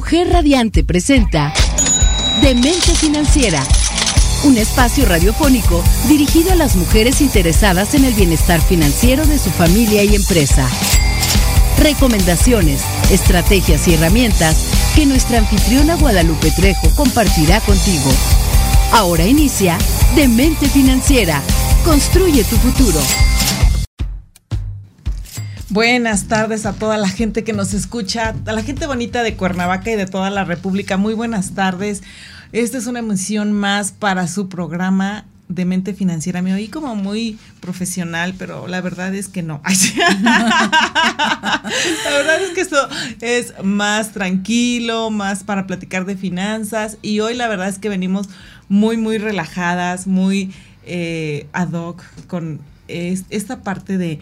Mujer 0.00 0.32
Radiante 0.32 0.82
presenta 0.82 1.52
Demente 2.40 2.94
Financiera, 2.94 3.62
un 4.44 4.56
espacio 4.56 5.04
radiofónico 5.04 5.84
dirigido 6.08 6.52
a 6.52 6.54
las 6.54 6.74
mujeres 6.74 7.20
interesadas 7.20 7.92
en 7.92 8.06
el 8.06 8.14
bienestar 8.14 8.62
financiero 8.62 9.26
de 9.26 9.38
su 9.38 9.50
familia 9.50 10.02
y 10.02 10.14
empresa. 10.14 10.66
Recomendaciones, 11.78 12.80
estrategias 13.10 13.86
y 13.88 13.92
herramientas 13.92 14.56
que 14.96 15.04
nuestra 15.04 15.36
anfitriona 15.36 15.96
Guadalupe 15.96 16.50
Trejo 16.50 16.88
compartirá 16.96 17.60
contigo. 17.60 18.10
Ahora 18.92 19.26
inicia 19.26 19.76
Demente 20.16 20.66
Financiera. 20.70 21.42
Construye 21.84 22.42
tu 22.44 22.56
futuro. 22.56 23.00
Buenas 25.70 26.26
tardes 26.26 26.66
a 26.66 26.72
toda 26.72 26.98
la 26.98 27.08
gente 27.08 27.44
que 27.44 27.52
nos 27.52 27.74
escucha, 27.74 28.34
a 28.44 28.52
la 28.52 28.64
gente 28.64 28.88
bonita 28.88 29.22
de 29.22 29.36
Cuernavaca 29.36 29.88
y 29.92 29.94
de 29.94 30.06
toda 30.06 30.28
la 30.28 30.42
República. 30.42 30.96
Muy 30.96 31.14
buenas 31.14 31.52
tardes. 31.52 32.02
Esta 32.50 32.76
es 32.76 32.88
una 32.88 32.98
emisión 32.98 33.52
más 33.52 33.92
para 33.92 34.26
su 34.26 34.48
programa 34.48 35.26
de 35.46 35.64
mente 35.66 35.94
financiera. 35.94 36.42
Me 36.42 36.52
oí 36.52 36.66
como 36.66 36.96
muy 36.96 37.38
profesional, 37.60 38.34
pero 38.36 38.66
la 38.66 38.80
verdad 38.80 39.14
es 39.14 39.28
que 39.28 39.44
no. 39.44 39.62
la 40.24 41.62
verdad 41.62 42.42
es 42.42 42.50
que 42.52 42.62
esto 42.62 42.88
es 43.20 43.54
más 43.62 44.10
tranquilo, 44.10 45.10
más 45.10 45.44
para 45.44 45.68
platicar 45.68 46.04
de 46.04 46.16
finanzas. 46.16 46.98
Y 47.00 47.20
hoy 47.20 47.34
la 47.34 47.46
verdad 47.46 47.68
es 47.68 47.78
que 47.78 47.88
venimos 47.88 48.28
muy, 48.68 48.96
muy 48.96 49.18
relajadas, 49.18 50.08
muy 50.08 50.52
eh, 50.84 51.46
ad 51.52 51.70
hoc 51.74 52.02
con 52.26 52.58
esta 52.88 53.62
parte 53.62 53.98
de 53.98 54.18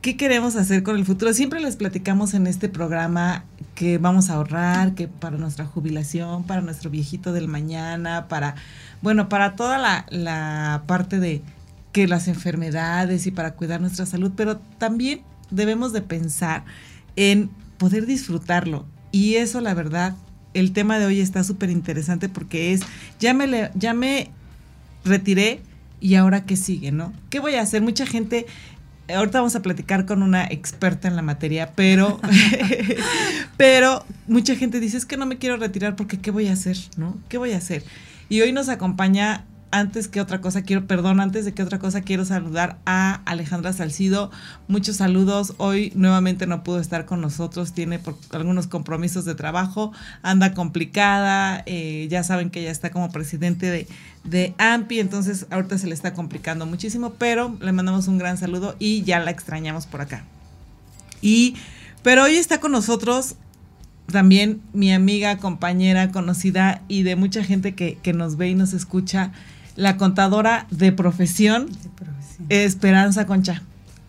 qué 0.00 0.16
queremos 0.16 0.56
hacer 0.56 0.82
con 0.82 0.96
el 0.96 1.04
futuro. 1.04 1.32
Siempre 1.32 1.60
les 1.60 1.76
platicamos 1.76 2.34
en 2.34 2.46
este 2.46 2.68
programa 2.68 3.44
que 3.74 3.98
vamos 3.98 4.30
a 4.30 4.34
ahorrar, 4.34 4.94
que 4.94 5.08
para 5.08 5.36
nuestra 5.36 5.66
jubilación, 5.66 6.44
para 6.44 6.60
nuestro 6.60 6.90
viejito 6.90 7.32
del 7.32 7.48
mañana, 7.48 8.28
para, 8.28 8.54
bueno, 9.02 9.28
para 9.28 9.56
toda 9.56 9.78
la, 9.78 10.06
la 10.10 10.84
parte 10.86 11.20
de 11.20 11.42
que 11.92 12.06
las 12.06 12.28
enfermedades 12.28 13.26
y 13.26 13.30
para 13.30 13.54
cuidar 13.54 13.80
nuestra 13.80 14.06
salud, 14.06 14.32
pero 14.36 14.58
también 14.78 15.22
debemos 15.50 15.92
de 15.92 16.02
pensar 16.02 16.64
en 17.16 17.50
poder 17.78 18.06
disfrutarlo. 18.06 18.86
Y 19.12 19.34
eso, 19.36 19.60
la 19.60 19.74
verdad, 19.74 20.14
el 20.54 20.72
tema 20.72 20.98
de 20.98 21.06
hoy 21.06 21.20
está 21.20 21.44
súper 21.44 21.70
interesante 21.70 22.28
porque 22.28 22.72
es, 22.72 22.82
ya 23.18 23.34
me, 23.34 23.70
ya 23.74 23.92
me 23.92 24.30
retiré 25.04 25.62
y 26.00 26.14
ahora 26.14 26.44
qué 26.44 26.56
sigue, 26.56 26.92
¿no? 26.92 27.12
¿Qué 27.28 27.40
voy 27.40 27.54
a 27.54 27.62
hacer? 27.62 27.82
Mucha 27.82 28.06
gente 28.06 28.46
ahorita 29.14 29.38
vamos 29.38 29.56
a 29.56 29.62
platicar 29.62 30.06
con 30.06 30.22
una 30.22 30.44
experta 30.44 31.08
en 31.08 31.16
la 31.16 31.22
materia, 31.22 31.72
pero, 31.74 32.20
pero 33.56 34.04
mucha 34.26 34.56
gente 34.56 34.80
dice, 34.80 34.96
es 34.96 35.06
que 35.06 35.16
no 35.16 35.26
me 35.26 35.38
quiero 35.38 35.56
retirar 35.56 35.96
porque 35.96 36.18
¿qué 36.18 36.30
voy 36.30 36.48
a 36.48 36.52
hacer? 36.52 36.76
¿No? 36.96 37.18
¿Qué 37.28 37.38
voy 37.38 37.52
a 37.52 37.58
hacer? 37.58 37.84
Y 38.28 38.40
hoy 38.40 38.52
nos 38.52 38.68
acompaña 38.68 39.44
antes 39.70 40.08
que 40.08 40.20
otra 40.20 40.40
cosa 40.40 40.62
quiero, 40.62 40.86
perdón, 40.86 41.20
antes 41.20 41.44
de 41.44 41.54
que 41.54 41.62
otra 41.62 41.78
cosa 41.78 42.00
quiero 42.00 42.24
saludar 42.24 42.78
a 42.86 43.22
Alejandra 43.24 43.72
Salcido. 43.72 44.30
Muchos 44.68 44.96
saludos. 44.96 45.54
Hoy 45.58 45.92
nuevamente 45.94 46.46
no 46.46 46.64
pudo 46.64 46.80
estar 46.80 47.06
con 47.06 47.20
nosotros, 47.20 47.72
tiene 47.72 48.00
algunos 48.32 48.66
compromisos 48.66 49.24
de 49.24 49.34
trabajo, 49.34 49.92
anda 50.22 50.54
complicada. 50.54 51.62
Eh, 51.66 52.08
ya 52.10 52.24
saben 52.24 52.50
que 52.50 52.60
ella 52.60 52.70
está 52.70 52.90
como 52.90 53.10
presidente 53.10 53.66
de, 53.66 53.86
de 54.24 54.54
AMPI, 54.58 55.00
entonces 55.00 55.46
ahorita 55.50 55.78
se 55.78 55.86
le 55.86 55.94
está 55.94 56.14
complicando 56.14 56.66
muchísimo, 56.66 57.14
pero 57.14 57.56
le 57.60 57.72
mandamos 57.72 58.08
un 58.08 58.18
gran 58.18 58.38
saludo 58.38 58.76
y 58.78 59.02
ya 59.02 59.20
la 59.20 59.30
extrañamos 59.30 59.86
por 59.86 60.00
acá. 60.00 60.24
Y, 61.22 61.54
pero 62.02 62.24
hoy 62.24 62.36
está 62.36 62.60
con 62.60 62.72
nosotros 62.72 63.36
también 64.10 64.60
mi 64.72 64.92
amiga, 64.92 65.38
compañera, 65.38 66.10
conocida 66.10 66.82
y 66.88 67.02
de 67.02 67.16
mucha 67.16 67.44
gente 67.44 67.74
que, 67.74 67.96
que 68.02 68.12
nos 68.12 68.36
ve 68.36 68.48
y 68.48 68.54
nos 68.54 68.72
escucha, 68.72 69.32
la 69.76 69.96
contadora 69.96 70.66
de 70.70 70.92
profesión, 70.92 71.68
Esperanza 72.48 73.26
Concha. 73.26 73.62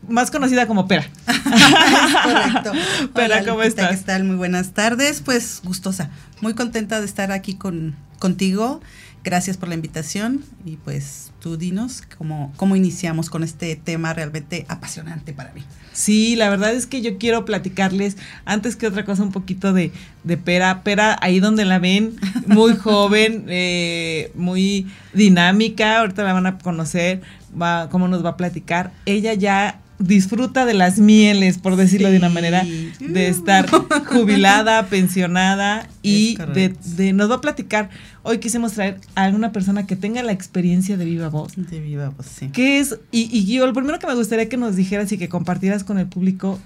Más 0.07 0.31
conocida 0.31 0.67
como 0.67 0.87
Pera. 0.87 1.05
Correcto. 2.23 2.71
Pera, 3.13 3.45
¿cómo 3.45 3.61
estás? 3.61 3.99
¿Qué 3.99 4.05
tal? 4.05 4.23
Muy 4.23 4.35
buenas 4.35 4.71
tardes. 4.71 5.21
Pues 5.21 5.61
gustosa. 5.63 6.09
Muy 6.41 6.55
contenta 6.55 6.99
de 6.99 7.05
estar 7.05 7.31
aquí 7.31 7.55
con, 7.55 7.95
contigo. 8.19 8.81
Gracias 9.23 9.57
por 9.57 9.69
la 9.69 9.75
invitación 9.75 10.43
y 10.65 10.77
pues 10.77 11.31
tú 11.39 11.55
dinos 11.55 12.01
cómo, 12.17 12.51
cómo 12.57 12.75
iniciamos 12.75 13.29
con 13.29 13.43
este 13.43 13.75
tema 13.75 14.13
realmente 14.13 14.65
apasionante 14.67 15.31
para 15.31 15.53
mí. 15.53 15.63
Sí, 15.93 16.35
la 16.35 16.49
verdad 16.49 16.73
es 16.73 16.87
que 16.87 17.01
yo 17.01 17.17
quiero 17.17 17.45
platicarles, 17.45 18.17
antes 18.45 18.75
que 18.75 18.87
otra 18.87 19.05
cosa, 19.05 19.23
un 19.23 19.31
poquito 19.31 19.73
de, 19.73 19.91
de 20.23 20.37
Pera. 20.37 20.83
Pera, 20.83 21.17
ahí 21.21 21.39
donde 21.39 21.65
la 21.65 21.79
ven, 21.79 22.15
muy 22.47 22.75
joven, 22.77 23.45
eh, 23.49 24.31
muy 24.35 24.87
dinámica, 25.13 25.99
ahorita 25.99 26.23
la 26.23 26.33
van 26.33 26.47
a 26.47 26.57
conocer, 26.57 27.21
va, 27.59 27.89
cómo 27.89 28.07
nos 28.07 28.25
va 28.25 28.31
a 28.31 28.37
platicar. 28.37 28.91
Ella 29.05 29.33
ya 29.33 29.81
disfruta 30.01 30.65
de 30.65 30.73
las 30.73 30.99
mieles, 30.99 31.57
por 31.57 31.75
decirlo 31.75 32.09
de 32.09 32.17
una 32.17 32.29
manera, 32.29 32.65
de 32.99 33.27
estar 33.27 33.69
jubilada, 34.07 34.85
pensionada 34.87 35.87
y 36.01 36.37
de, 36.53 37.13
nos 37.13 37.29
va 37.29 37.35
a 37.35 37.41
platicar. 37.41 37.89
Hoy 38.23 38.39
quisimos 38.39 38.73
traer 38.73 38.99
a 39.15 39.23
alguna 39.23 39.51
persona 39.51 39.87
que 39.87 39.95
tenga 39.95 40.21
la 40.21 40.31
experiencia 40.31 40.95
de 40.95 41.05
viva 41.05 41.29
voz. 41.29 41.53
De 41.55 41.79
viva 41.79 42.09
voz, 42.09 42.27
sí. 42.27 42.49
¿Qué 42.49 42.79
es? 42.79 42.99
Y, 43.11 43.35
y 43.35 43.45
yo, 43.45 43.65
lo 43.65 43.73
primero 43.73 43.97
que 43.99 44.07
me 44.07 44.15
gustaría 44.15 44.47
que 44.47 44.57
nos 44.57 44.75
dijeras 44.75 45.11
y 45.11 45.17
que 45.17 45.27
compartieras 45.27 45.83
con 45.83 45.97
el 45.97 46.07
público, 46.07 46.59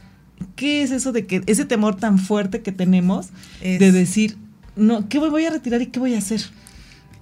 ¿qué 0.56 0.84
es 0.84 0.92
eso 0.92 1.12
de 1.12 1.26
que 1.26 1.44
ese 1.46 1.66
temor 1.66 1.96
tan 1.96 2.20
fuerte 2.20 2.62
que 2.62 2.72
tenemos 2.72 3.28
de 3.62 3.92
decir, 3.92 4.38
no, 4.76 5.08
¿qué 5.08 5.20
voy 5.20 5.46
a 5.46 5.50
retirar 5.50 5.82
y 5.82 5.88
qué 5.88 6.00
voy 6.00 6.16
a 6.16 6.18
hacer? 6.18 6.42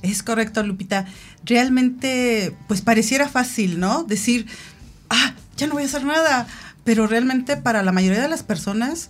Es 0.01 0.23
correcto, 0.23 0.63
Lupita. 0.63 1.05
Realmente, 1.45 2.55
pues 2.67 2.81
pareciera 2.81 3.29
fácil, 3.29 3.79
¿no? 3.79 4.03
Decir, 4.03 4.47
ah, 5.09 5.35
ya 5.57 5.67
no 5.67 5.73
voy 5.73 5.83
a 5.83 5.85
hacer 5.85 6.03
nada. 6.03 6.47
Pero 6.83 7.07
realmente 7.07 7.55
para 7.55 7.83
la 7.83 7.93
mayoría 7.93 8.21
de 8.21 8.27
las 8.27 8.43
personas, 8.43 9.09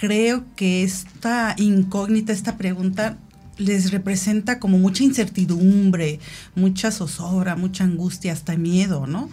creo 0.00 0.44
que 0.56 0.82
esta 0.82 1.54
incógnita, 1.58 2.32
esta 2.32 2.56
pregunta, 2.56 3.18
les 3.58 3.90
representa 3.90 4.58
como 4.58 4.78
mucha 4.78 5.04
incertidumbre, 5.04 6.20
mucha 6.54 6.90
zozobra, 6.90 7.56
mucha 7.56 7.84
angustia, 7.84 8.32
hasta 8.32 8.56
miedo, 8.56 9.06
¿no? 9.06 9.30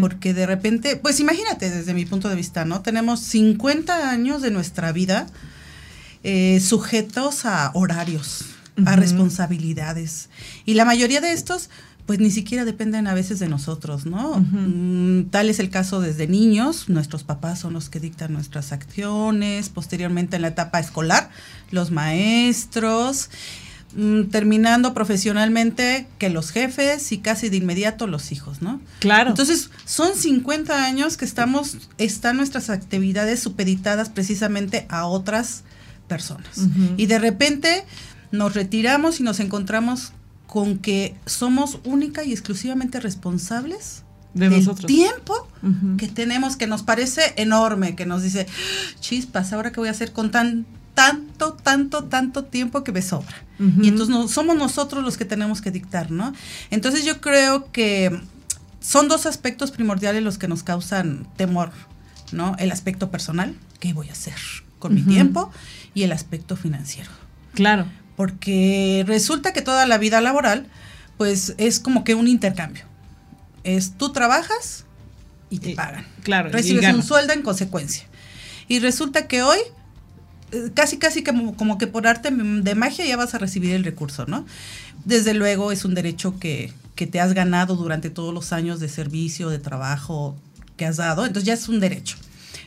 Porque 0.00 0.34
de 0.34 0.46
repente, 0.46 0.96
pues 0.96 1.20
imagínate 1.20 1.70
desde 1.70 1.94
mi 1.94 2.04
punto 2.04 2.28
de 2.28 2.36
vista, 2.36 2.64
¿no? 2.64 2.80
Tenemos 2.80 3.20
50 3.20 4.10
años 4.10 4.42
de 4.42 4.50
nuestra 4.50 4.92
vida 4.92 5.26
eh, 6.24 6.60
sujetos 6.60 7.44
a 7.44 7.70
horarios, 7.74 8.44
a 8.84 8.96
responsabilidades. 8.96 10.28
Y 10.64 10.74
la 10.74 10.84
mayoría 10.84 11.20
de 11.20 11.32
estos 11.32 11.70
pues 12.08 12.20
ni 12.20 12.30
siquiera 12.30 12.64
dependen 12.64 13.06
a 13.06 13.12
veces 13.12 13.38
de 13.38 13.48
nosotros, 13.48 14.06
¿no? 14.06 14.40
Mm, 14.40 15.24
tal 15.24 15.50
es 15.50 15.58
el 15.58 15.68
caso 15.68 16.00
desde 16.00 16.26
niños, 16.26 16.88
nuestros 16.88 17.22
papás 17.22 17.58
son 17.58 17.74
los 17.74 17.90
que 17.90 18.00
dictan 18.00 18.32
nuestras 18.32 18.72
acciones, 18.72 19.68
posteriormente 19.68 20.36
en 20.36 20.40
la 20.40 20.48
etapa 20.48 20.80
escolar, 20.80 21.28
los 21.70 21.90
maestros, 21.90 23.28
mm, 23.94 24.30
terminando 24.30 24.94
profesionalmente 24.94 26.06
que 26.16 26.30
los 26.30 26.50
jefes 26.50 27.12
y 27.12 27.18
casi 27.18 27.50
de 27.50 27.58
inmediato 27.58 28.06
los 28.06 28.32
hijos, 28.32 28.62
¿no? 28.62 28.80
Claro. 29.00 29.28
Entonces, 29.28 29.68
son 29.84 30.14
50 30.16 30.86
años 30.86 31.18
que 31.18 31.26
estamos, 31.26 31.76
están 31.98 32.38
nuestras 32.38 32.70
actividades 32.70 33.40
supeditadas 33.40 34.08
precisamente 34.08 34.86
a 34.88 35.04
otras 35.04 35.62
personas. 36.08 36.56
Y 36.96 37.04
de 37.04 37.18
repente 37.18 37.84
nos 38.32 38.54
retiramos 38.54 39.20
y 39.20 39.24
nos 39.24 39.40
encontramos 39.40 40.14
con 40.48 40.78
que 40.78 41.14
somos 41.26 41.78
única 41.84 42.24
y 42.24 42.32
exclusivamente 42.32 42.98
responsables 43.00 44.02
de 44.32 44.48
del 44.48 44.60
nosotros. 44.60 44.86
tiempo 44.86 45.46
que 45.98 46.08
tenemos, 46.08 46.56
que 46.56 46.66
nos 46.66 46.82
parece 46.82 47.34
enorme, 47.36 47.94
que 47.94 48.06
nos 48.06 48.22
dice, 48.22 48.46
chispas, 48.98 49.52
ahora 49.52 49.72
qué 49.72 49.78
voy 49.78 49.88
a 49.88 49.92
hacer 49.92 50.12
con 50.12 50.30
tan 50.30 50.66
tanto, 50.94 51.52
tanto, 51.52 52.04
tanto 52.04 52.44
tiempo 52.44 52.82
que 52.82 52.90
me 52.90 53.02
sobra. 53.02 53.36
Y 53.58 53.88
entonces 53.88 54.08
no, 54.08 54.26
somos 54.26 54.56
nosotros 54.56 55.04
los 55.04 55.16
que 55.16 55.24
tenemos 55.24 55.60
que 55.60 55.70
dictar, 55.70 56.10
¿no? 56.10 56.32
Entonces 56.70 57.04
yo 57.04 57.20
creo 57.20 57.70
que 57.70 58.18
son 58.80 59.06
dos 59.06 59.26
aspectos 59.26 59.70
primordiales 59.70 60.22
los 60.22 60.38
que 60.38 60.48
nos 60.48 60.62
causan 60.62 61.28
temor, 61.36 61.72
¿no? 62.32 62.56
El 62.58 62.72
aspecto 62.72 63.10
personal, 63.10 63.54
¿qué 63.80 63.92
voy 63.92 64.08
a 64.08 64.12
hacer 64.12 64.34
con 64.78 64.94
mi 64.94 65.02
tiempo? 65.02 65.52
Y 65.94 66.04
el 66.04 66.12
aspecto 66.12 66.56
financiero. 66.56 67.10
Claro 67.52 67.86
porque 68.18 69.04
resulta 69.06 69.52
que 69.52 69.62
toda 69.62 69.86
la 69.86 69.96
vida 69.96 70.20
laboral, 70.20 70.66
pues 71.18 71.54
es 71.56 71.78
como 71.78 72.02
que 72.02 72.16
un 72.16 72.26
intercambio. 72.26 72.82
Es 73.62 73.92
tú 73.92 74.10
trabajas 74.10 74.86
y 75.50 75.60
te 75.60 75.76
pagan. 75.76 76.04
Claro. 76.24 76.50
Recibes 76.50 76.92
un 76.92 77.04
sueldo 77.04 77.32
en 77.32 77.42
consecuencia. 77.42 78.08
Y 78.66 78.80
resulta 78.80 79.28
que 79.28 79.42
hoy, 79.42 79.58
eh, 80.50 80.70
casi 80.74 80.98
casi 80.98 81.22
como, 81.22 81.54
como 81.54 81.78
que 81.78 81.86
por 81.86 82.08
arte 82.08 82.30
de 82.32 82.74
magia 82.74 83.06
ya 83.06 83.16
vas 83.16 83.36
a 83.36 83.38
recibir 83.38 83.72
el 83.72 83.84
recurso, 83.84 84.26
¿no? 84.26 84.44
Desde 85.04 85.32
luego 85.32 85.70
es 85.70 85.84
un 85.84 85.94
derecho 85.94 86.40
que, 86.40 86.72
que 86.96 87.06
te 87.06 87.20
has 87.20 87.34
ganado 87.34 87.76
durante 87.76 88.10
todos 88.10 88.34
los 88.34 88.52
años 88.52 88.80
de 88.80 88.88
servicio, 88.88 89.48
de 89.48 89.60
trabajo 89.60 90.36
que 90.76 90.86
has 90.86 90.96
dado, 90.96 91.24
entonces 91.24 91.46
ya 91.46 91.54
es 91.54 91.68
un 91.68 91.78
derecho. 91.78 92.16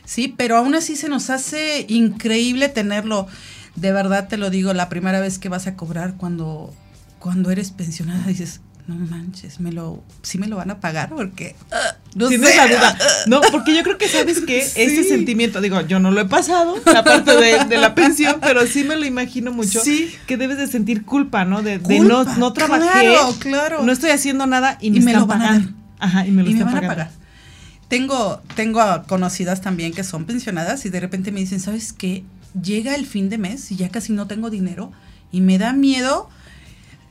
Sí, 0.06 0.32
pero 0.34 0.56
aún 0.56 0.74
así 0.74 0.96
se 0.96 1.10
nos 1.10 1.28
hace 1.28 1.84
increíble 1.90 2.70
tenerlo 2.70 3.28
de 3.76 3.92
verdad 3.92 4.28
te 4.28 4.36
lo 4.36 4.50
digo, 4.50 4.72
la 4.74 4.88
primera 4.88 5.20
vez 5.20 5.38
que 5.38 5.48
vas 5.48 5.66
a 5.66 5.76
cobrar 5.76 6.14
cuando, 6.16 6.74
cuando 7.18 7.50
eres 7.50 7.70
pensionada 7.70 8.26
dices, 8.26 8.60
no 8.86 8.96
manches, 8.96 9.60
me 9.60 9.70
lo, 9.70 10.02
sí 10.22 10.38
me 10.38 10.48
lo 10.48 10.56
van 10.56 10.70
a 10.70 10.80
pagar 10.80 11.10
porque 11.10 11.54
ah, 11.70 11.96
no 12.16 12.28
Tienes 12.28 12.56
la 12.56 12.66
duda. 12.66 12.98
No, 13.26 13.40
porque 13.52 13.76
yo 13.76 13.82
creo 13.84 13.96
que 13.96 14.08
sabes 14.08 14.40
que 14.40 14.58
ese 14.58 15.04
sentimiento, 15.04 15.60
digo, 15.60 15.80
yo 15.82 16.00
no 16.00 16.10
lo 16.10 16.20
he 16.20 16.24
pasado, 16.24 16.74
la 16.84 17.04
parte 17.04 17.36
de, 17.36 17.78
la 17.78 17.94
pensión, 17.94 18.38
pero 18.40 18.66
sí 18.66 18.82
me 18.82 18.96
lo 18.96 19.06
imagino 19.06 19.52
mucho. 19.52 19.80
Sí. 19.80 20.12
Que 20.26 20.36
debes 20.36 20.58
de 20.58 20.66
sentir 20.66 21.04
culpa, 21.04 21.44
¿no? 21.44 21.62
De, 21.62 21.78
no, 21.78 22.24
no 22.24 22.52
trabajé, 22.52 22.90
claro, 22.90 23.34
claro. 23.38 23.82
no 23.84 23.92
estoy 23.92 24.10
haciendo 24.10 24.46
nada 24.46 24.78
y, 24.80 24.90
me, 24.90 25.12
lo 25.12 25.26
van 25.26 25.42
a 25.42 25.52
dar. 25.52 25.62
Ajá, 26.00 26.26
y 26.26 26.32
me 26.32 26.42
lo 26.42 26.64
van 26.64 26.76
a 26.76 26.80
pagar. 26.88 27.10
Tengo, 27.86 28.42
tengo 28.56 28.82
conocidas 29.06 29.60
también 29.60 29.92
que 29.92 30.02
son 30.02 30.24
pensionadas 30.24 30.84
y 30.86 30.90
de 30.90 30.98
repente 30.98 31.30
me 31.30 31.40
dicen, 31.40 31.60
¿sabes 31.60 31.92
qué? 31.92 32.24
Llega 32.60 32.94
el 32.94 33.06
fin 33.06 33.28
de 33.28 33.38
mes 33.38 33.70
y 33.70 33.76
ya 33.76 33.88
casi 33.88 34.12
no 34.12 34.26
tengo 34.26 34.50
dinero 34.50 34.92
y 35.30 35.40
me 35.40 35.58
da 35.58 35.72
miedo 35.72 36.28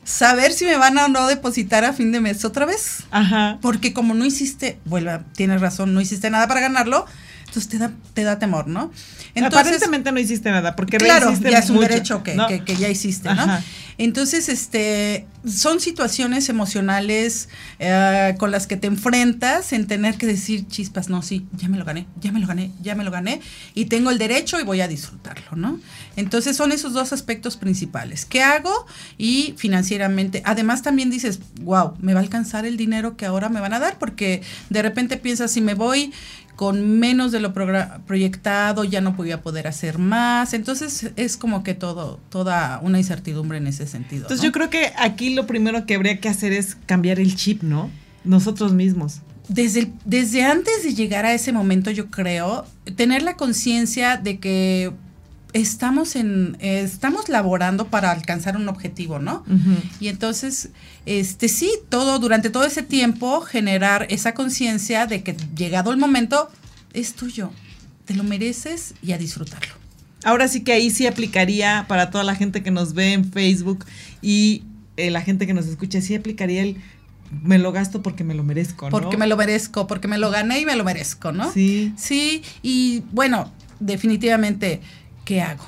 saber 0.04 0.52
si 0.52 0.66
me 0.66 0.78
van 0.78 0.98
a 0.98 1.06
o 1.06 1.08
no 1.08 1.28
depositar 1.28 1.84
a 1.86 1.94
fin 1.94 2.12
de 2.12 2.22
mes 2.22 2.46
otra 2.46 2.66
vez. 2.66 3.04
Ajá. 3.12 3.58
Porque 3.62 3.94
como 3.94 4.14
no 4.14 4.26
hiciste, 4.26 4.80
vuelva, 4.86 5.24
tienes 5.36 5.62
razón, 5.62 5.94
no 5.94 6.02
hiciste 6.02 6.30
nada 6.30 6.48
para 6.48 6.62
ganarlo, 6.62 7.06
entonces 7.52 7.70
te 7.70 7.78
da, 7.80 7.92
te 8.14 8.24
da 8.24 8.40
temor, 8.40 8.68
¿no? 8.68 8.92
Entonces, 9.36 9.60
Aparentemente 9.60 10.12
no 10.14 10.20
hiciste 10.22 10.50
nada, 10.52 10.74
porque 10.78 10.98
claro, 10.98 11.34
ya 11.42 11.60
es 11.60 11.70
un 11.70 11.82
derecho 11.82 12.24
que, 12.24 12.64
que, 12.66 12.76
ya 12.78 12.88
hiciste, 12.88 13.34
¿no? 13.34 13.46
Entonces, 13.98 14.48
este, 14.48 15.28
son 15.46 15.82
situaciones 15.82 16.48
emocionales 16.48 17.50
eh, 17.80 18.36
con 18.40 18.52
las 18.52 18.68
que 18.68 18.78
te 18.78 18.88
enfrentas 18.88 19.74
en 19.74 19.86
tener 19.86 20.18
que 20.18 20.28
decir, 20.28 20.66
chispas, 20.68 21.10
no, 21.10 21.22
sí, 21.22 21.46
ya 21.52 21.68
me 21.68 21.78
lo 21.78 21.84
gané, 21.84 22.08
ya 22.22 22.32
me 22.32 22.40
lo 22.40 22.48
gané, 22.48 22.72
ya 22.82 22.96
me 22.96 23.04
lo 23.04 23.12
gané, 23.12 23.42
y 23.74 23.86
tengo 23.86 24.12
el 24.12 24.18
derecho 24.18 24.60
y 24.60 24.64
voy 24.64 24.80
a 24.80 24.88
disfrutarlo, 24.88 25.58
¿no? 25.58 25.80
Entonces 26.16 26.56
son 26.56 26.72
esos 26.72 26.94
dos 26.94 27.12
aspectos 27.12 27.58
principales. 27.58 28.26
¿Qué 28.26 28.42
hago? 28.42 28.86
Y 29.18 29.56
financieramente. 29.58 30.42
Además 30.46 30.84
también 30.84 31.10
dices, 31.10 31.40
wow, 31.62 31.96
me 32.00 32.14
va 32.14 32.22
a 32.22 32.24
alcanzar 32.24 32.66
el 32.66 32.78
dinero 32.78 33.18
que 33.18 33.26
ahora 33.26 33.50
me 33.50 33.60
van 33.60 33.74
a 33.74 33.80
dar, 33.80 34.00
porque 34.00 34.42
de 34.70 34.82
repente 34.82 35.18
piensas, 35.18 35.52
si 35.52 35.60
me 35.60 35.74
voy 35.74 36.14
con 36.62 37.00
menos 37.00 37.32
de 37.32 37.40
lo 37.40 37.56
proyectado, 37.56 38.84
ya 38.84 39.02
no 39.02 39.16
podía 39.16 39.42
poder 39.42 39.66
hacer 39.66 39.98
más. 39.98 40.54
Entonces 40.54 41.10
es 41.16 41.36
como 41.36 41.64
que 41.64 41.74
todo, 41.74 42.20
toda 42.30 42.80
una 42.84 43.00
incertidumbre 43.00 43.58
en 43.58 43.66
ese 43.66 43.88
sentido. 43.88 44.26
Entonces 44.26 44.46
yo 44.46 44.52
creo 44.52 44.70
que 44.70 44.94
aquí 44.96 45.34
lo 45.34 45.48
primero 45.48 45.88
que 45.88 45.96
habría 45.96 46.20
que 46.20 46.30
hacer 46.30 46.52
es 46.54 46.78
cambiar 46.86 47.20
el 47.20 47.36
chip, 47.36 47.64
¿no? 47.64 47.90
Nosotros 48.24 48.74
mismos. 48.74 49.22
Desde, 49.48 49.92
desde 50.06 50.44
antes 50.44 50.84
de 50.84 50.94
llegar 50.94 51.26
a 51.26 51.34
ese 51.34 51.52
momento, 51.52 51.90
yo 51.90 52.12
creo, 52.12 52.68
tener 52.96 53.24
la 53.24 53.38
conciencia 53.38 54.18
de 54.18 54.38
que 54.38 54.92
estamos 55.54 56.16
en 56.16 56.58
estamos 56.62 57.30
laborando 57.30 57.88
para 57.88 58.12
alcanzar 58.12 58.56
un 58.56 58.68
objetivo, 58.70 59.20
¿no? 59.20 59.44
Y 60.00 60.08
entonces 60.08 60.70
este 61.06 61.48
sí, 61.48 61.72
todo 61.90 62.20
durante 62.20 62.50
todo 62.50 62.66
ese 62.66 62.84
tiempo 62.84 63.42
generar 63.42 64.08
esa 64.10 64.34
conciencia 64.34 65.08
de 65.08 65.24
que 65.24 65.36
llegado 65.56 65.92
el 65.92 65.98
momento 65.98 66.50
es 66.94 67.14
tuyo. 67.14 67.52
Te 68.06 68.14
lo 68.16 68.24
mereces 68.24 68.96
y 69.02 69.12
a 69.12 69.18
disfrutarlo. 69.18 69.74
Ahora 70.24 70.48
sí 70.48 70.62
que 70.62 70.74
ahí 70.74 70.92
sí 70.92 71.08
aplicaría 71.08 71.86
para 71.88 72.12
toda 72.12 72.24
la 72.24 72.36
gente 72.36 72.62
que 72.62 72.72
nos 72.72 72.94
ve 72.94 73.14
en 73.14 73.26
Facebook 73.32 73.86
y 74.22 74.64
eh, 74.98 75.10
la 75.10 75.22
gente 75.22 75.48
que 75.48 75.54
nos 75.54 75.66
escucha, 75.68 76.02
sí 76.02 76.16
aplicaría 76.16 76.62
el 76.62 76.78
me 77.42 77.58
lo 77.58 77.72
gasto 77.72 78.02
porque 78.02 78.24
me 78.24 78.34
lo 78.34 78.44
merezco, 78.44 78.86
¿no? 78.86 78.92
Porque 78.92 79.18
me 79.18 79.26
lo 79.26 79.38
merezco, 79.38 79.88
porque 79.88 80.08
me 80.08 80.18
lo 80.18 80.30
gané 80.32 80.60
y 80.60 80.66
me 80.66 80.76
lo 80.76 80.84
merezco, 80.84 81.32
¿no? 81.32 81.52
Sí. 81.52 81.94
Sí, 81.96 82.44
y 82.62 83.04
bueno, 83.12 83.52
definitivamente 83.80 84.82
¿qué 85.26 85.42
hago? 85.42 85.66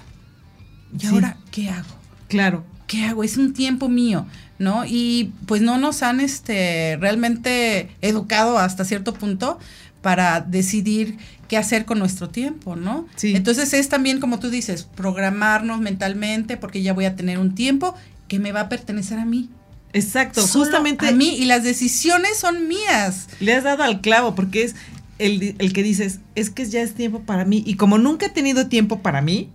¿Y 0.99 1.05
ahora 1.07 1.37
qué 1.51 1.69
hago? 1.69 1.95
Claro. 2.27 2.65
¿Qué 2.87 3.05
hago? 3.05 3.23
Es 3.23 3.37
un 3.37 3.53
tiempo 3.53 3.89
mío, 3.89 4.25
¿no? 4.59 4.85
Y 4.85 5.33
pues 5.45 5.61
no 5.61 5.77
nos 5.77 6.03
han 6.03 6.19
este, 6.19 6.97
realmente 6.99 7.95
educado 8.01 8.57
hasta 8.57 8.85
cierto 8.85 9.13
punto 9.13 9.59
para 10.01 10.41
decidir 10.41 11.17
qué 11.47 11.57
hacer 11.57 11.85
con 11.85 11.99
nuestro 11.99 12.29
tiempo, 12.29 12.75
¿no? 12.75 13.07
Sí. 13.15 13.35
Entonces 13.35 13.73
es 13.73 13.89
también, 13.89 14.19
como 14.19 14.39
tú 14.39 14.49
dices, 14.49 14.83
programarnos 14.83 15.79
mentalmente 15.79 16.57
porque 16.57 16.81
ya 16.81 16.93
voy 16.93 17.05
a 17.05 17.15
tener 17.15 17.39
un 17.39 17.55
tiempo 17.55 17.95
que 18.27 18.39
me 18.39 18.51
va 18.51 18.61
a 18.61 18.69
pertenecer 18.69 19.19
a 19.19 19.25
mí. 19.25 19.49
Exacto, 19.93 20.45
justamente. 20.47 21.07
A 21.07 21.11
mí 21.11 21.35
y 21.35 21.45
las 21.45 21.63
decisiones 21.63 22.37
son 22.37 22.67
mías. 22.67 23.27
Le 23.39 23.53
has 23.53 23.63
dado 23.63 23.83
al 23.83 24.01
clavo 24.01 24.33
porque 24.33 24.63
es 24.63 24.75
el, 25.19 25.55
el, 25.59 25.73
que 25.73 25.83
dices, 25.83 26.19
es 26.35 26.49
que 26.49 26.65
ya 26.65 26.81
es 26.81 26.93
tiempo 26.93 27.21
para 27.21 27.45
mí. 27.45 27.63
Y 27.65 27.75
como 27.75 27.97
nunca 27.97 28.27
he 28.27 28.29
tenido 28.29 28.67
tiempo 28.67 29.01
para 29.01 29.21
mí, 29.21 29.49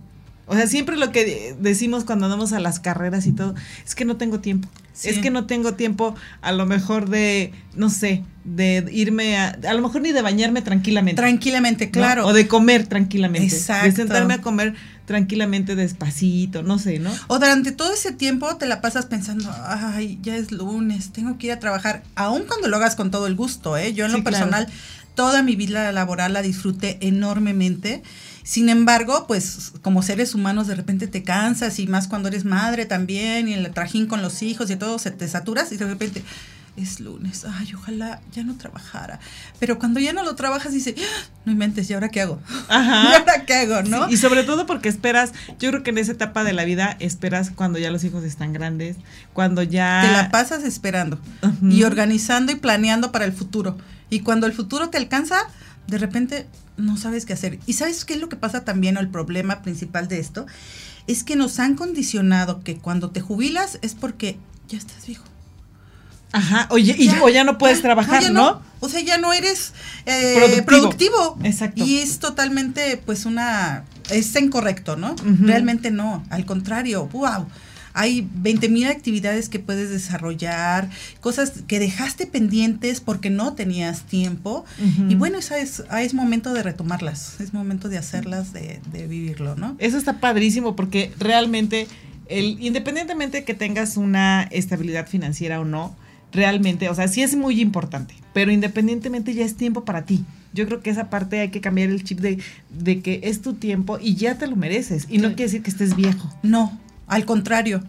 o 0.49 0.55
sea, 0.55 0.65
siempre 0.65 0.97
lo 0.97 1.11
que 1.11 1.55
decimos 1.59 2.05
cuando 2.05 2.25
andamos 2.25 2.53
a 2.53 2.59
las 2.59 2.79
carreras 2.79 3.27
y 3.27 3.33
todo, 3.33 3.53
es 3.85 3.93
que 3.93 4.03
no 4.03 4.17
tengo 4.17 4.39
tiempo. 4.39 4.67
Es 5.03 5.19
que 5.19 5.29
no 5.29 5.45
tengo 5.45 5.75
tiempo 5.75 6.15
a 6.41 6.51
lo 6.51 6.65
mejor 6.65 7.09
de, 7.09 7.53
no 7.75 7.89
sé, 7.89 8.23
de 8.43 8.85
irme 8.91 9.37
a, 9.37 9.57
a 9.67 9.73
lo 9.73 9.81
mejor 9.81 10.01
ni 10.01 10.11
de 10.11 10.21
bañarme 10.21 10.61
tranquilamente. 10.61 11.21
Tranquilamente, 11.21 11.89
claro. 11.91 12.25
O 12.25 12.33
de 12.33 12.47
comer 12.47 12.87
tranquilamente. 12.87 13.55
Exacto. 13.55 13.85
De 13.85 13.91
sentarme 13.93 14.33
a 14.33 14.41
comer 14.41 14.73
tranquilamente 15.05 15.75
despacito, 15.75 16.63
no 16.63 16.77
sé, 16.77 16.99
¿no? 16.99 17.11
O 17.27 17.39
durante 17.39 17.71
todo 17.71 17.93
ese 17.93 18.11
tiempo 18.11 18.57
te 18.57 18.67
la 18.67 18.81
pasas 18.81 19.07
pensando, 19.07 19.49
ay, 19.65 20.19
ya 20.21 20.35
es 20.35 20.51
lunes, 20.51 21.11
tengo 21.11 21.37
que 21.37 21.47
ir 21.47 21.53
a 21.53 21.59
trabajar, 21.59 22.03
aun 22.15 22.43
cuando 22.43 22.67
lo 22.67 22.77
hagas 22.77 22.95
con 22.95 23.09
todo 23.09 23.25
el 23.25 23.35
gusto, 23.35 23.75
¿eh? 23.77 23.93
Yo 23.93 24.05
en 24.05 24.11
lo 24.11 24.23
personal 24.23 24.67
toda 25.19 25.43
mi 25.43 25.57
vida 25.57 25.91
laboral 25.91 26.31
la 26.31 26.41
disfruté 26.41 26.97
enormemente. 27.01 28.03
Sin 28.43 28.69
embargo, 28.69 29.27
pues 29.27 29.73
como 29.81 30.01
seres 30.01 30.33
humanos 30.33 30.67
de 30.67 30.75
repente 30.75 31.07
te 31.07 31.23
cansas 31.23 31.77
y 31.79 31.87
más 31.87 32.07
cuando 32.07 32.29
eres 32.29 32.45
madre 32.45 32.85
también 32.85 33.49
y 33.49 33.53
el 33.53 33.69
trajín 33.71 34.07
con 34.07 34.21
los 34.21 34.41
hijos 34.43 34.71
y 34.71 34.77
todo, 34.77 34.97
se 34.97 35.11
te 35.11 35.27
saturas 35.27 35.73
y 35.73 35.75
de 35.75 35.87
repente 35.87 36.23
es 36.77 37.01
lunes, 37.01 37.43
ay, 37.43 37.73
ojalá 37.75 38.21
ya 38.31 38.45
no 38.45 38.55
trabajara. 38.55 39.19
Pero 39.59 39.77
cuando 39.77 39.99
ya 39.99 40.13
no 40.13 40.23
lo 40.23 40.37
trabajas, 40.37 40.71
dice, 40.71 40.95
ah, 40.97 41.27
no 41.43 41.51
inventes, 41.51 41.89
¿y 41.89 41.95
ahora 41.95 42.07
qué 42.07 42.21
hago? 42.21 42.39
Ajá. 42.69 43.09
¿Y 43.11 43.13
ahora 43.15 43.45
qué 43.45 43.55
hago, 43.55 43.81
no? 43.81 44.09
y 44.09 44.15
sobre 44.15 44.43
todo 44.43 44.65
porque 44.65 44.87
esperas, 44.87 45.33
yo 45.59 45.69
creo 45.71 45.83
que 45.83 45.89
en 45.89 45.97
esa 45.97 46.13
etapa 46.13 46.45
de 46.45 46.53
la 46.53 46.63
vida 46.63 46.95
esperas 47.01 47.51
cuando 47.53 47.77
ya 47.77 47.91
los 47.91 48.05
hijos 48.05 48.23
están 48.23 48.53
grandes, 48.53 48.95
cuando 49.33 49.63
ya... 49.63 50.01
Te 50.01 50.13
la 50.13 50.31
pasas 50.31 50.63
esperando 50.63 51.19
y 51.61 51.83
organizando 51.83 52.53
y 52.53 52.55
planeando 52.55 53.11
para 53.11 53.25
el 53.25 53.33
futuro. 53.33 53.77
Y 54.09 54.21
cuando 54.21 54.47
el 54.47 54.53
futuro 54.53 54.89
te 54.89 54.97
alcanza, 54.97 55.37
de 55.87 55.97
repente 55.97 56.47
no 56.77 56.97
sabes 56.97 57.25
qué 57.25 57.33
hacer. 57.33 57.59
¿Y 57.65 57.73
sabes 57.73 58.05
qué 58.05 58.13
es 58.13 58.19
lo 58.19 58.29
que 58.29 58.35
pasa 58.35 58.63
también 58.63 58.97
o 58.97 58.99
el 58.99 59.09
problema 59.09 59.61
principal 59.61 60.07
de 60.07 60.19
esto? 60.19 60.45
Es 61.07 61.23
que 61.23 61.35
nos 61.35 61.59
han 61.59 61.75
condicionado 61.75 62.63
que 62.63 62.77
cuando 62.77 63.11
te 63.11 63.21
jubilas 63.21 63.79
es 63.81 63.95
porque 63.95 64.37
ya 64.67 64.77
estás 64.77 65.05
viejo. 65.05 65.25
Ajá, 66.31 66.67
oye, 66.69 66.95
y, 66.97 67.09
o 67.23 67.29
ya 67.29 67.43
no 67.43 67.57
puedes 67.57 67.81
trabajar, 67.81 68.31
¿no? 68.31 68.61
O 68.81 68.87
sea, 68.87 69.01
ya 69.01 69.17
no 69.17 69.33
eres 69.33 69.73
eh, 70.05 70.61
productivo. 70.63 71.39
Exacto. 71.43 71.83
Y 71.83 71.97
es 71.97 72.19
totalmente, 72.19 73.01
pues, 73.03 73.25
una. 73.25 73.83
Es 74.11 74.35
incorrecto, 74.35 74.95
¿no? 74.95 75.15
Realmente 75.23 75.89
no. 75.89 76.23
Al 76.29 76.45
contrario, 76.45 77.07
wow 77.07 77.47
hay 77.93 78.27
20 78.35 78.69
mil 78.69 78.87
actividades 78.87 79.49
que 79.49 79.59
puedes 79.59 79.89
desarrollar, 79.89 80.89
cosas 81.21 81.63
que 81.67 81.79
dejaste 81.79 82.27
pendientes 82.27 83.01
porque 83.01 83.29
no 83.29 83.53
tenías 83.53 84.03
tiempo. 84.03 84.65
Y 85.07 85.15
bueno, 85.15 85.37
esa 85.37 85.57
es, 85.59 85.83
ah, 85.89 86.01
es 86.01 86.13
momento 86.13 86.53
de 86.53 86.63
retomarlas, 86.63 87.39
es 87.39 87.53
momento 87.53 87.89
de 87.89 87.97
hacerlas, 87.97 88.53
de, 88.53 88.79
vivirlo, 88.91 89.55
¿no? 89.55 89.75
Eso 89.79 89.97
está 89.97 90.19
padrísimo 90.19 90.75
porque 90.75 91.11
realmente, 91.19 91.87
el, 92.27 92.57
independientemente 92.61 93.39
de 93.39 93.43
que 93.43 93.53
tengas 93.53 93.97
una 93.97 94.43
estabilidad 94.43 95.07
financiera 95.07 95.59
o 95.59 95.65
no, 95.65 95.95
realmente, 96.31 96.89
o 96.89 96.95
sea, 96.95 97.07
sí 97.07 97.21
es 97.21 97.35
muy 97.35 97.59
importante, 97.59 98.13
pero 98.33 98.51
independientemente 98.51 99.33
ya 99.33 99.45
es 99.45 99.55
tiempo 99.55 99.83
para 99.85 100.05
ti. 100.05 100.23
Yo 100.53 100.65
creo 100.65 100.81
que 100.81 100.89
esa 100.89 101.09
parte 101.09 101.39
hay 101.39 101.49
que 101.49 101.61
cambiar 101.61 101.89
el 101.89 102.03
chip 102.03 102.19
de, 102.19 102.39
de 102.69 103.01
que 103.01 103.21
es 103.23 103.41
tu 103.41 103.53
tiempo 103.53 103.99
y 104.01 104.15
ya 104.15 104.37
te 104.37 104.47
lo 104.47 104.55
mereces. 104.55 105.05
Y 105.09 105.19
no 105.19 105.29
quiere 105.29 105.43
decir 105.43 105.61
que 105.61 105.69
estés 105.69 105.95
viejo. 105.95 106.33
No, 106.41 106.79
al 107.09 107.25
contrario, 107.25 107.83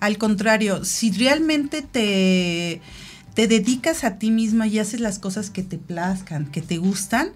al 0.00 0.18
contrario, 0.18 0.84
si 0.84 1.10
realmente 1.10 1.82
te, 1.82 2.80
te 3.34 3.48
dedicas 3.48 4.04
a 4.04 4.18
ti 4.18 4.30
misma 4.30 4.66
y 4.66 4.78
haces 4.78 5.00
las 5.00 5.18
cosas 5.18 5.50
que 5.50 5.62
te 5.62 5.78
plazcan, 5.78 6.46
que 6.46 6.62
te 6.62 6.78
gustan, 6.78 7.30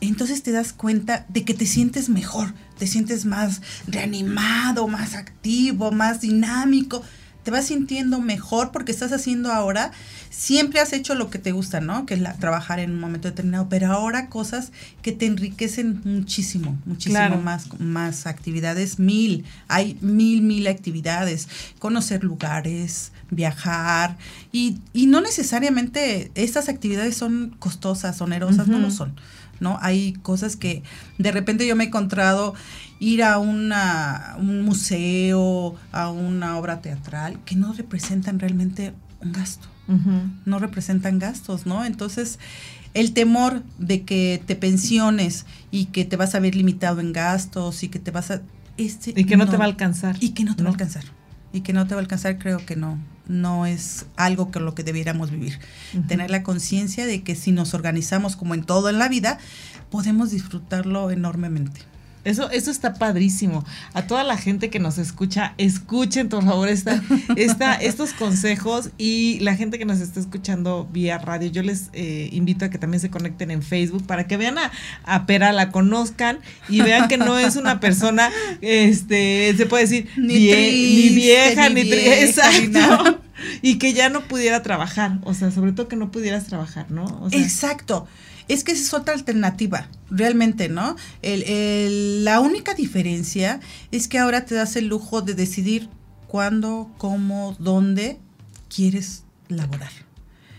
entonces 0.00 0.42
te 0.42 0.52
das 0.52 0.72
cuenta 0.72 1.24
de 1.28 1.44
que 1.44 1.54
te 1.54 1.66
sientes 1.66 2.08
mejor, 2.08 2.52
te 2.78 2.86
sientes 2.86 3.24
más 3.24 3.62
reanimado, 3.86 4.88
más 4.88 5.14
activo, 5.14 5.90
más 5.90 6.20
dinámico 6.20 7.02
te 7.46 7.52
vas 7.52 7.66
sintiendo 7.66 8.20
mejor 8.20 8.72
porque 8.72 8.90
estás 8.90 9.12
haciendo 9.12 9.52
ahora, 9.52 9.92
siempre 10.30 10.80
has 10.80 10.92
hecho 10.92 11.14
lo 11.14 11.30
que 11.30 11.38
te 11.38 11.52
gusta, 11.52 11.80
¿no? 11.80 12.04
Que 12.04 12.14
es 12.14 12.38
trabajar 12.40 12.80
en 12.80 12.90
un 12.90 12.98
momento 12.98 13.28
determinado, 13.28 13.68
pero 13.68 13.92
ahora 13.92 14.28
cosas 14.28 14.72
que 15.00 15.12
te 15.12 15.26
enriquecen 15.26 16.00
muchísimo, 16.02 16.76
muchísimo 16.86 17.40
más, 17.40 17.68
más 17.78 18.26
actividades, 18.26 18.98
mil, 18.98 19.44
hay 19.68 19.96
mil, 20.00 20.42
mil 20.42 20.66
actividades, 20.66 21.46
conocer 21.78 22.24
lugares, 22.24 23.12
viajar, 23.30 24.18
y, 24.50 24.78
y 24.92 25.06
no 25.06 25.20
necesariamente 25.20 26.32
estas 26.34 26.68
actividades 26.68 27.16
son 27.16 27.54
costosas, 27.60 28.20
onerosas, 28.20 28.66
no 28.66 28.80
lo 28.80 28.90
son. 28.90 29.14
¿no? 29.60 29.78
Hay 29.80 30.14
cosas 30.22 30.56
que 30.56 30.82
de 31.18 31.32
repente 31.32 31.66
yo 31.66 31.76
me 31.76 31.84
he 31.84 31.86
encontrado 31.86 32.54
ir 32.98 33.22
a 33.22 33.38
una, 33.38 34.36
un 34.38 34.62
museo, 34.62 35.74
a 35.92 36.10
una 36.10 36.58
obra 36.58 36.80
teatral, 36.80 37.38
que 37.44 37.56
no 37.56 37.72
representan 37.72 38.38
realmente 38.38 38.94
un 39.20 39.32
gasto, 39.32 39.68
no 40.44 40.58
representan 40.58 41.18
gastos, 41.18 41.66
¿no? 41.66 41.84
Entonces, 41.84 42.38
el 42.94 43.12
temor 43.12 43.62
de 43.78 44.02
que 44.02 44.42
te 44.46 44.56
pensiones 44.56 45.46
y 45.70 45.86
que 45.86 46.04
te 46.04 46.16
vas 46.16 46.34
a 46.34 46.40
ver 46.40 46.54
limitado 46.54 47.00
en 47.00 47.12
gastos 47.12 47.82
y 47.82 47.88
que 47.88 47.98
te 47.98 48.10
vas 48.10 48.30
a... 48.30 48.42
Este, 48.78 49.12
y 49.14 49.24
que 49.24 49.36
no, 49.36 49.48
te 49.48 49.56
va 49.56 49.64
a 49.64 49.68
alcanzar. 49.68 50.16
Y 50.20 50.30
que 50.30 50.44
no 50.44 50.56
te 50.56 50.62
va 50.62 50.70
a 50.70 50.72
alcanzar. 50.72 51.04
Y 51.52 51.60
que 51.60 51.72
no 51.72 51.86
te 51.86 51.94
va 51.94 52.00
a 52.00 52.02
alcanzar, 52.02 52.38
creo 52.38 52.64
que 52.64 52.74
no, 52.74 52.98
no 53.28 53.66
es 53.66 54.06
algo 54.16 54.50
que 54.50 54.60
lo 54.60 54.74
que 54.74 54.82
debiéramos 54.82 55.30
vivir. 55.30 55.58
Tener 56.08 56.30
la 56.30 56.42
conciencia 56.42 57.06
de 57.06 57.22
que 57.22 57.34
si 57.34 57.52
nos 57.52 57.74
organizamos 57.74 58.34
como 58.34 58.54
en 58.54 58.64
todo 58.64 58.90
en 58.90 58.98
la 58.98 59.08
vida, 59.08 59.38
podemos 59.90 60.30
disfrutarlo 60.30 61.10
enormemente. 61.10 61.82
Eso, 62.26 62.50
eso 62.50 62.72
está 62.72 62.94
padrísimo. 62.94 63.64
A 63.94 64.08
toda 64.08 64.24
la 64.24 64.36
gente 64.36 64.68
que 64.68 64.80
nos 64.80 64.98
escucha, 64.98 65.54
escuchen 65.58 66.28
por 66.28 66.44
favor 66.44 66.68
esta, 66.68 67.00
esta, 67.36 67.74
estos 67.80 68.12
consejos 68.14 68.90
y 68.98 69.38
la 69.40 69.54
gente 69.54 69.78
que 69.78 69.84
nos 69.84 70.00
está 70.00 70.18
escuchando 70.18 70.88
vía 70.92 71.18
radio, 71.18 71.48
yo 71.48 71.62
les 71.62 71.88
eh, 71.92 72.28
invito 72.32 72.64
a 72.64 72.68
que 72.68 72.78
también 72.78 73.00
se 73.00 73.10
conecten 73.10 73.52
en 73.52 73.62
Facebook 73.62 74.04
para 74.06 74.26
que 74.26 74.36
vean 74.36 74.58
a, 74.58 74.72
a, 75.04 75.24
Pera, 75.26 75.52
la 75.52 75.70
conozcan 75.70 76.40
y 76.68 76.80
vean 76.80 77.06
que 77.06 77.16
no 77.16 77.38
es 77.38 77.54
una 77.54 77.78
persona, 77.78 78.32
este, 78.60 79.54
se 79.56 79.66
puede 79.66 79.84
decir, 79.84 80.08
ni, 80.16 80.34
ni 80.34 81.08
vieja, 81.10 81.68
ni, 81.68 81.82
exacto. 81.82 83.20
Y 83.62 83.78
que 83.78 83.92
ya 83.92 84.08
no 84.08 84.22
pudiera 84.22 84.62
trabajar, 84.62 85.18
o 85.22 85.32
sea, 85.32 85.52
sobre 85.52 85.70
todo 85.70 85.86
que 85.86 85.96
no 85.96 86.10
pudieras 86.10 86.46
trabajar, 86.46 86.90
¿no? 86.90 87.28
exacto. 87.30 88.08
Es 88.48 88.64
que 88.64 88.72
esa 88.72 88.82
es 88.82 88.94
otra 88.94 89.14
alternativa, 89.14 89.88
realmente, 90.10 90.68
¿no? 90.68 90.96
El, 91.22 92.24
la 92.24 92.40
única 92.40 92.74
diferencia 92.74 93.60
es 93.90 94.08
que 94.08 94.18
ahora 94.18 94.44
te 94.44 94.54
das 94.54 94.76
el 94.76 94.86
lujo 94.86 95.22
de 95.22 95.34
decidir 95.34 95.88
cuándo, 96.28 96.90
cómo, 96.98 97.56
dónde 97.58 98.18
quieres 98.68 99.24
laborar. 99.48 99.90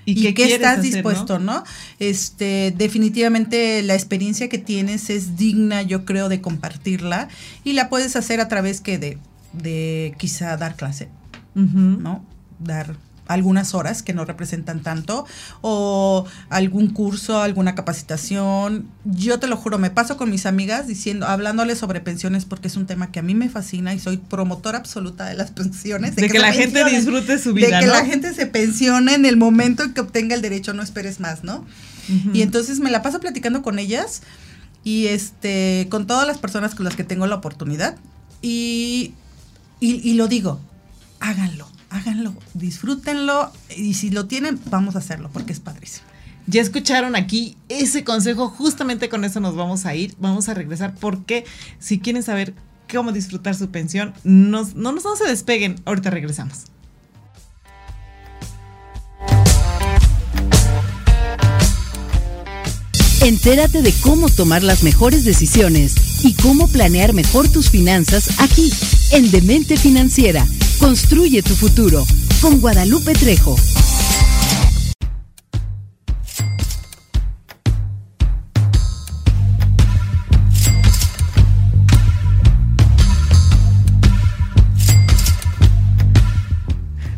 ¿Y, 0.05 0.33
qué, 0.33 0.53
estás 0.53 0.81
dispuesto, 0.81 1.37
¿no? 1.37 1.65
Este, 1.99 2.73
definitivamente 2.77 3.83
la 3.83 3.93
experiencia 3.93 4.47
que 4.47 4.57
tienes 4.57 5.09
es 5.09 5.35
digna, 5.35 5.81
yo 5.81 6.05
creo, 6.05 6.29
de 6.29 6.39
compartirla 6.39 7.27
y 7.65 7.73
la 7.73 7.89
puedes 7.89 8.15
hacer 8.15 8.39
a 8.39 8.47
través 8.47 8.79
que 8.79 8.97
de, 8.97 9.17
de 9.51 10.15
quizá 10.17 10.55
dar 10.55 10.77
clase, 10.77 11.09
¿no? 11.55 12.23
Dar 12.59 12.95
algunas 13.27 13.73
horas 13.73 14.03
que 14.03 14.13
no 14.13 14.25
representan 14.25 14.81
tanto 14.81 15.25
o 15.61 16.25
algún 16.49 16.89
curso, 16.89 17.41
alguna 17.41 17.75
capacitación. 17.75 18.87
Yo 19.05 19.39
te 19.39 19.47
lo 19.47 19.57
juro, 19.57 19.77
me 19.77 19.89
paso 19.89 20.17
con 20.17 20.29
mis 20.29 20.45
amigas 20.45 20.87
diciendo, 20.87 21.27
hablándoles 21.27 21.77
sobre 21.77 22.01
pensiones 22.01 22.45
porque 22.45 22.67
es 22.67 22.75
un 22.75 22.85
tema 22.85 23.11
que 23.11 23.19
a 23.19 23.21
mí 23.21 23.35
me 23.35 23.49
fascina 23.49 23.93
y 23.93 23.99
soy 23.99 24.17
promotora 24.17 24.77
absoluta 24.77 25.25
de 25.25 25.35
las 25.35 25.51
pensiones. 25.51 26.15
De, 26.15 26.29
que, 26.29 26.39
la 26.39 26.53
gente 26.53 26.83
disfrute 26.85 27.37
su 27.39 27.53
vida. 27.53 27.79
De 27.79 27.85
que 27.85 27.87
la 27.87 28.05
gente 28.05 28.33
se 28.33 28.47
pensione 28.47 29.13
en 29.13 29.25
el 29.25 29.37
momento 29.37 29.83
en 29.83 29.93
que 29.93 30.01
obtenga 30.01 30.35
el 30.35 30.41
derecho, 30.41 30.73
no 30.73 30.81
esperes 30.81 31.19
más, 31.19 31.43
¿no? 31.43 31.65
Y 32.33 32.41
entonces 32.41 32.79
me 32.79 32.89
la 32.89 33.01
paso 33.01 33.19
platicando 33.19 33.61
con 33.61 33.79
ellas 33.79 34.21
y 34.85 35.07
este, 35.07 35.87
con 35.89 36.07
todas 36.07 36.25
las 36.25 36.37
personas 36.37 36.73
con 36.73 36.85
las 36.85 36.95
que 36.95 37.03
tengo 37.03 37.27
la 37.27 37.35
oportunidad 37.35 37.97
y, 38.41 39.13
y 39.81 40.13
lo 40.13 40.29
digo, 40.29 40.61
háganlo 41.19 41.67
háganlo, 41.89 42.33
disfrútenlo 42.53 43.51
y 43.75 43.93
si 43.93 44.09
lo 44.09 44.25
tienen, 44.25 44.59
vamos 44.65 44.95
a 44.95 44.99
hacerlo 44.99 45.29
porque 45.31 45.53
es 45.53 45.59
padrísimo. 45.59 46.05
Ya 46.45 46.61
escucharon 46.61 47.15
aquí 47.15 47.57
ese 47.67 48.03
consejo, 48.03 48.49
justamente 48.49 49.09
con 49.09 49.25
eso 49.25 49.39
nos 49.39 49.55
vamos 49.55 49.85
a 49.85 49.95
ir, 49.95 50.15
vamos 50.17 50.47
a 50.47 50.53
regresar 50.53 50.95
porque 50.95 51.45
si 51.79 51.99
quieren 51.99 52.23
saber 52.23 52.53
cómo 52.91 53.11
disfrutar 53.11 53.53
su 53.55 53.69
pensión, 53.69 54.13
no, 54.23 54.67
no, 54.75 54.93
no 54.93 55.15
se 55.15 55.25
despeguen, 55.25 55.75
ahorita 55.85 56.09
regresamos. 56.09 56.65
Entérate 63.21 63.81
de 63.81 63.93
cómo 63.99 64.29
tomar 64.29 64.63
las 64.63 64.83
mejores 64.83 65.25
decisiones 65.25 66.23
y 66.23 66.33
cómo 66.35 66.69
planear 66.69 67.11
mejor 67.11 67.49
tus 67.49 67.69
finanzas 67.69 68.39
aquí, 68.39 68.71
en 69.11 69.31
Demente 69.31 69.75
Financiera 69.75 70.47
Construye 70.79 71.41
tu 71.41 71.55
futuro 71.55 72.05
con 72.41 72.59
Guadalupe 72.59 73.13
Trejo. 73.13 73.55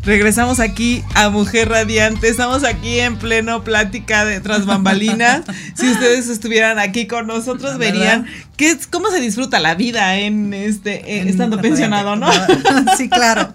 Regresamos 0.09 0.59
aquí 0.59 1.03
a 1.13 1.29
Mujer 1.29 1.69
Radiante. 1.69 2.29
Estamos 2.29 2.63
aquí 2.63 2.99
en 2.99 3.19
pleno 3.19 3.63
plática 3.63 4.25
de 4.25 4.41
tras 4.41 4.65
bambalinas. 4.65 5.43
si 5.75 5.87
ustedes 5.87 6.29
estuvieran 6.29 6.79
aquí 6.79 7.05
con 7.05 7.27
nosotros, 7.27 7.77
verían 7.77 8.25
qué, 8.57 8.75
cómo 8.89 9.11
se 9.11 9.19
disfruta 9.19 9.59
la 9.59 9.75
vida 9.75 10.17
en 10.17 10.51
este 10.55 11.29
estando 11.29 11.61
pensionado, 11.61 12.15
¿no? 12.15 12.27
sí, 12.97 13.07
claro. 13.07 13.53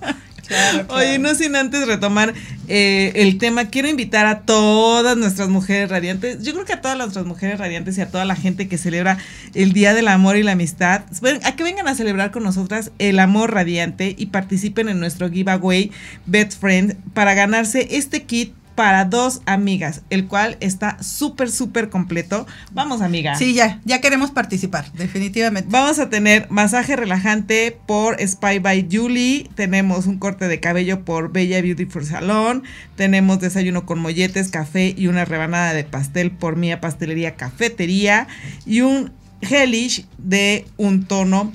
Oye, 0.91 1.19
no 1.19 1.35
sin 1.35 1.57
antes 1.57 1.89
retomar 1.89 2.35
eh, 2.69 3.13
el 3.17 3.39
tema, 3.39 3.67
quiero 3.67 3.89
invitar 3.89 4.27
a 4.27 4.41
todas 4.41 5.17
nuestras 5.17 5.49
mujeres 5.49 5.91
radiantes, 5.91 6.43
yo 6.43 6.53
creo 6.53 6.65
que 6.65 6.73
a 6.73 6.81
todas 6.81 6.97
nuestras 6.97 7.27
mujeres 7.27 7.59
radiantes 7.59 7.99
y 7.99 8.01
a 8.01 8.11
toda 8.11 8.25
la 8.25 8.37
gente 8.37 8.69
que 8.69 8.79
celebra 8.79 9.19
el 9.55 9.73
Día 9.73 9.95
del 9.95 10.09
Amor 10.09 10.37
y 10.37 10.43
la 10.43 10.53
Amistad, 10.53 11.03
a 11.43 11.57
que 11.57 11.63
vengan 11.63 11.89
a 11.89 11.95
celebrar 11.95 12.31
con 12.31 12.43
nosotras 12.43 12.91
el 12.99 13.19
amor 13.19 13.53
radiante 13.53 14.15
y 14.17 14.27
participen 14.27 14.89
en 14.89 15.01
nuestro 15.01 15.31
giveaway 15.31 15.91
Best 16.27 16.61
Friend 16.61 16.97
para 17.13 17.35
ganarse 17.35 17.89
este 17.91 18.23
kit 18.23 18.55
para 18.75 19.05
dos 19.05 19.41
amigas, 19.47 20.03
el 20.11 20.27
cual 20.27 20.57
está 20.61 21.03
súper, 21.03 21.51
súper 21.51 21.91
completo. 21.91 22.47
Vamos, 22.73 23.03
amiga. 23.03 23.37
Sí, 23.37 23.55
ya, 23.55 23.81
ya 23.85 24.01
queremos 24.01 24.31
participar, 24.31 24.91
definitivamente. 24.93 25.69
Vamos 25.71 25.99
a 25.99 26.11
tener 26.11 26.51
masaje 26.51 26.97
relajante 26.97 27.77
por 27.87 28.17
Spy 28.21 28.59
by 28.59 28.89
Julie, 28.91 29.49
tenemos 29.55 30.07
un 30.07 30.19
corte 30.19 30.49
de 30.49 30.61
cabello 30.61 31.05
por 31.05 31.33
Bella 31.33 31.61
Beautiful 31.63 32.05
Salon, 32.05 32.65
tenemos 32.97 33.41
desayuno 33.41 33.87
con 33.87 33.99
molletes, 33.99 34.51
café 34.51 34.95
y 34.97 35.07
una 35.07 35.25
rebanada 35.25 35.73
de 35.73 35.85
pastel 35.85 36.31
por 36.31 36.57
Mía 36.57 36.81
Pastelería 36.81 37.37
Cafetería 37.37 38.27
y 38.67 38.81
un 38.81 39.13
gelish 39.41 40.07
de 40.19 40.67
un 40.77 41.05
tono 41.05 41.53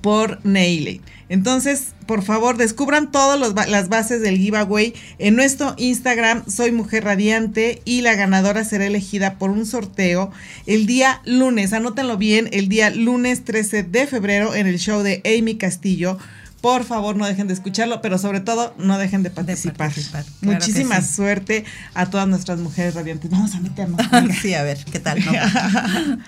por 0.00 0.44
Neile. 0.44 1.00
Entonces, 1.28 1.94
por 2.06 2.22
favor, 2.22 2.56
descubran 2.56 3.10
todas 3.10 3.68
las 3.68 3.88
bases 3.88 4.20
del 4.20 4.38
giveaway 4.38 4.94
en 5.18 5.34
nuestro 5.34 5.74
Instagram, 5.76 6.44
Soy 6.48 6.70
Mujer 6.70 7.04
Radiante, 7.04 7.82
y 7.84 8.02
la 8.02 8.14
ganadora 8.14 8.64
será 8.64 8.86
elegida 8.86 9.36
por 9.38 9.50
un 9.50 9.66
sorteo 9.66 10.30
el 10.66 10.86
día 10.86 11.20
lunes, 11.24 11.72
anótenlo 11.72 12.16
bien, 12.16 12.48
el 12.52 12.68
día 12.68 12.90
lunes 12.90 13.44
13 13.44 13.82
de 13.82 14.06
febrero 14.06 14.54
en 14.54 14.68
el 14.68 14.78
show 14.78 15.02
de 15.02 15.20
Amy 15.24 15.56
Castillo. 15.56 16.16
Por 16.60 16.84
favor, 16.84 17.16
no 17.16 17.26
dejen 17.26 17.48
de 17.48 17.54
escucharlo, 17.54 18.00
pero 18.00 18.18
sobre 18.18 18.40
todo, 18.40 18.74
no 18.78 18.98
dejen 18.98 19.22
de 19.22 19.30
participar. 19.30 19.92
Muchísima 20.40 21.02
suerte 21.02 21.64
a 21.94 22.06
todas 22.06 22.26
nuestras 22.26 22.60
mujeres 22.60 22.94
radiantes. 22.94 23.30
Vamos 23.30 23.54
a 23.54 23.60
meternos. 23.60 24.00
sí, 24.42 24.54
a 24.54 24.62
ver, 24.62 24.78
¿qué 24.90 24.98
tal? 24.98 25.18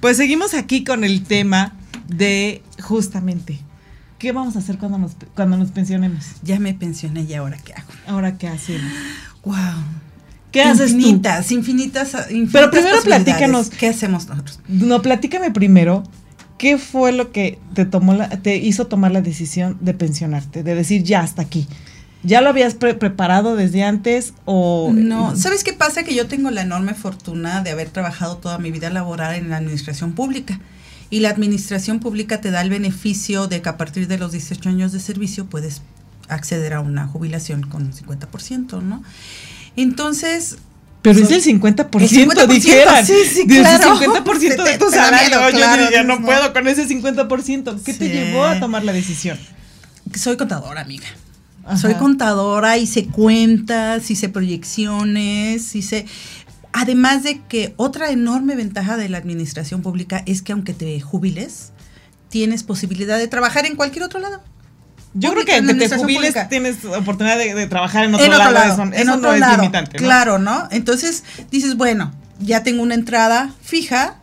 pues 0.00 0.16
seguimos 0.16 0.54
aquí 0.54 0.84
con 0.84 1.04
el 1.04 1.24
tema 1.24 1.74
de 2.08 2.62
justamente 2.80 3.60
¿Qué 4.22 4.30
vamos 4.30 4.54
a 4.54 4.60
hacer 4.60 4.78
cuando 4.78 4.98
nos, 4.98 5.16
cuando 5.34 5.56
nos 5.56 5.72
pensionemos? 5.72 6.24
Ya 6.44 6.60
me 6.60 6.74
pensioné 6.74 7.22
y 7.22 7.34
ahora 7.34 7.58
qué 7.58 7.72
hago. 7.72 7.88
Ahora 8.06 8.38
qué 8.38 8.46
hacemos. 8.46 8.92
Wow. 9.42 9.56
¿Qué 10.52 10.62
haces 10.62 10.92
infinitas, 10.92 11.48
tú? 11.48 11.54
Infinitas, 11.54 12.14
infinitas. 12.30 12.52
Pero 12.52 12.70
primero 12.70 13.02
platícanos. 13.02 13.70
¿Qué 13.70 13.88
hacemos 13.88 14.28
nosotros? 14.28 14.60
No, 14.68 15.02
platícame 15.02 15.50
primero. 15.50 16.04
¿Qué 16.56 16.78
fue 16.78 17.10
lo 17.10 17.32
que 17.32 17.58
te 17.74 17.84
tomó 17.84 18.14
la, 18.14 18.28
te 18.28 18.58
hizo 18.58 18.86
tomar 18.86 19.10
la 19.10 19.22
decisión 19.22 19.76
de 19.80 19.92
pensionarte? 19.92 20.62
De 20.62 20.76
decir 20.76 21.02
ya 21.02 21.18
hasta 21.22 21.42
aquí. 21.42 21.66
¿Ya 22.22 22.42
lo 22.42 22.50
habías 22.50 22.74
preparado 22.74 23.56
desde 23.56 23.82
antes 23.82 24.34
o...? 24.44 24.92
No, 24.94 25.34
¿sabes 25.34 25.64
qué 25.64 25.72
pasa? 25.72 26.04
Que 26.04 26.14
yo 26.14 26.28
tengo 26.28 26.52
la 26.52 26.62
enorme 26.62 26.94
fortuna 26.94 27.64
de 27.64 27.72
haber 27.72 27.88
trabajado 27.88 28.36
toda 28.36 28.58
mi 28.58 28.70
vida 28.70 28.88
laboral 28.88 29.34
en 29.34 29.50
la 29.50 29.56
administración 29.56 30.12
pública 30.12 30.60
y 31.12 31.20
la 31.20 31.28
administración 31.28 32.00
pública 32.00 32.40
te 32.40 32.50
da 32.50 32.62
el 32.62 32.70
beneficio 32.70 33.46
de 33.46 33.60
que 33.60 33.68
a 33.68 33.76
partir 33.76 34.08
de 34.08 34.16
los 34.16 34.32
18 34.32 34.66
años 34.70 34.92
de 34.92 34.98
servicio 34.98 35.44
puedes 35.44 35.82
acceder 36.26 36.72
a 36.72 36.80
una 36.80 37.06
jubilación 37.06 37.68
con 37.68 37.82
un 37.82 37.92
50%, 37.92 38.82
¿no? 38.82 39.04
Entonces... 39.76 40.56
Pero 41.02 41.20
es 41.20 41.30
el 41.30 41.44
50%, 41.44 41.90
50% 41.90 42.46
dijeran. 42.46 43.04
Sí, 43.04 43.26
sí, 43.30 43.46
claro. 43.46 44.00
El 44.00 44.08
50% 44.08 44.64
de 44.64 44.78
tu 44.78 44.90
salario. 44.90 45.90
yo 45.90 46.02
no, 46.04 46.22
puedo 46.22 46.50
con 46.54 46.66
ese 46.66 46.88
50%. 46.88 47.82
¿Qué 47.82 47.92
te 47.92 48.08
llevó 48.08 48.44
a 48.44 48.58
tomar 48.58 48.82
la 48.82 48.94
decisión? 48.94 49.38
Soy 50.14 50.38
contadora, 50.38 50.80
amiga. 50.80 51.08
Soy 51.76 51.94
contadora, 51.94 52.78
hice 52.78 53.06
cuentas, 53.06 54.10
hice 54.10 54.30
proyecciones, 54.30 55.74
hice 55.76 56.06
Además 56.72 57.22
de 57.22 57.42
que 57.42 57.74
otra 57.76 58.10
enorme 58.10 58.56
ventaja 58.56 58.96
de 58.96 59.08
la 59.08 59.18
administración 59.18 59.82
pública 59.82 60.22
es 60.26 60.42
que 60.42 60.52
aunque 60.52 60.72
te 60.72 61.00
jubiles, 61.00 61.72
tienes 62.28 62.62
posibilidad 62.62 63.18
de 63.18 63.28
trabajar 63.28 63.66
en 63.66 63.76
cualquier 63.76 64.04
otro 64.04 64.20
lado. 64.20 64.40
Yo 65.14 65.32
creo 65.32 65.44
que 65.44 65.56
en 65.56 65.66
que 65.66 65.74
te 65.74 65.96
jubiles 65.96 66.32
pública. 66.32 66.48
tienes 66.48 66.84
oportunidad 66.86 67.36
de, 67.36 67.54
de 67.54 67.66
trabajar 67.66 68.04
en 68.04 68.14
otro, 68.14 68.24
en 68.24 68.32
otro 68.32 68.44
lado, 68.44 68.54
lado, 68.54 68.72
eso, 68.72 68.82
en 68.82 68.94
eso 68.94 69.14
otro 69.14 69.28
no 69.28 69.34
es 69.34 69.40
lado, 69.40 69.56
limitante, 69.58 69.98
¿no? 69.98 70.04
Claro, 70.04 70.38
¿no? 70.38 70.68
Entonces 70.70 71.24
dices, 71.50 71.76
bueno, 71.76 72.12
ya 72.40 72.62
tengo 72.62 72.82
una 72.82 72.94
entrada 72.94 73.52
fija 73.60 74.16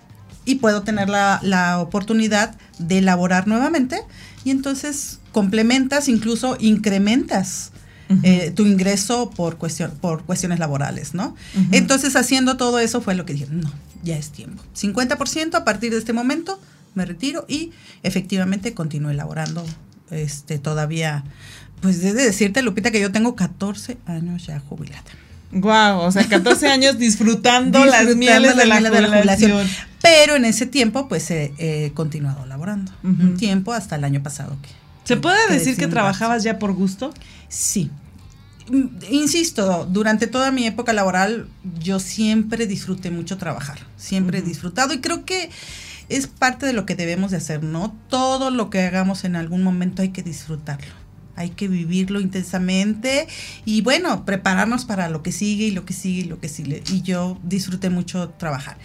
y 0.45 0.55
puedo 0.55 0.81
tener 0.81 1.07
la, 1.07 1.39
la 1.43 1.79
oportunidad 1.79 2.55
de 2.79 2.97
elaborar 2.97 3.47
nuevamente 3.47 4.01
y 4.43 4.49
entonces 4.49 5.19
complementas, 5.31 6.09
incluso 6.09 6.57
incrementas 6.59 7.71
Eh, 8.23 8.51
tu 8.55 8.65
ingreso 8.65 9.29
por, 9.29 9.57
cuestión, 9.57 9.91
por 10.01 10.23
cuestiones 10.23 10.57
laborales, 10.57 11.13
¿no? 11.13 11.35
Entonces 11.71 12.15
haciendo 12.15 12.57
todo 12.57 12.79
eso 12.79 13.01
fue 13.01 13.13
lo 13.13 13.23
que 13.25 13.33
dije, 13.33 13.47
no, 13.51 13.71
ya 14.01 14.17
es 14.17 14.31
tiempo. 14.31 14.63
50% 14.75 15.53
a 15.55 15.63
partir 15.63 15.91
de 15.91 15.99
este 15.99 16.11
momento 16.11 16.59
me 16.95 17.05
retiro 17.05 17.45
y 17.47 17.71
efectivamente 18.01 18.73
continúo 18.73 19.11
elaborando 19.11 19.63
este, 20.09 20.57
todavía. 20.57 21.23
Pues 21.81 22.01
de 22.01 22.13
decirte, 22.13 22.61
Lupita, 22.63 22.91
que 22.91 22.99
yo 22.99 23.11
tengo 23.11 23.35
14 23.35 23.97
años 24.07 24.47
ya 24.47 24.59
jubilada. 24.59 25.03
Guau, 25.51 26.01
o 26.01 26.11
sea, 26.11 26.27
14 26.27 26.67
años 26.71 26.97
disfrutando, 26.97 27.85
las 27.85 28.07
Disfrutando 28.07 28.17
mieles 28.17 28.55
de 28.57 28.65
la, 28.65 29.07
jubilación. 29.07 29.67
Pero 30.01 30.35
en 30.35 30.45
ese 30.45 30.65
tiempo, 30.65 31.07
pues 31.07 31.29
he, 31.31 31.91
continuado 31.93 32.45
laborando. 32.47 32.91
Un 33.03 33.37
tiempo 33.37 33.71
hasta 33.73 33.95
el 33.95 34.03
año 34.03 34.23
pasado. 34.23 34.57
Que, 34.61 34.69
¿Se 35.03 35.17
puede 35.17 35.51
decir 35.51 35.77
que 35.77 35.87
trabajabas 35.87 36.43
ya 36.43 36.59
por 36.59 36.73
gusto? 36.73 37.13
Sí. 37.47 37.89
Mm, 38.69 38.87
Insisto, 39.09 39.85
durante 39.85 40.27
toda 40.27 40.51
mi 40.51 40.65
época 40.67 40.93
laboral 40.93 41.47
yo 41.79 41.99
siempre 41.99 42.67
disfruté 42.67 43.09
mucho 43.09 43.37
trabajar, 43.37 43.79
siempre 43.97 44.39
he 44.39 44.41
disfrutado 44.41 44.93
y 44.93 44.99
creo 44.99 45.25
que 45.25 45.49
es 46.09 46.27
parte 46.27 46.65
de 46.65 46.73
lo 46.73 46.85
que 46.85 46.95
debemos 46.95 47.31
de 47.31 47.37
hacer, 47.37 47.63
¿no? 47.63 47.95
Todo 48.09 48.51
lo 48.51 48.69
que 48.69 48.81
hagamos 48.81 49.23
en 49.23 49.35
algún 49.35 49.63
momento 49.63 50.01
hay 50.01 50.09
que 50.09 50.23
disfrutarlo, 50.23 50.93
hay 51.35 51.51
que 51.51 51.67
vivirlo 51.67 52.19
intensamente 52.19 53.27
y 53.65 53.81
bueno, 53.81 54.25
prepararnos 54.25 54.85
para 54.85 55.09
lo 55.09 55.23
que 55.23 55.31
sigue 55.31 55.65
y 55.65 55.71
lo 55.71 55.85
que 55.85 55.93
sigue 55.93 56.21
y 56.21 56.25
lo 56.25 56.39
que 56.39 56.49
sigue. 56.49 56.83
Y 56.91 57.01
yo 57.01 57.39
disfruté 57.43 57.89
mucho 57.89 58.29
trabajar. 58.29 58.77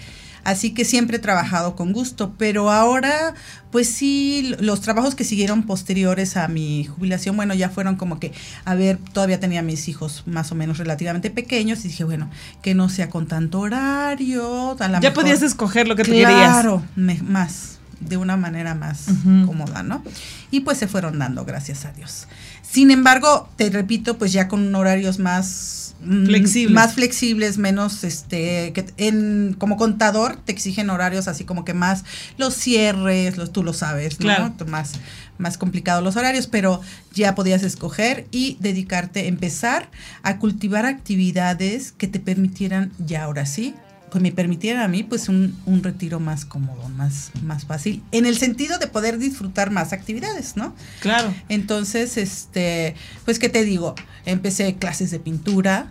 Así 0.45 0.73
que 0.75 0.85
siempre 0.85 1.17
he 1.17 1.21
trabajado 1.21 1.75
con 1.75 1.93
gusto, 1.93 2.35
pero 2.39 2.71
ahora, 2.71 3.35
pues 3.73 3.89
sí, 3.91 4.55
los 4.61 4.81
trabajos 4.83 5.15
que 5.15 5.25
siguieron 5.25 5.63
posteriores 5.65 6.37
a 6.37 6.49
mi 6.49 6.85
jubilación, 6.85 7.35
bueno, 7.37 7.55
ya 7.55 7.71
fueron 7.71 7.97
como 7.97 8.21
que, 8.21 8.33
a 8.65 8.75
ver, 8.75 8.99
todavía 9.13 9.41
tenía 9.41 9.63
mis 9.63 9.89
hijos 9.89 10.23
más 10.27 10.53
o 10.53 10.55
menos 10.55 10.79
relativamente 10.79 11.31
pequeños 11.31 11.85
y 11.85 11.89
dije, 11.89 12.05
bueno, 12.05 12.31
que 12.63 12.75
no 12.75 12.89
sea 12.89 13.09
con 13.11 13.27
tanto 13.27 13.61
horario, 13.61 14.77
a 14.79 14.89
la 14.89 15.01
Ya 15.01 15.09
mejor- 15.11 15.15
podías 15.25 15.43
escoger 15.43 15.89
lo 15.89 15.97
que 15.97 16.05
tú 16.05 16.11
querías. 16.11 16.29
Claro, 16.31 16.83
más, 16.97 17.79
de 18.01 18.17
una 18.17 18.37
manera 18.37 18.75
más 18.75 19.07
cómoda, 19.47 19.83
¿no? 19.83 20.03
Y 20.51 20.61
pues 20.61 20.79
se 20.79 20.87
fueron 20.89 21.19
dando, 21.19 21.45
gracias 21.45 21.85
a 21.85 21.93
Dios. 21.93 22.27
Sin 22.63 22.91
embargo, 22.91 23.49
te 23.57 23.71
repito, 23.71 24.19
pues 24.19 24.33
ya 24.33 24.47
con 24.49 24.75
horarios 24.75 25.19
más 25.19 25.84
mm, 26.03 26.27
Flexibles. 26.27 26.75
más 26.75 26.95
flexibles, 26.95 27.59
menos 27.59 28.05
este 28.05 28.73
que 28.73 28.87
en 28.97 29.55
como 29.59 29.77
contador 29.77 30.37
te 30.37 30.53
exigen 30.53 30.91
horarios 30.91 31.29
así 31.29 31.45
como 31.45 31.65
que 31.65 31.75
más 31.75 32.05
los 32.37 32.55
cierres, 32.55 33.37
los 33.37 33.53
tú 33.53 33.63
lo 33.63 33.73
sabes, 33.73 34.21
¿no? 34.21 34.27
Claro. 34.27 34.55
Más 34.67 34.93
más 35.39 35.59
complicado 35.59 36.01
los 36.01 36.17
horarios, 36.17 36.47
pero 36.47 36.81
ya 37.13 37.35
podías 37.35 37.63
escoger 37.63 38.27
y 38.31 38.57
dedicarte, 38.61 39.27
empezar 39.27 39.91
a 40.23 40.39
cultivar 40.39 40.87
actividades 40.87 41.93
que 41.93 42.07
te 42.07 42.21
permitieran 42.21 42.93
ya 42.99 43.25
ahora 43.25 43.47
sí 43.47 43.75
que 44.15 44.21
me 44.21 44.33
permitieran 44.33 44.83
a 44.83 44.89
mí 44.89 45.03
pues 45.03 45.29
un, 45.29 45.55
un 45.67 45.83
retiro 45.83 46.21
más 46.21 46.45
cómodo, 46.47 46.89
más, 46.89 47.31
más 47.43 47.67
fácil, 47.67 48.03
en 48.13 48.25
el 48.25 48.39
sentido 48.39 48.79
de 48.79 48.87
poder 48.87 49.19
disfrutar 49.19 49.71
más 49.71 49.93
actividades, 49.93 50.57
¿no? 50.57 50.75
Claro. 51.01 51.35
Entonces, 51.51 52.17
este, 52.17 52.95
pues, 53.27 53.39
¿qué 53.39 53.49
te 53.51 53.65
digo? 53.65 53.95
Empecé 54.25 54.77
clases 54.77 55.11
de 55.11 55.19
pintura. 55.21 55.89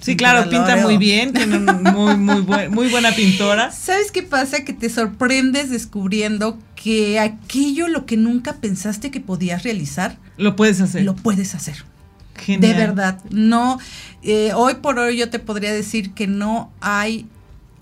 Sí, 0.00 0.14
claro, 0.16 0.50
pinta 0.50 0.76
muy 0.76 0.98
bien, 0.98 1.32
tiene 1.32 1.58
muy, 1.58 2.16
muy, 2.16 2.40
buen- 2.42 2.70
muy 2.72 2.88
buena 2.88 3.12
pintora. 3.14 3.70
¿Sabes 3.72 4.10
qué 4.12 4.22
pasa? 4.22 4.62
Que 4.64 4.72
te 4.74 4.90
sorprendes 4.90 5.70
descubriendo 5.70 6.58
que 6.74 7.18
aquello 7.18 7.88
lo 7.88 8.04
que 8.06 8.16
nunca 8.16 8.54
pensaste 8.56 9.10
que 9.10 9.20
podías 9.20 9.62
realizar, 9.62 10.18
Lo 10.36 10.54
puedes 10.56 10.80
hacer. 10.80 11.02
lo 11.02 11.16
puedes 11.16 11.54
hacer. 11.54 11.84
Genial. 12.36 12.60
De 12.60 12.78
verdad, 12.78 13.18
no, 13.30 13.78
eh, 14.22 14.52
hoy 14.54 14.74
por 14.74 14.98
hoy 14.98 15.16
yo 15.16 15.30
te 15.30 15.38
podría 15.38 15.72
decir 15.72 16.12
que 16.12 16.26
no 16.26 16.70
hay 16.82 17.26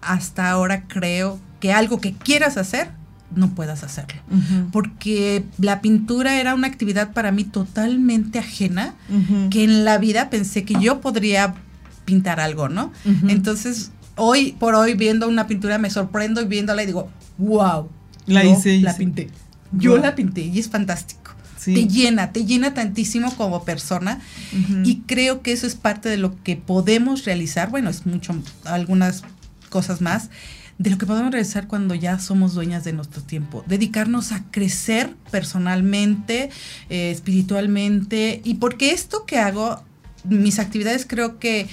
hasta 0.06 0.50
ahora 0.50 0.84
creo 0.86 1.38
que 1.60 1.72
algo 1.72 2.00
que 2.00 2.12
quieras 2.12 2.56
hacer, 2.56 2.90
no 3.34 3.50
puedas 3.54 3.82
hacerlo. 3.82 4.20
Porque 4.70 5.44
la 5.58 5.80
pintura 5.80 6.40
era 6.40 6.54
una 6.54 6.66
actividad 6.68 7.12
para 7.12 7.32
mí 7.32 7.44
totalmente 7.44 8.38
ajena, 8.38 8.94
que 9.50 9.64
en 9.64 9.84
la 9.84 9.98
vida 9.98 10.30
pensé 10.30 10.64
que 10.64 10.74
yo 10.80 11.00
podría 11.00 11.54
pintar 12.04 12.38
algo, 12.40 12.68
¿no? 12.68 12.92
Entonces, 13.28 13.90
hoy 14.16 14.52
por 14.58 14.74
hoy 14.74 14.94
viendo 14.94 15.28
una 15.28 15.46
pintura 15.46 15.78
me 15.78 15.90
sorprendo 15.90 16.40
y 16.40 16.44
viéndola 16.46 16.82
y 16.82 16.86
digo, 16.86 17.08
wow, 17.38 17.88
La 18.26 18.44
yo 18.44 18.52
hice, 18.52 18.80
la 18.80 18.90
hice. 18.90 18.98
pinté. 18.98 19.30
Yo 19.72 19.96
la 19.98 20.14
pinté 20.14 20.42
y 20.42 20.58
es 20.58 20.68
fantástico. 20.68 21.32
Sí. 21.58 21.72
Te 21.74 21.88
llena, 21.88 22.30
te 22.30 22.44
llena 22.44 22.74
tantísimo 22.74 23.34
como 23.36 23.64
persona 23.64 24.20
y 24.84 25.00
creo 25.06 25.40
que 25.40 25.52
eso 25.52 25.66
es 25.66 25.74
parte 25.74 26.10
de 26.10 26.18
lo 26.18 26.40
que 26.42 26.56
podemos 26.56 27.24
realizar, 27.24 27.70
bueno, 27.70 27.88
es 27.88 28.04
mucho, 28.04 28.34
algunas 28.64 29.24
cosas 29.74 30.00
más, 30.00 30.30
de 30.78 30.90
lo 30.90 30.98
que 30.98 31.04
podemos 31.04 31.32
realizar 31.32 31.66
cuando 31.66 31.96
ya 31.96 32.20
somos 32.20 32.54
dueñas 32.54 32.84
de 32.84 32.92
nuestro 32.92 33.22
tiempo. 33.22 33.64
Dedicarnos 33.66 34.30
a 34.30 34.44
crecer 34.52 35.12
personalmente, 35.32 36.50
eh, 36.90 37.10
espiritualmente, 37.10 38.40
y 38.44 38.54
porque 38.54 38.92
esto 38.92 39.26
que 39.26 39.38
hago, 39.38 39.82
mis 40.22 40.60
actividades 40.60 41.06
creo 41.08 41.40
que 41.40 41.66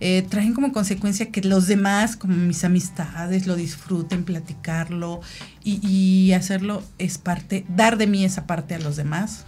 eh, 0.00 0.26
traen 0.28 0.54
como 0.54 0.72
consecuencia 0.72 1.30
que 1.30 1.40
los 1.42 1.68
demás, 1.68 2.16
como 2.16 2.34
mis 2.34 2.64
amistades, 2.64 3.46
lo 3.46 3.54
disfruten, 3.54 4.24
platicarlo 4.24 5.20
y, 5.62 5.78
y 5.86 6.32
hacerlo 6.32 6.82
es 6.98 7.18
parte, 7.18 7.64
dar 7.68 7.96
de 7.96 8.08
mí 8.08 8.24
esa 8.24 8.44
parte 8.48 8.74
a 8.74 8.80
los 8.80 8.96
demás, 8.96 9.46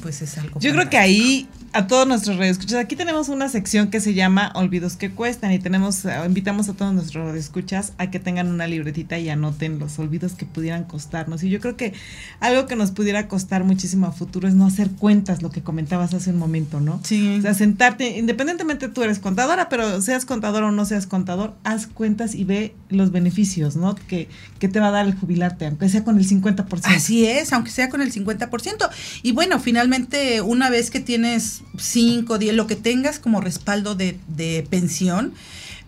pues 0.00 0.22
es 0.22 0.38
algo. 0.38 0.58
Yo 0.60 0.72
creo 0.72 0.88
que 0.88 0.98
ahí 0.98 1.48
a 1.74 1.86
todos 1.86 2.06
nuestros 2.06 2.36
radioescuchas, 2.36 2.78
aquí 2.78 2.96
tenemos 2.96 3.28
una 3.28 3.48
sección 3.48 3.88
que 3.88 4.00
se 4.00 4.12
llama 4.12 4.52
Olvidos 4.54 4.96
que 4.96 5.10
cuestan 5.10 5.52
y 5.52 5.58
tenemos 5.58 6.04
eh, 6.04 6.12
invitamos 6.26 6.68
a 6.68 6.74
todos 6.74 6.92
nuestros 6.92 7.26
radioescuchas 7.26 7.94
a 7.96 8.10
que 8.10 8.18
tengan 8.18 8.48
una 8.48 8.66
libretita 8.66 9.18
y 9.18 9.30
anoten 9.30 9.78
los 9.78 9.98
olvidos 9.98 10.32
que 10.32 10.44
pudieran 10.44 10.84
costarnos. 10.84 11.42
Y 11.42 11.50
yo 11.50 11.60
creo 11.60 11.76
que 11.76 11.94
algo 12.40 12.66
que 12.66 12.76
nos 12.76 12.90
pudiera 12.90 13.26
costar 13.26 13.64
muchísimo 13.64 14.06
a 14.06 14.12
futuro 14.12 14.48
es 14.48 14.54
no 14.54 14.66
hacer 14.66 14.90
cuentas, 14.90 15.42
lo 15.42 15.50
que 15.50 15.62
comentabas 15.62 16.12
hace 16.12 16.30
un 16.30 16.38
momento, 16.38 16.80
¿no? 16.80 17.00
Sí. 17.04 17.38
O 17.38 17.42
sea, 17.42 17.54
sentarte, 17.54 18.18
independientemente 18.18 18.88
tú 18.88 19.02
eres 19.02 19.18
contadora, 19.18 19.68
pero 19.68 20.00
seas 20.02 20.26
contador 20.26 20.64
o 20.64 20.72
no 20.72 20.84
seas 20.84 21.06
contador, 21.06 21.54
haz 21.64 21.86
cuentas 21.86 22.34
y 22.34 22.44
ve 22.44 22.74
los 22.90 23.12
beneficios, 23.12 23.76
¿no? 23.76 23.94
Que, 23.94 24.28
que 24.58 24.68
te 24.68 24.78
va 24.78 24.88
a 24.88 24.90
dar 24.90 25.06
el 25.06 25.14
jubilarte, 25.14 25.66
aunque 25.66 25.88
sea 25.88 26.04
con 26.04 26.18
el 26.18 26.28
50%. 26.28 26.80
Así 26.84 27.24
es, 27.24 27.52
aunque 27.52 27.70
sea 27.70 27.88
con 27.88 28.02
el 28.02 28.12
50%. 28.12 28.90
Y 29.22 29.32
bueno, 29.32 29.58
finalmente, 29.58 29.81
una 30.44 30.70
vez 30.70 30.90
que 30.90 31.00
tienes 31.00 31.62
5, 31.78 32.38
10, 32.38 32.54
lo 32.54 32.66
que 32.66 32.76
tengas 32.76 33.18
como 33.18 33.40
respaldo 33.40 33.94
de, 33.94 34.18
de 34.28 34.66
pensión, 34.68 35.32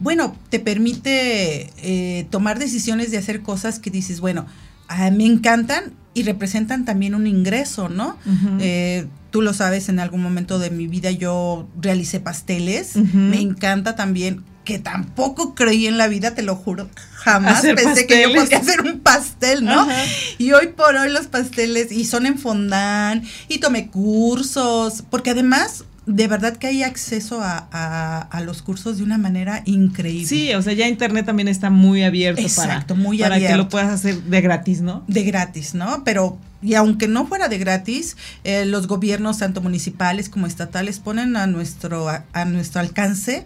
bueno, 0.00 0.36
te 0.50 0.60
permite 0.60 1.70
eh, 1.78 2.26
tomar 2.30 2.58
decisiones 2.58 3.10
de 3.10 3.18
hacer 3.18 3.42
cosas 3.42 3.78
que 3.78 3.90
dices, 3.90 4.20
bueno, 4.20 4.46
ah, 4.88 5.10
me 5.10 5.24
encantan 5.24 5.92
y 6.14 6.22
representan 6.22 6.84
también 6.84 7.14
un 7.14 7.26
ingreso, 7.26 7.88
¿no? 7.88 8.16
Eh, 8.60 9.06
tú 9.30 9.42
lo 9.42 9.52
sabes, 9.52 9.88
en 9.88 9.98
algún 9.98 10.22
momento 10.22 10.58
de 10.58 10.70
mi 10.70 10.86
vida 10.86 11.10
yo 11.10 11.68
realicé 11.80 12.20
pasteles. 12.20 12.96
Me 12.96 13.40
encanta 13.40 13.96
también, 13.96 14.44
que 14.64 14.78
tampoco 14.78 15.54
creí 15.54 15.86
en 15.86 15.98
la 15.98 16.08
vida, 16.08 16.34
te 16.34 16.42
lo 16.42 16.56
juro. 16.56 16.88
Jamás 17.12 17.58
Hacer 17.58 17.74
pensé 17.76 18.06
que 18.06 18.22
yo 18.22 18.34
podía 18.34 18.58
hacer 18.58 18.80
un 18.82 19.00
pastel, 19.00 19.64
¿no? 19.64 19.82
Ajá. 19.82 20.02
Y 20.38 20.52
hoy 20.52 20.68
por 20.68 20.94
hoy 20.96 21.10
los 21.10 21.26
pasteles, 21.26 21.90
y 21.92 22.04
son 22.04 22.26
en 22.26 22.38
fondant, 22.38 23.24
y 23.48 23.58
tomé 23.58 23.88
cursos, 23.88 25.04
porque 25.10 25.30
además, 25.30 25.84
de 26.06 26.26
verdad 26.28 26.56
que 26.56 26.66
hay 26.66 26.82
acceso 26.82 27.40
a, 27.40 27.66
a- 27.72 28.20
a 28.20 28.40
los 28.42 28.60
cursos 28.62 28.98
de 28.98 29.04
una 29.04 29.16
manera 29.18 29.62
increíble. 29.64 30.26
Sí, 30.26 30.52
o 30.54 30.60
sea, 30.62 30.72
ya 30.74 30.86
internet 30.88 31.24
también 31.26 31.48
está 31.48 31.70
muy 31.70 32.02
abierto 32.02 32.42
Exacto, 32.42 32.94
para, 32.94 33.00
muy 33.00 33.18
para 33.18 33.38
que 33.38 33.56
lo 33.56 33.68
puedas 33.68 33.90
hacer 33.90 34.22
de 34.22 34.40
gratis, 34.42 34.80
¿no? 34.82 35.04
de 35.08 35.22
gratis, 35.24 35.74
¿no? 35.74 36.02
Pero, 36.04 36.38
y 36.62 36.74
aunque 36.74 37.08
no 37.08 37.26
fuera 37.26 37.48
de 37.48 37.58
gratis, 37.58 38.16
eh, 38.44 38.64
los 38.66 38.86
gobiernos, 38.86 39.38
tanto 39.38 39.60
municipales 39.62 40.28
como 40.28 40.46
estatales, 40.46 40.98
ponen 40.98 41.36
a 41.36 41.46
nuestro, 41.46 42.08
a, 42.08 42.24
a 42.34 42.44
nuestro 42.44 42.80
alcance 42.80 43.44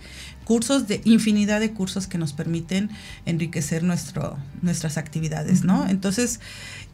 cursos 0.48 0.88
de 0.88 1.02
infinidad 1.04 1.61
de 1.61 1.74
cursos 1.74 2.06
que 2.06 2.16
nos 2.16 2.32
permiten 2.32 2.88
enriquecer 3.26 3.82
nuestro, 3.82 4.38
nuestras 4.62 4.96
actividades, 4.96 5.62
¿no? 5.62 5.87
Entonces, 5.87 6.40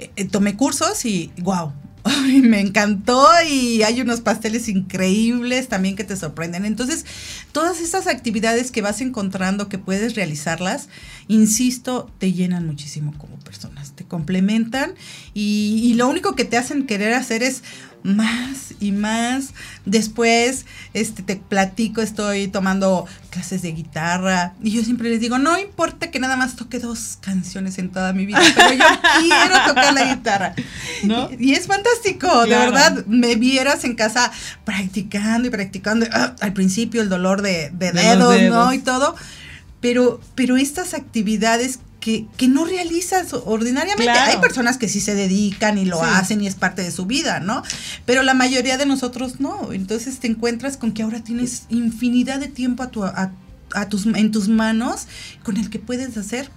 eh, 0.01 0.11
eh, 0.17 0.25
tomé 0.25 0.57
cursos 0.57 1.05
y 1.05 1.31
wow. 1.39 1.73
me 2.43 2.61
encantó 2.61 3.25
y 3.49 3.85
hay 3.85 4.01
unos 4.01 4.23
pasteles 4.23 4.69
increíbles 4.69 5.69
también 5.69 5.95
que 5.95 6.03
te 6.03 6.17
sorprenden. 6.17 6.65
Entonces, 6.65 7.07
todas 7.53 7.81
estas 7.81 8.09
actividades 8.09 8.73
que 8.73 8.83
vas 8.83 9.01
encontrando 9.01 9.69
que 9.69 9.79
puedes 9.79 10.17
realizarlas, 10.17 10.89
insisto, 11.29 12.11
te 12.19 12.33
llenan 12.33 12.67
muchísimo 12.67 13.17
como 13.17 13.39
personas, 13.39 13.93
te 13.93 14.03
complementan 14.05 14.95
y, 15.33 15.81
y 15.85 15.95
lo 15.95 16.09
único 16.09 16.35
que 16.35 16.45
te 16.45 16.57
hacen 16.57 16.87
querer 16.87 17.15
hacer 17.15 17.45
es 17.45 17.63
más 18.05 18.75
y 18.79 18.93
más. 18.93 19.55
Después, 19.85 20.67
este, 20.93 21.23
te 21.23 21.37
platico, 21.37 22.03
estoy 22.03 22.47
tomando 22.49 23.07
clases 23.31 23.63
de 23.63 23.73
guitarra 23.73 24.55
y 24.63 24.71
yo 24.71 24.85
siempre 24.85 25.11
les 25.11 25.21
digo, 25.21 25.39
no 25.39 25.59
importa 25.59 26.11
que 26.11 26.21
nada 26.21 26.37
más 26.37 26.55
toque 26.55 26.79
dos 26.79 27.19
canciones 27.21 27.79
en 27.79 27.91
toda 27.91 28.13
mi 28.13 28.27
vida, 28.27 28.41
pero 28.55 28.73
yo 28.75 28.85
quiero 29.21 29.67
tocar 29.67 29.95
la 29.95 30.15
guitarra. 30.15 30.55
¿No? 31.03 31.31
Y, 31.39 31.55
es 31.55 31.67
fantástico, 31.67 32.43
de 32.45 32.57
verdad, 32.57 33.05
me 33.07 33.35
vieras 33.35 33.85
en 33.85 33.97
casa 33.97 34.31
practicando 34.65 35.49
y 35.49 35.51
practicando, 35.51 36.07
ah, 36.13 36.37
al 36.41 36.53
principio 36.53 37.01
el 37.01 37.09
dolor 37.09 37.43
de, 37.43 37.71
dedos, 37.73 38.41
¿no? 38.43 38.73
Y 38.73 38.79
todo. 38.79 39.17
Pero, 39.81 40.21
pero 40.35 40.57
estas 40.57 40.95
actividades 40.95 41.79
que, 42.05 42.49
no 42.49 42.67
realizas 42.67 43.33
ordinariamente. 43.33 44.11
Hay 44.11 44.37
personas 44.37 44.77
que 44.77 44.89
sí 44.89 45.01
se 45.01 45.15
dedican 45.15 45.79
y 45.79 45.87
lo 45.87 46.03
hacen 46.03 46.43
y 46.43 46.47
es 46.47 46.55
parte 46.55 46.83
de 46.83 46.91
su 46.91 47.07
vida, 47.07 47.41
¿no? 47.41 47.63
Pero 48.05 48.23
la 48.23 48.35
mayoría 48.35 48.77
de 48.77 48.85
nosotros 48.85 49.41
no. 49.41 49.73
Entonces 49.73 50.19
te 50.19 50.27
encuentras 50.27 50.77
con 50.77 50.93
que 50.93 51.03
ahora 51.03 51.25
tienes 51.25 51.63
infinidad 51.71 52.41
de 52.41 52.49
tiempo 52.49 52.83
a 52.83 52.91
tu, 52.91 53.05
a, 53.05 53.33
tus, 53.89 54.05
en 54.05 54.31
tus 54.33 54.49
manos 54.49 55.07
con 55.43 55.57
el 55.57 55.71
que 55.71 55.79
puedes 55.79 56.15
hacer 56.19 56.51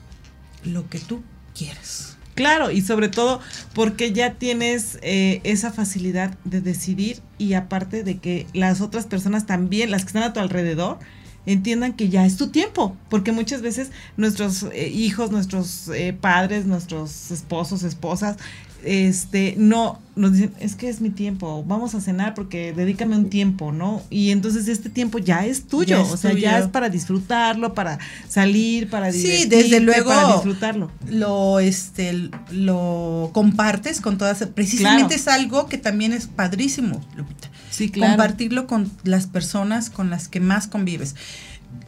lo 0.66 0.90
que 0.90 1.00
tú 1.00 1.24
quieres. 1.56 2.18
Claro, 2.36 2.70
y 2.70 2.82
sobre 2.82 3.08
todo 3.08 3.40
porque 3.74 4.12
ya 4.12 4.34
tienes 4.34 5.00
eh, 5.02 5.40
esa 5.46 5.72
facilidad 5.72 6.38
de 6.44 6.60
decidir 6.60 7.22
y 7.38 7.54
aparte 7.54 8.04
de 8.04 8.18
que 8.18 8.48
las 8.54 8.82
otras 8.82 9.06
personas 9.06 9.46
también, 9.46 9.92
las 9.92 10.02
que 10.04 10.08
están 10.08 10.24
a 10.24 10.34
tu 10.34 10.42
alrededor, 10.42 11.00
entiendan 11.48 11.94
que 11.94 12.10
ya 12.10 12.26
es 12.26 12.38
tu 12.38 12.50
tiempo, 12.50 12.96
porque 13.10 13.32
muchas 13.32 13.62
veces 13.62 13.90
nuestros 14.18 14.64
eh, 14.74 14.90
hijos, 14.90 15.32
nuestros 15.32 15.88
eh, 15.88 16.14
padres, 16.14 16.66
nuestros 16.66 17.32
esposos, 17.32 17.84
esposas, 17.84 18.38
este, 18.84 19.56
no, 19.58 20.00
nos 20.16 20.34
dicen, 20.34 20.54
es 20.60 20.76
que 20.76 20.88
es 20.88 21.02
mi 21.02 21.10
tiempo, 21.10 21.64
vamos 21.66 21.96
a 21.96 22.02
cenar 22.02 22.36
porque 22.36 22.74
dedícame 22.74 23.16
un 23.16 23.30
tiempo, 23.30 23.72
¿no? 23.72 24.04
Y 24.10 24.32
entonces 24.32 24.68
este 24.68 24.90
tiempo 24.90 25.18
ya 25.18 25.46
es 25.46 25.64
tuyo, 25.64 26.04
o 26.04 26.18
sea, 26.18 26.34
ya 26.34 26.60
es 26.60 26.68
para 26.68 26.90
disfrutarlo, 26.90 27.74
para 27.74 27.98
salir, 28.28 28.90
para 28.90 29.12
Sí, 29.12 29.46
desde 29.46 29.80
luego. 29.80 30.10
Para 30.10 30.34
disfrutarlo. 30.34 30.92
Lo, 31.10 31.60
este, 31.60 32.30
lo 32.52 33.32
compartes 33.34 34.00
con 34.00 34.18
todas, 34.18 34.46
precisamente 34.54 35.16
es 35.16 35.28
algo 35.28 35.68
que 35.68 35.78
también 35.78 36.14
es 36.14 36.28
padrísimo, 36.28 37.02
Lupita. 37.16 37.50
Sí, 37.70 37.90
claro. 37.90 38.14
Compartirlo 38.14 38.68
con 38.68 38.90
las 39.04 39.28
personas 39.28 39.90
con 39.90 40.10
las 40.10 40.28
que 40.28 40.40
más 40.40 40.68
convives. 40.68 41.16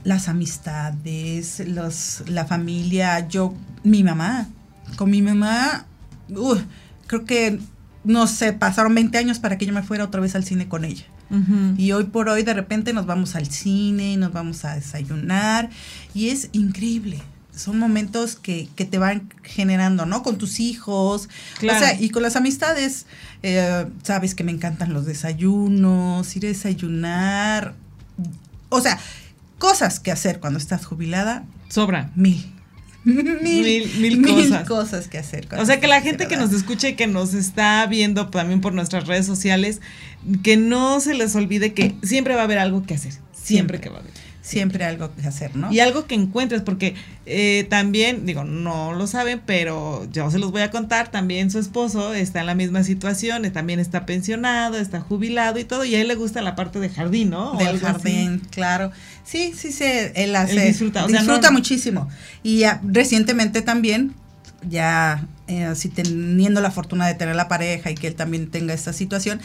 Las 0.04 0.28
amistades, 0.28 1.62
los, 1.68 2.24
la 2.28 2.46
familia, 2.46 3.28
yo, 3.28 3.54
mi 3.84 4.04
mamá, 4.04 4.48
con 4.96 5.10
mi 5.10 5.22
mamá, 5.22 5.86
creo 7.08 7.26
que, 7.26 7.60
no 8.04 8.28
sé, 8.28 8.54
pasaron 8.54 8.96
20 8.96 9.18
años 9.18 9.39
para 9.39 9.58
que 9.58 9.65
yo 9.65 9.74
me 9.74 9.84
fuera 9.84 10.06
otra 10.06 10.22
vez 10.22 10.36
al 10.36 10.44
cine 10.44 10.68
con 10.68 10.86
ella. 10.86 11.06
Y 11.78 11.92
hoy 11.92 12.06
por 12.06 12.28
hoy 12.28 12.42
de 12.42 12.56
repente 12.56 12.92
nos 12.92 13.06
vamos 13.06 13.36
al 13.36 13.46
cine, 13.46 14.18
nos 14.18 14.34
vamos 14.34 14.65
a 14.65 14.74
desayunar 14.74 15.70
y 16.15 16.30
es 16.30 16.50
increíble. 16.54 17.22
Son 17.60 17.78
momentos 17.78 18.36
que, 18.38 18.69
que 18.76 18.86
te 18.86 18.98
van 18.98 19.32
generando, 19.43 20.06
¿no? 20.06 20.24
Con 20.24 20.38
tus 20.38 20.60
hijos. 20.60 21.28
O 21.58 21.62
sea, 21.62 22.00
y 22.00 22.10
con 22.10 22.24
las 22.24 22.36
amistades, 22.36 23.06
eh, 23.43 23.86
sabes 24.04 24.34
que 24.34 24.43
me 24.43 24.52
encantan 24.52 24.93
los 24.93 25.06
desayunos, 25.06 26.36
ir 26.36 26.45
a 26.45 26.48
desayunar. 26.48 27.76
O 28.69 28.80
sea, 28.80 28.98
cosas 29.58 30.00
que 30.00 30.12
hacer 30.12 30.39
cuando 30.39 30.58
estás 30.58 30.86
jubilada. 30.86 31.43
Sobra. 31.67 32.12
Mil. 32.15 32.50
mil, 33.04 33.89
mil, 34.00 34.22
cosas. 34.26 34.67
cosas 34.67 35.08
que 35.08 35.17
hacer. 35.17 35.48
O 35.58 35.65
sea, 35.65 35.80
que 35.82 35.88
la 35.88 36.02
gente 36.02 36.28
que 36.28 36.38
nos 36.38 36.54
escuche 36.54 36.89
y 36.89 36.95
que 36.95 37.08
nos 37.08 37.34
está 37.34 37.86
viendo 37.88 38.28
también 38.30 38.62
por 38.62 38.74
nuestras 38.74 39.06
redes 39.08 39.26
sociales, 39.26 39.82
que 40.43 40.56
no 40.56 41.00
se 41.02 41.13
les 41.13 41.36
olvide 41.36 41.74
que 41.74 41.95
siempre 42.04 42.36
va 42.36 42.41
a 42.41 42.43
haber 42.45 42.60
algo 42.60 42.84
que 42.84 42.93
hacer. 42.93 43.13
Siempre, 43.34 43.82
que 43.82 43.89
va 43.89 43.98
a 43.98 44.00
haber 44.00 44.29
siempre 44.41 44.86
algo 44.86 45.13
que 45.13 45.28
hacer, 45.28 45.56
¿no? 45.56 45.71
Y 45.71 45.80
algo 45.80 46.06
que 46.06 46.15
encuentres, 46.15 46.62
porque 46.62 46.95
eh, 47.25 47.67
también, 47.69 48.25
digo, 48.25 48.43
no 48.43 48.93
lo 48.93 49.06
saben, 49.06 49.41
pero 49.45 50.08
yo 50.12 50.32
se 50.32 50.39
los 50.39 50.52
voy 50.52 50.62
a 50.62 50.71
contar, 50.71 51.12
también 51.12 51.52
su 51.52 51.60
esposo 51.60 52.13
está 52.13 52.39
en 52.39 52.45
la 52.45 52.56
misma 52.56 52.84
situación, 52.84 53.49
también 53.52 53.80
está 53.80 54.06
pensionado, 54.06 54.78
está 54.78 55.02
jubilado 55.02 55.60
y 55.60 55.65
todo, 55.65 55.86
y 55.86 55.95
a 55.95 56.02
él 56.02 56.08
le 56.08 56.15
gusta 56.15 56.41
la 56.41 56.56
parte 56.56 56.80
de 56.80 56.89
jardín, 56.89 57.32
¿no? 57.32 57.58
Del 57.58 57.80
jardín, 57.80 58.41
claro. 58.49 58.91
Sí, 59.23 59.54
sí, 59.56 59.71
sí, 59.71 59.84
él 60.15 60.36
hace, 60.36 60.65
disfruta, 60.65 61.06
disfruta 61.06 61.52
muchísimo. 61.52 62.10
Y 62.41 62.63
recientemente 62.84 63.62
también, 63.62 64.15
ya 64.67 65.28
eh, 65.47 65.65
así 65.65 65.89
teniendo 65.89 66.62
la 66.62 66.71
fortuna 66.71 67.08
de 67.08 67.13
tener 67.13 67.36
la 67.36 67.47
pareja 67.47 67.91
y 67.91 67.95
que 67.95 68.08
él 68.08 68.15
también 68.15 68.49
tenga 68.49 68.73
esta 68.73 68.93
situación, 68.93 69.39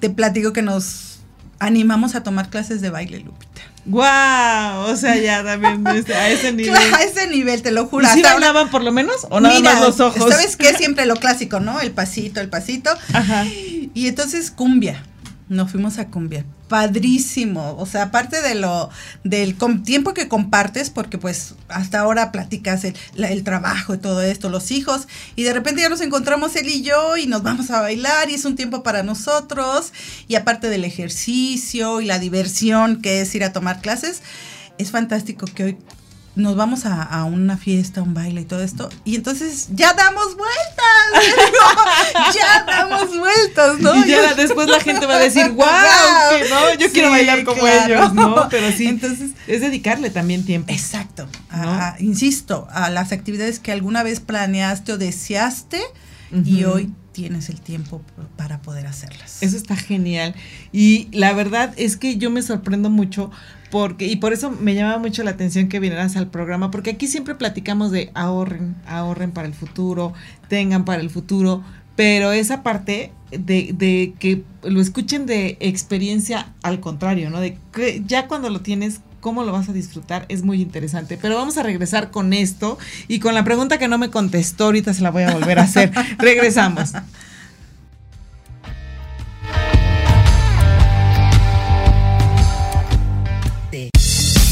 te 0.00 0.10
platico 0.10 0.52
que 0.52 0.62
nos 0.62 1.15
animamos 1.58 2.14
a 2.14 2.22
tomar 2.22 2.50
clases 2.50 2.80
de 2.80 2.90
baile, 2.90 3.20
Lupita. 3.20 3.62
¡Guau! 3.86 4.90
O 4.90 4.96
sea, 4.96 5.16
ya 5.16 5.44
también 5.44 5.86
a 5.86 6.28
ese 6.28 6.52
nivel. 6.52 6.74
a 6.74 7.02
ese 7.02 7.28
nivel, 7.28 7.62
te 7.62 7.70
lo 7.70 7.86
juro. 7.86 8.06
¿Y 8.06 8.10
si 8.10 8.22
bailaban 8.22 8.68
por 8.70 8.82
lo 8.82 8.92
menos? 8.92 9.26
¿O 9.30 9.40
nada 9.40 9.58
más 9.60 9.80
los 9.80 10.00
ojos? 10.00 10.30
¿Sabes 10.30 10.56
qué? 10.56 10.74
Siempre 10.74 11.06
lo 11.06 11.16
clásico, 11.16 11.60
¿no? 11.60 11.80
El 11.80 11.92
pasito, 11.92 12.40
el 12.40 12.48
pasito. 12.48 12.90
Ajá. 13.12 13.44
Y 13.46 14.08
entonces 14.08 14.50
cumbia. 14.50 15.02
Nos 15.48 15.70
fuimos 15.70 15.98
a 15.98 16.08
cumbia 16.08 16.44
padrísimo. 16.68 17.76
O 17.78 17.86
sea, 17.86 18.04
aparte 18.04 18.42
de 18.42 18.54
lo 18.54 18.90
del 19.24 19.56
tiempo 19.84 20.14
que 20.14 20.28
compartes, 20.28 20.90
porque 20.90 21.18
pues 21.18 21.54
hasta 21.68 22.00
ahora 22.00 22.32
platicas 22.32 22.84
el, 22.84 22.96
el, 23.16 23.44
trabajo 23.44 23.94
y 23.94 23.98
todo 23.98 24.22
esto, 24.22 24.48
los 24.48 24.70
hijos, 24.70 25.06
y 25.36 25.44
de 25.44 25.52
repente 25.52 25.82
ya 25.82 25.88
nos 25.88 26.00
encontramos 26.00 26.56
él 26.56 26.68
y 26.68 26.82
yo 26.82 27.16
y 27.16 27.26
nos 27.26 27.42
vamos 27.42 27.70
a 27.70 27.80
bailar 27.80 28.30
y 28.30 28.34
es 28.34 28.44
un 28.44 28.56
tiempo 28.56 28.82
para 28.82 29.02
nosotros. 29.02 29.92
Y 30.28 30.34
aparte 30.34 30.68
del 30.68 30.84
ejercicio 30.84 32.00
y 32.00 32.06
la 32.06 32.18
diversión 32.18 33.00
que 33.00 33.20
es 33.20 33.34
ir 33.34 33.44
a 33.44 33.52
tomar 33.52 33.80
clases, 33.80 34.22
es 34.78 34.90
fantástico 34.90 35.46
que 35.46 35.64
hoy 35.64 35.78
nos 36.36 36.54
vamos 36.54 36.84
a, 36.84 37.24
una 37.24 37.56
fiesta, 37.56 38.02
un 38.02 38.12
baile 38.12 38.42
y 38.42 38.44
todo 38.44 38.62
esto, 38.62 38.90
y 39.04 39.16
entonces 39.16 39.68
ya 39.72 39.94
damos 39.94 40.36
vueltas, 40.36 42.34
ya 42.34 42.64
damos 42.64 43.18
vueltas, 43.18 43.78
¿no? 43.80 44.04
Y 44.04 44.08
ya 44.08 44.34
después 44.34 44.68
la 44.68 44.80
gente 44.80 45.06
va 45.06 45.16
a 45.16 45.18
decir, 45.20 45.48
wow, 45.48 45.66
no, 46.50 46.74
yo 46.78 46.92
quiero 46.92 47.10
bailar 47.10 47.42
como 47.44 47.66
ellos, 47.66 48.12
¿no? 48.12 48.48
Pero 48.50 48.70
sí, 48.70 48.86
entonces 48.86 49.30
es 49.46 49.60
dedicarle 49.62 50.10
también 50.10 50.44
tiempo. 50.44 50.70
Exacto, 50.72 51.26
insisto, 51.98 52.68
a 52.70 52.90
las 52.90 53.12
actividades 53.12 53.58
que 53.58 53.72
alguna 53.72 54.02
vez 54.02 54.20
planeaste 54.20 54.92
o 54.92 54.98
deseaste 54.98 55.80
y 56.44 56.64
hoy 56.64 56.92
tienes 57.12 57.48
el 57.48 57.62
tiempo 57.62 58.02
para 58.36 58.60
poder 58.60 58.86
hacerlas. 58.86 59.42
Eso 59.42 59.56
está 59.56 59.74
genial. 59.74 60.34
Y 60.70 61.08
la 61.12 61.32
verdad 61.32 61.72
es 61.78 61.96
que 61.96 62.18
yo 62.18 62.30
me 62.30 62.42
sorprendo 62.42 62.90
mucho 62.90 63.30
porque, 63.70 64.06
y 64.06 64.16
por 64.16 64.32
eso 64.32 64.50
me 64.50 64.74
llama 64.74 64.98
mucho 64.98 65.22
la 65.22 65.32
atención 65.32 65.68
que 65.68 65.80
vinieras 65.80 66.16
al 66.16 66.28
programa, 66.28 66.70
porque 66.70 66.90
aquí 66.90 67.06
siempre 67.06 67.34
platicamos 67.34 67.90
de 67.90 68.10
ahorren, 68.14 68.76
ahorren 68.86 69.32
para 69.32 69.48
el 69.48 69.54
futuro, 69.54 70.12
tengan 70.48 70.84
para 70.84 71.00
el 71.00 71.10
futuro, 71.10 71.62
pero 71.96 72.32
esa 72.32 72.62
parte 72.62 73.12
de, 73.30 73.72
de 73.72 74.14
que 74.18 74.44
lo 74.62 74.80
escuchen 74.80 75.26
de 75.26 75.56
experiencia 75.60 76.52
al 76.62 76.80
contrario, 76.80 77.30
¿no? 77.30 77.40
De 77.40 77.58
que 77.72 78.02
ya 78.06 78.28
cuando 78.28 78.50
lo 78.50 78.60
tienes, 78.60 79.00
cómo 79.20 79.42
lo 79.42 79.50
vas 79.50 79.68
a 79.68 79.72
disfrutar 79.72 80.24
es 80.28 80.44
muy 80.44 80.62
interesante. 80.62 81.18
Pero 81.20 81.34
vamos 81.34 81.58
a 81.58 81.64
regresar 81.64 82.12
con 82.12 82.32
esto 82.32 82.78
y 83.08 83.18
con 83.18 83.34
la 83.34 83.42
pregunta 83.42 83.78
que 83.78 83.88
no 83.88 83.98
me 83.98 84.10
contestó, 84.10 84.66
ahorita 84.66 84.94
se 84.94 85.02
la 85.02 85.10
voy 85.10 85.24
a 85.24 85.32
volver 85.32 85.58
a 85.58 85.62
hacer. 85.62 85.90
Regresamos. 86.18 86.92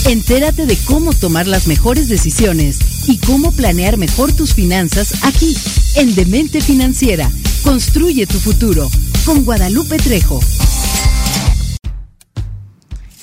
Entérate 0.07 0.67
de 0.67 0.77
cómo 0.85 1.14
tomar 1.14 1.47
las 1.47 1.67
mejores 1.67 2.09
decisiones 2.09 2.79
y 3.09 3.17
cómo 3.19 3.53
planear 3.53 3.97
mejor 3.97 4.33
tus 4.33 4.55
finanzas 4.55 5.25
aquí, 5.25 5.57
en 5.97 6.14
Demente 6.14 6.61
Financiera. 6.61 7.31
Construye 7.62 8.27
tu 8.27 8.38
futuro 8.38 8.90
con 9.25 9.45
Guadalupe 9.45 9.97
Trejo. 9.97 10.40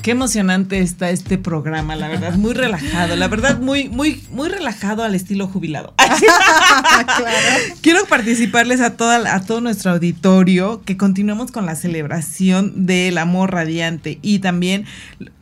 Qué 0.02 0.12
emocionante 0.12 0.80
está 0.80 1.12
este 1.12 1.38
programa, 1.38 1.96
la 1.96 2.08
verdad, 2.08 2.34
muy 2.34 2.54
relajado, 2.54 3.16
la 3.16 3.28
verdad, 3.28 3.60
muy, 3.60 3.88
muy, 3.88 4.24
muy 4.32 4.50
relajado 4.50 5.04
al 5.04 5.14
estilo 5.14 5.48
jubilado. 5.48 5.94
Quiero 7.82 8.06
participarles 8.06 8.82
a 8.82 8.98
toda, 8.98 9.36
a 9.36 9.42
todo 9.42 9.62
nuestro 9.62 9.92
auditorio 9.92 10.82
que 10.86 10.98
continuemos 10.98 11.52
con 11.52 11.68
la 11.68 11.76
celebración 11.76 12.88
del 12.88 13.20
amor 13.20 13.52
radiante 13.52 14.18
y 14.24 14.40
también 14.40 14.86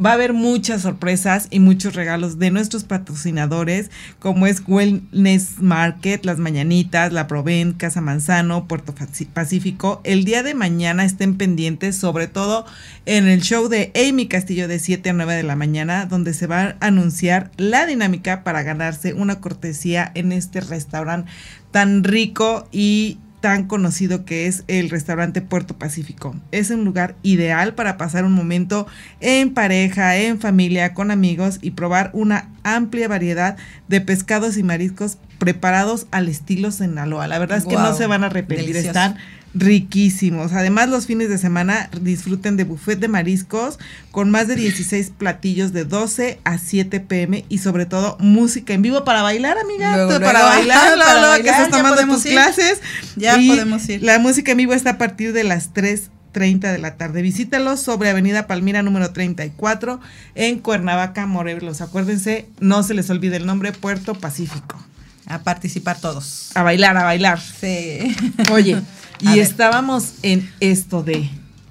va 0.03 0.09
a 0.09 0.13
haber 0.13 0.33
muchas 0.33 0.81
sorpresas 0.81 1.47
y 1.49 1.61
muchos 1.61 1.95
regalos 1.95 2.37
de 2.37 2.51
nuestros 2.51 2.83
patrocinadores, 2.83 3.89
como 4.19 4.45
es 4.45 4.61
Wellness 4.67 5.59
Market, 5.59 6.25
Las 6.25 6.37
Mañanitas, 6.37 7.13
La 7.13 7.27
Proven, 7.27 7.71
Casa 7.71 8.01
Manzano, 8.01 8.67
Puerto 8.67 8.93
Pacífico. 9.33 10.01
El 10.03 10.25
día 10.25 10.43
de 10.43 10.53
mañana 10.53 11.05
estén 11.05 11.37
pendientes, 11.37 11.95
sobre 11.95 12.27
todo 12.27 12.65
en 13.05 13.29
el 13.29 13.41
show 13.41 13.69
de 13.69 13.93
Amy 13.95 14.27
Castillo 14.27 14.48
de 14.49 14.79
7 14.79 15.11
a 15.11 15.13
9 15.13 15.35
de 15.35 15.43
la 15.43 15.55
mañana, 15.55 16.05
donde 16.05 16.33
se 16.33 16.47
va 16.47 16.61
a 16.61 16.75
anunciar 16.79 17.51
la 17.57 17.85
dinámica 17.85 18.43
para 18.43 18.63
ganarse 18.63 19.13
una 19.13 19.39
cortesía 19.39 20.11
en 20.15 20.31
este 20.31 20.59
restaurante 20.61 21.31
tan 21.71 22.03
rico 22.03 22.67
y 22.71 23.19
tan 23.41 23.67
conocido 23.67 24.25
que 24.25 24.47
es 24.47 24.63
el 24.67 24.89
restaurante 24.89 25.41
Puerto 25.41 25.77
Pacífico. 25.77 26.35
Es 26.51 26.71
un 26.71 26.83
lugar 26.83 27.15
ideal 27.23 27.73
para 27.73 27.95
pasar 27.97 28.25
un 28.25 28.33
momento 28.33 28.87
en 29.21 29.53
pareja, 29.53 30.17
en 30.17 30.39
familia, 30.39 30.93
con 30.93 31.11
amigos 31.11 31.59
y 31.61 31.71
probar 31.71 32.09
una 32.13 32.49
amplia 32.63 33.07
variedad 33.07 33.55
de 33.87 34.01
pescados 34.01 34.57
y 34.57 34.63
mariscos 34.63 35.17
preparados 35.37 36.07
al 36.11 36.27
estilo 36.27 36.71
Sinaloa. 36.71 37.27
La 37.27 37.39
verdad 37.39 37.59
es 37.59 37.65
que 37.65 37.75
no 37.75 37.93
se 37.95 38.07
van 38.07 38.23
a 38.23 38.27
arrepentir, 38.27 38.75
están 38.75 39.15
riquísimos. 39.53 40.53
Además, 40.53 40.89
los 40.89 41.07
fines 41.07 41.29
de 41.29 41.37
semana 41.37 41.89
disfruten 42.01 42.57
de 42.57 42.63
buffet 42.63 42.99
de 42.99 43.07
mariscos 43.07 43.79
con 44.11 44.29
más 44.29 44.47
de 44.47 44.55
16 44.55 45.11
platillos 45.17 45.73
de 45.73 45.85
12 45.85 46.39
a 46.43 46.57
7 46.57 46.99
pm 46.99 47.45
y 47.49 47.57
sobre 47.59 47.85
todo 47.85 48.17
música 48.19 48.73
en 48.73 48.81
vivo 48.81 49.03
para 49.03 49.21
bailar, 49.21 49.57
amiga. 49.57 50.07
para, 50.07 50.43
bailar, 50.43 50.97
para 50.97 51.27
bailar, 51.27 51.41
que 51.41 51.49
estás 51.49 51.69
tomando 51.69 52.05
tus 52.05 52.23
clases. 52.23 52.81
Ya 53.15 53.35
podemos 53.35 53.87
ir. 53.89 54.03
La 54.03 54.19
música 54.19 54.51
en 54.51 54.57
vivo 54.57 54.73
está 54.73 54.91
a 54.91 54.97
partir 54.97 55.33
de 55.33 55.43
las 55.43 55.73
3.30 55.73 56.71
de 56.71 56.77
la 56.77 56.95
tarde. 56.95 57.21
Visítalos 57.21 57.81
sobre 57.81 58.09
Avenida 58.09 58.45
Palmira 58.45 58.83
número 58.83 59.11
34 59.11 59.99
en 60.35 60.59
Cuernavaca, 60.59 61.25
Morelos. 61.25 61.81
Acuérdense, 61.81 62.47
no 62.59 62.83
se 62.83 62.93
les 62.93 63.09
olvide 63.09 63.37
el 63.37 63.45
nombre 63.45 63.71
Puerto 63.71 64.13
Pacífico. 64.13 64.79
A 65.25 65.39
participar 65.39 65.99
todos. 65.99 66.49
A 66.55 66.63
bailar, 66.63 66.97
a 66.97 67.03
bailar. 67.03 67.39
Sí. 67.39 68.15
Oye, 68.51 68.81
y 69.21 69.39
estábamos 69.39 70.15
en 70.23 70.49
esto 70.59 71.03
de 71.03 71.29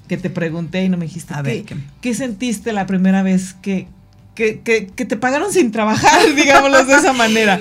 que 0.09 0.17
te 0.17 0.31
pregunté 0.31 0.85
y 0.85 0.89
no 0.89 0.97
me 0.97 1.07
dijiste. 1.07 1.35
A 1.35 1.43
¿qué, 1.43 1.65
ver, 1.69 1.83
¿qué, 2.01 2.15
sentiste 2.15 2.73
la 2.73 2.87
primera 2.87 3.23
vez 3.23 3.55
que, 3.61 3.87
que, 4.35 4.61
que, 4.61 5.05
te 5.05 5.17
pagaron 5.17 5.53
sin 5.53 5.71
trabajar, 5.71 6.21
digámoslo 6.37 6.85
de 6.85 6.95
esa 6.95 7.13
manera? 7.13 7.61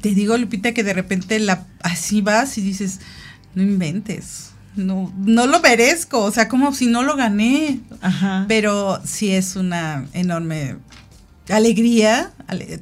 Te 0.00 0.10
digo, 0.10 0.36
Lupita, 0.36 0.72
que 0.72 0.82
de 0.82 0.92
repente 0.92 1.38
la, 1.38 1.66
así 1.82 2.20
vas 2.20 2.58
y 2.58 2.60
dices, 2.60 3.00
no 3.54 3.62
inventes. 3.62 4.50
No, 4.76 5.12
no 5.16 5.46
lo 5.46 5.60
merezco, 5.60 6.20
o 6.20 6.32
sea, 6.32 6.48
como 6.48 6.74
si 6.74 6.88
no 6.88 7.04
lo 7.04 7.14
gané. 7.14 7.78
Ajá. 8.00 8.44
Pero 8.48 9.00
sí 9.04 9.30
es 9.30 9.54
una 9.54 10.06
enorme 10.12 10.76
alegría. 11.48 12.30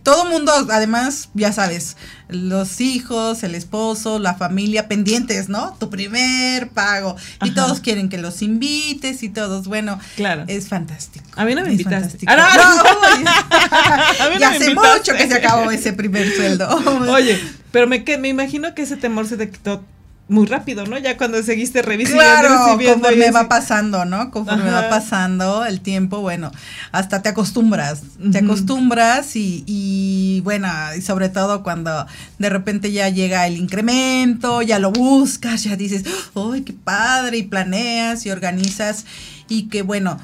Todo 0.03 0.25
mundo, 0.27 0.53
además, 0.71 1.31
ya 1.35 1.53
sabes, 1.53 1.97
los 2.29 2.81
hijos, 2.81 3.43
el 3.43 3.55
esposo, 3.55 4.19
la 4.19 4.35
familia 4.35 4.89
pendientes, 4.89 5.49
¿no? 5.49 5.77
Tu 5.79 5.89
primer 5.89 6.69
pago. 6.71 7.17
Y 7.43 7.53
todos 7.53 7.81
quieren 7.81 8.09
que 8.09 8.19
los 8.19 8.43
invites 8.43 9.23
y 9.23 9.29
todos, 9.29 9.69
bueno, 9.69 9.99
claro. 10.17 10.45
es 10.49 10.69
fantástico. 10.69 11.25
A 11.37 11.45
mí 11.45 11.55
no 11.55 11.63
me 11.63 11.73
invitaste. 11.73 12.19
Ah, 12.27 12.37
no, 12.37 14.31
no, 14.31 14.39
ya 14.39 14.51
hace 14.51 14.75
mucho 14.75 15.15
que 15.17 15.29
se 15.29 15.35
acabó 15.35 15.71
ese 15.71 15.93
primer 15.93 16.31
sueldo. 16.35 16.69
Oye, 17.13 17.41
pero 17.71 17.87
me, 17.87 18.05
me 18.19 18.29
imagino 18.29 18.75
que 18.75 18.83
ese 18.83 18.97
temor 18.97 19.27
se 19.27 19.37
te 19.37 19.51
quitó 19.51 19.85
muy 20.33 20.47
rápido, 20.47 20.87
¿no? 20.87 20.99
Ya 20.99 21.17
cuando 21.17 21.43
seguiste 21.43 21.83
revisando. 21.83 22.21
Claro, 22.21 22.77
conforme 22.77 23.31
va 23.31 23.49
pasando, 23.49 24.05
¿no? 24.05 24.31
Conforme 24.31 24.71
va 24.71 24.89
pasando 24.89 25.65
el 25.65 25.81
tiempo, 25.81 26.21
bueno, 26.21 26.51
hasta 26.91 27.23
te 27.23 27.29
acostumbras, 27.29 28.03
te 28.33 28.39
acostumbras 28.39 29.37
y, 29.37 29.63
y, 29.67 30.41
bueno, 30.41 30.69
y 30.97 31.03
sobre 31.03 31.29
todo 31.29 31.63
cuando 31.63 32.07
de 32.39 32.49
repente 32.49 32.91
ya 32.91 33.09
llega 33.09 33.47
el 33.47 33.57
incremento, 33.57 34.63
ya 34.63 34.79
lo 34.79 34.91
buscas, 34.91 35.65
ya 35.65 35.77
dices, 35.77 36.05
¡ay, 36.35 36.63
qué 36.63 36.73
padre! 36.73 37.39
Y 37.39 37.43
planeas 37.45 38.27
y 38.27 38.31
organizas 38.31 39.05
y 39.49 39.69
que 39.69 39.83
bueno, 39.83 40.19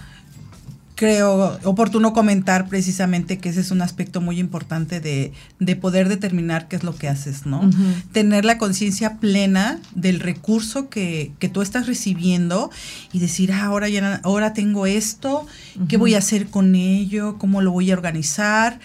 creo 0.98 1.60
oportuno 1.62 2.12
comentar 2.12 2.68
precisamente 2.68 3.38
que 3.38 3.50
ese 3.50 3.60
es 3.60 3.70
un 3.70 3.82
aspecto 3.82 4.20
muy 4.20 4.40
importante 4.40 4.98
de, 4.98 5.32
de 5.60 5.76
poder 5.76 6.08
determinar 6.08 6.66
qué 6.66 6.74
es 6.74 6.82
lo 6.82 6.96
que 6.96 7.06
haces, 7.06 7.46
¿no? 7.46 7.70
Tener 8.10 8.44
la 8.44 8.58
conciencia 8.58 9.18
plena 9.18 9.78
del 9.94 10.18
recurso 10.18 10.88
que, 10.88 11.30
que, 11.38 11.48
tú 11.48 11.62
estás 11.62 11.86
recibiendo 11.86 12.72
y 13.12 13.20
decir, 13.20 13.52
ah, 13.52 13.66
ahora, 13.66 13.88
ya, 13.88 14.20
ahora 14.24 14.54
tengo 14.54 14.86
esto, 14.86 15.46
¿qué 15.88 15.96
voy 15.98 16.16
a 16.16 16.18
hacer 16.18 16.48
con 16.48 16.74
ello? 16.74 17.38
¿Cómo 17.38 17.62
lo 17.62 17.70
voy 17.70 17.92
a 17.92 17.94
organizar? 17.94 18.80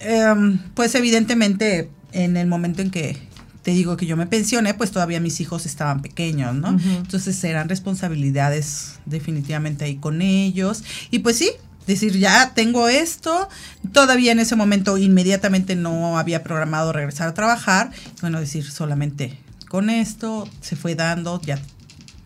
Em, 0.00 0.58
pues 0.74 0.96
evidentemente 0.96 1.90
en 2.10 2.36
el 2.36 2.48
momento 2.48 2.82
en 2.82 2.90
que 2.90 3.16
te 3.66 3.72
digo 3.72 3.96
que 3.96 4.06
yo 4.06 4.16
me 4.16 4.28
pensioné, 4.28 4.74
pues 4.74 4.92
todavía 4.92 5.18
mis 5.18 5.40
hijos 5.40 5.66
estaban 5.66 6.00
pequeños, 6.00 6.54
¿no? 6.54 6.68
Entonces 6.68 7.42
eran 7.42 7.68
responsabilidades 7.68 9.00
definitivamente 9.06 9.86
ahí 9.86 9.96
con 9.96 10.22
ellos. 10.22 10.84
Y 11.10 11.18
pues 11.18 11.34
sí, 11.34 11.50
decir, 11.84 12.16
ya 12.16 12.52
tengo 12.54 12.86
esto, 12.86 13.48
todavía 13.90 14.30
en 14.30 14.38
ese 14.38 14.54
momento 14.54 14.98
inmediatamente 14.98 15.74
no 15.74 16.16
había 16.16 16.44
programado 16.44 16.92
regresar 16.92 17.26
a 17.26 17.34
trabajar, 17.34 17.90
bueno, 18.20 18.38
decir, 18.38 18.70
solamente 18.70 19.36
con 19.68 19.90
esto 19.90 20.48
se 20.60 20.76
fue 20.76 20.94
dando 20.94 21.40
ya 21.40 21.58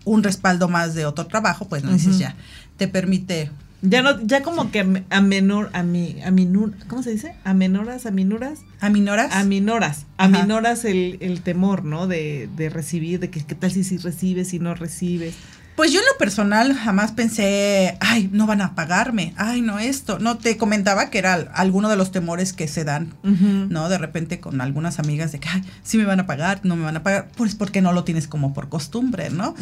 un 0.04 0.22
respaldo 0.22 0.68
más 0.68 0.92
de 0.92 1.06
otro 1.06 1.26
trabajo, 1.26 1.66
pues 1.68 1.82
no 1.84 1.90
dices 1.90 2.18
ya, 2.18 2.36
te 2.76 2.86
permite 2.86 3.50
ya 3.82 4.02
no, 4.02 4.20
ya 4.20 4.42
como 4.42 4.70
que 4.70 5.04
a 5.08 5.20
menor, 5.20 5.70
a 5.72 5.82
mi, 5.82 6.20
a 6.22 6.30
minur, 6.30 6.74
¿cómo 6.88 7.02
se 7.02 7.10
dice? 7.10 7.34
A 7.44 7.54
menoras, 7.54 8.06
a 8.06 8.10
minuras. 8.10 8.60
¿A 8.80 8.90
minoras? 8.90 9.34
A 9.34 9.44
minoras. 9.44 10.06
A 10.18 10.28
minoras 10.28 10.84
el, 10.84 11.18
el 11.20 11.40
temor, 11.40 11.84
¿no? 11.84 12.06
De, 12.06 12.48
de 12.56 12.68
recibir, 12.68 13.20
de 13.20 13.30
que 13.30 13.44
qué 13.44 13.54
tal 13.54 13.70
si, 13.70 13.84
si 13.84 13.96
recibes, 13.96 14.48
si 14.48 14.58
no 14.58 14.74
recibes. 14.74 15.34
Pues 15.80 15.92
yo 15.92 16.00
en 16.00 16.04
lo 16.12 16.18
personal 16.18 16.74
jamás 16.74 17.12
pensé, 17.12 17.96
ay, 18.00 18.28
no 18.34 18.46
van 18.46 18.60
a 18.60 18.74
pagarme, 18.74 19.32
ay, 19.38 19.62
no 19.62 19.78
esto. 19.78 20.18
No, 20.18 20.36
te 20.36 20.58
comentaba 20.58 21.08
que 21.08 21.16
era 21.16 21.32
alguno 21.54 21.88
de 21.88 21.96
los 21.96 22.12
temores 22.12 22.52
que 22.52 22.68
se 22.68 22.84
dan, 22.84 23.14
¿no? 23.22 23.88
De 23.88 23.96
repente 23.96 24.40
con 24.40 24.60
algunas 24.60 24.98
amigas 24.98 25.32
de 25.32 25.40
que, 25.40 25.48
ay, 25.48 25.62
sí 25.82 25.96
me 25.96 26.04
van 26.04 26.20
a 26.20 26.26
pagar, 26.26 26.60
no 26.64 26.76
me 26.76 26.84
van 26.84 26.98
a 26.98 27.02
pagar, 27.02 27.28
pues 27.34 27.54
porque 27.54 27.80
no 27.80 27.94
lo 27.94 28.04
tienes 28.04 28.28
como 28.28 28.52
por 28.52 28.68
costumbre, 28.68 29.30
¿no? 29.30 29.54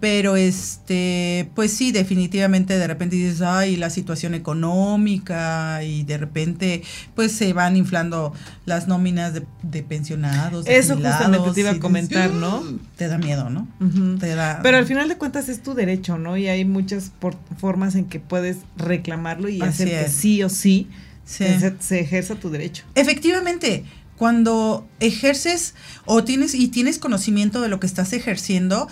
Pero 0.00 0.34
este, 0.34 1.48
pues 1.54 1.72
sí, 1.72 1.92
definitivamente 1.92 2.76
de 2.76 2.88
repente 2.88 3.14
dices, 3.14 3.40
ay, 3.40 3.76
la 3.76 3.90
situación 3.90 4.34
económica 4.34 5.84
y 5.84 6.02
de 6.02 6.18
repente 6.18 6.82
pues 7.14 7.30
se 7.30 7.52
van 7.52 7.76
inflando 7.76 8.34
las 8.64 8.88
nóminas 8.88 9.34
de, 9.34 9.82
pensionados. 9.84 10.66
Eso 10.66 10.96
justamente 10.96 11.52
te 11.54 11.60
iba 11.60 11.70
a 11.70 11.78
comentar, 11.78 12.30
¿no? 12.32 12.60
Te 12.96 13.06
da 13.06 13.18
miedo, 13.18 13.50
¿no? 13.50 13.68
Te 14.18 14.34
da, 14.34 14.58
Pero 14.64 14.76
al 14.76 14.86
final 14.86 15.08
de 15.08 15.16
cuentas 15.16 15.48
es 15.48 15.59
tu 15.62 15.74
derecho, 15.74 16.18
¿no? 16.18 16.36
Y 16.36 16.48
hay 16.48 16.64
muchas 16.64 17.12
formas 17.58 17.94
en 17.94 18.06
que 18.06 18.20
puedes 18.20 18.58
reclamarlo 18.76 19.48
y 19.48 19.60
hacer 19.62 19.88
que 19.88 20.08
sí 20.08 20.42
o 20.42 20.48
sí, 20.48 20.88
Se, 21.24 21.74
se 21.78 22.00
ejerza 22.00 22.34
tu 22.34 22.50
derecho. 22.50 22.84
Efectivamente, 22.94 23.84
cuando 24.16 24.86
ejerces 24.98 25.74
o 26.04 26.24
tienes 26.24 26.54
y 26.54 26.68
tienes 26.68 26.98
conocimiento 26.98 27.60
de 27.60 27.68
lo 27.68 27.80
que 27.80 27.86
estás 27.86 28.12
ejerciendo, 28.12 28.88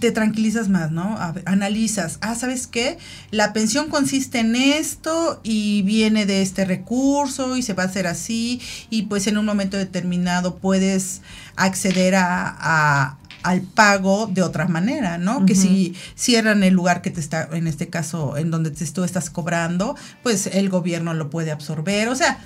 te, 0.00 0.10
tranquilizas 0.10 0.68
más, 0.68 0.90
¿no? 0.90 1.18
analizas, 1.44 2.18
ah, 2.22 2.34
¿sabes 2.34 2.66
qué? 2.66 2.96
La 3.30 3.52
pensión 3.52 3.88
consiste 3.90 4.38
en 4.38 4.56
esto 4.56 5.40
y 5.42 5.82
viene 5.82 6.24
de 6.24 6.42
este 6.42 6.64
recurso 6.64 7.56
y 7.56 7.62
se 7.62 7.74
va 7.74 7.84
a 7.84 7.86
hacer 7.86 8.06
así 8.06 8.60
y 8.88 9.02
pues 9.02 9.26
en 9.26 9.36
un 9.36 9.44
momento 9.44 9.76
determinado 9.76 10.56
puedes 10.56 11.20
acceder 11.56 12.14
a, 12.16 13.18
al 13.46 13.60
pago 13.62 14.26
de 14.26 14.42
otra 14.42 14.66
manera, 14.66 15.18
¿no? 15.18 15.46
Que 15.46 15.54
si 15.54 15.94
cierran 16.16 16.64
el 16.64 16.74
lugar 16.74 17.00
que 17.00 17.12
te 17.12 17.20
está, 17.20 17.48
en 17.52 17.68
este 17.68 17.88
caso, 17.88 18.36
en 18.36 18.50
donde 18.50 18.72
te, 18.72 18.84
tú 18.86 19.04
estás 19.04 19.30
cobrando, 19.30 19.94
pues 20.24 20.48
el 20.48 20.68
gobierno 20.68 21.14
lo 21.14 21.30
puede 21.30 21.52
absorber. 21.52 22.08
O 22.08 22.16
sea, 22.16 22.40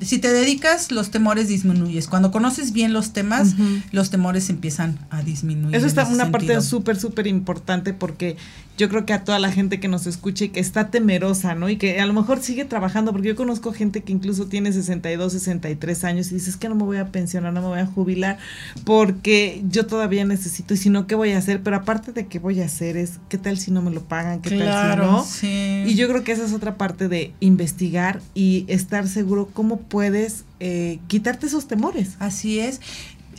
si 0.00 0.18
te 0.18 0.32
dedicas, 0.32 0.90
los 0.92 1.10
temores 1.10 1.48
disminuyes. 1.48 2.08
Cuando 2.08 2.30
conoces 2.30 2.72
bien 2.72 2.94
los 2.94 3.12
temas, 3.12 3.54
los 3.92 4.08
temores 4.08 4.48
empiezan 4.48 4.98
a 5.10 5.20
disminuir. 5.20 5.76
Eso 5.76 5.86
está 5.86 6.06
una 6.06 6.30
parte 6.30 6.58
súper, 6.62 6.98
súper 6.98 7.26
importante 7.26 7.92
porque 7.92 8.38
yo 8.76 8.88
creo 8.88 9.06
que 9.06 9.12
a 9.12 9.24
toda 9.24 9.38
la 9.38 9.50
gente 9.50 9.80
que 9.80 9.88
nos 9.88 10.06
escucha 10.06 10.44
y 10.44 10.48
que 10.50 10.60
está 10.60 10.90
temerosa, 10.90 11.54
¿no? 11.54 11.68
Y 11.68 11.76
que 11.76 12.00
a 12.00 12.06
lo 12.06 12.12
mejor 12.12 12.40
sigue 12.40 12.64
trabajando, 12.64 13.12
porque 13.12 13.28
yo 13.28 13.36
conozco 13.36 13.72
gente 13.72 14.02
que 14.02 14.12
incluso 14.12 14.46
tiene 14.46 14.72
62, 14.72 15.32
63 15.32 16.04
años 16.04 16.30
y 16.30 16.34
dices 16.34 16.56
que 16.56 16.68
no 16.68 16.74
me 16.74 16.84
voy 16.84 16.98
a 16.98 17.06
pensionar, 17.06 17.52
no 17.52 17.62
me 17.62 17.68
voy 17.68 17.78
a 17.80 17.86
jubilar, 17.86 18.38
porque 18.84 19.62
yo 19.68 19.86
todavía 19.86 20.24
necesito, 20.24 20.74
y 20.74 20.76
si 20.76 20.90
no, 20.90 21.06
¿qué 21.06 21.14
voy 21.14 21.32
a 21.32 21.38
hacer? 21.38 21.62
Pero 21.62 21.76
aparte 21.76 22.12
de 22.12 22.26
qué 22.26 22.38
voy 22.38 22.60
a 22.60 22.66
hacer 22.66 22.96
es, 22.96 23.18
¿qué 23.28 23.38
tal 23.38 23.58
si 23.58 23.70
no 23.70 23.82
me 23.82 23.90
lo 23.90 24.02
pagan? 24.02 24.42
¿Qué 24.42 24.58
tal 24.58 24.92
si 24.92 24.98
no? 24.98 25.24
Sí. 25.24 25.84
Y 25.86 25.94
yo 25.94 26.08
creo 26.08 26.22
que 26.22 26.32
esa 26.32 26.44
es 26.44 26.52
otra 26.52 26.76
parte 26.76 27.08
de 27.08 27.32
investigar 27.40 28.20
y 28.34 28.64
estar 28.68 29.08
seguro 29.08 29.48
cómo 29.52 29.80
puedes 29.80 30.44
eh, 30.60 30.98
quitarte 31.06 31.46
esos 31.46 31.66
temores. 31.68 32.16
Así 32.18 32.58
es. 32.58 32.80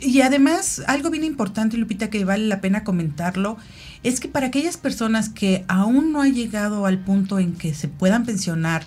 Y 0.00 0.20
además, 0.20 0.82
algo 0.86 1.10
bien 1.10 1.24
importante, 1.24 1.76
Lupita, 1.76 2.10
que 2.10 2.24
vale 2.24 2.46
la 2.46 2.60
pena 2.60 2.84
comentarlo, 2.84 3.56
es 4.04 4.20
que 4.20 4.28
para 4.28 4.46
aquellas 4.46 4.76
personas 4.76 5.28
que 5.28 5.64
aún 5.68 6.12
no 6.12 6.22
han 6.22 6.34
llegado 6.34 6.86
al 6.86 6.98
punto 6.98 7.38
en 7.38 7.52
que 7.54 7.74
se 7.74 7.88
puedan 7.88 8.24
pensionar 8.24 8.84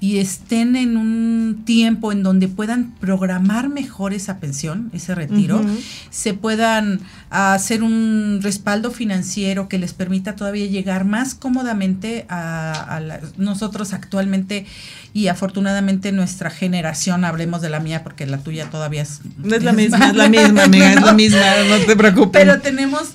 y 0.00 0.18
estén 0.18 0.74
en 0.74 0.96
un 0.96 1.62
tiempo 1.64 2.10
en 2.10 2.24
donde 2.24 2.48
puedan 2.48 2.90
programar 2.98 3.68
mejor 3.68 4.12
esa 4.12 4.38
pensión, 4.40 4.90
ese 4.92 5.14
retiro, 5.14 5.64
se 6.10 6.34
puedan 6.34 6.98
hacer 7.30 7.84
un 7.84 8.40
respaldo 8.42 8.90
financiero 8.90 9.68
que 9.68 9.78
les 9.78 9.92
permita 9.94 10.34
todavía 10.34 10.66
llegar 10.66 11.04
más 11.04 11.36
cómodamente 11.36 12.26
a, 12.28 12.72
a 12.96 12.98
la- 12.98 13.20
nosotros 13.36 13.92
actualmente 13.92 14.66
y 15.14 15.28
afortunadamente 15.28 16.10
nuestra 16.10 16.50
generación, 16.50 17.24
hablemos 17.24 17.62
de 17.62 17.70
la 17.70 17.78
mía 17.78 18.02
porque 18.02 18.26
la 18.26 18.38
tuya 18.38 18.70
todavía 18.70 19.02
es... 19.02 19.20
No 19.38 19.54
es 19.54 19.62
la 19.62 19.72
misma, 19.82 20.08
es 20.08 20.16
la 20.16 20.28
misma, 20.28 20.64
amiga, 20.64 20.92
es 20.94 21.00
la 21.02 21.12
misma, 21.12 21.38
no 21.68 21.76
te 21.86 21.94
preocupes. 21.94 22.42
Pero 22.42 22.60
tenemos, 22.60 23.10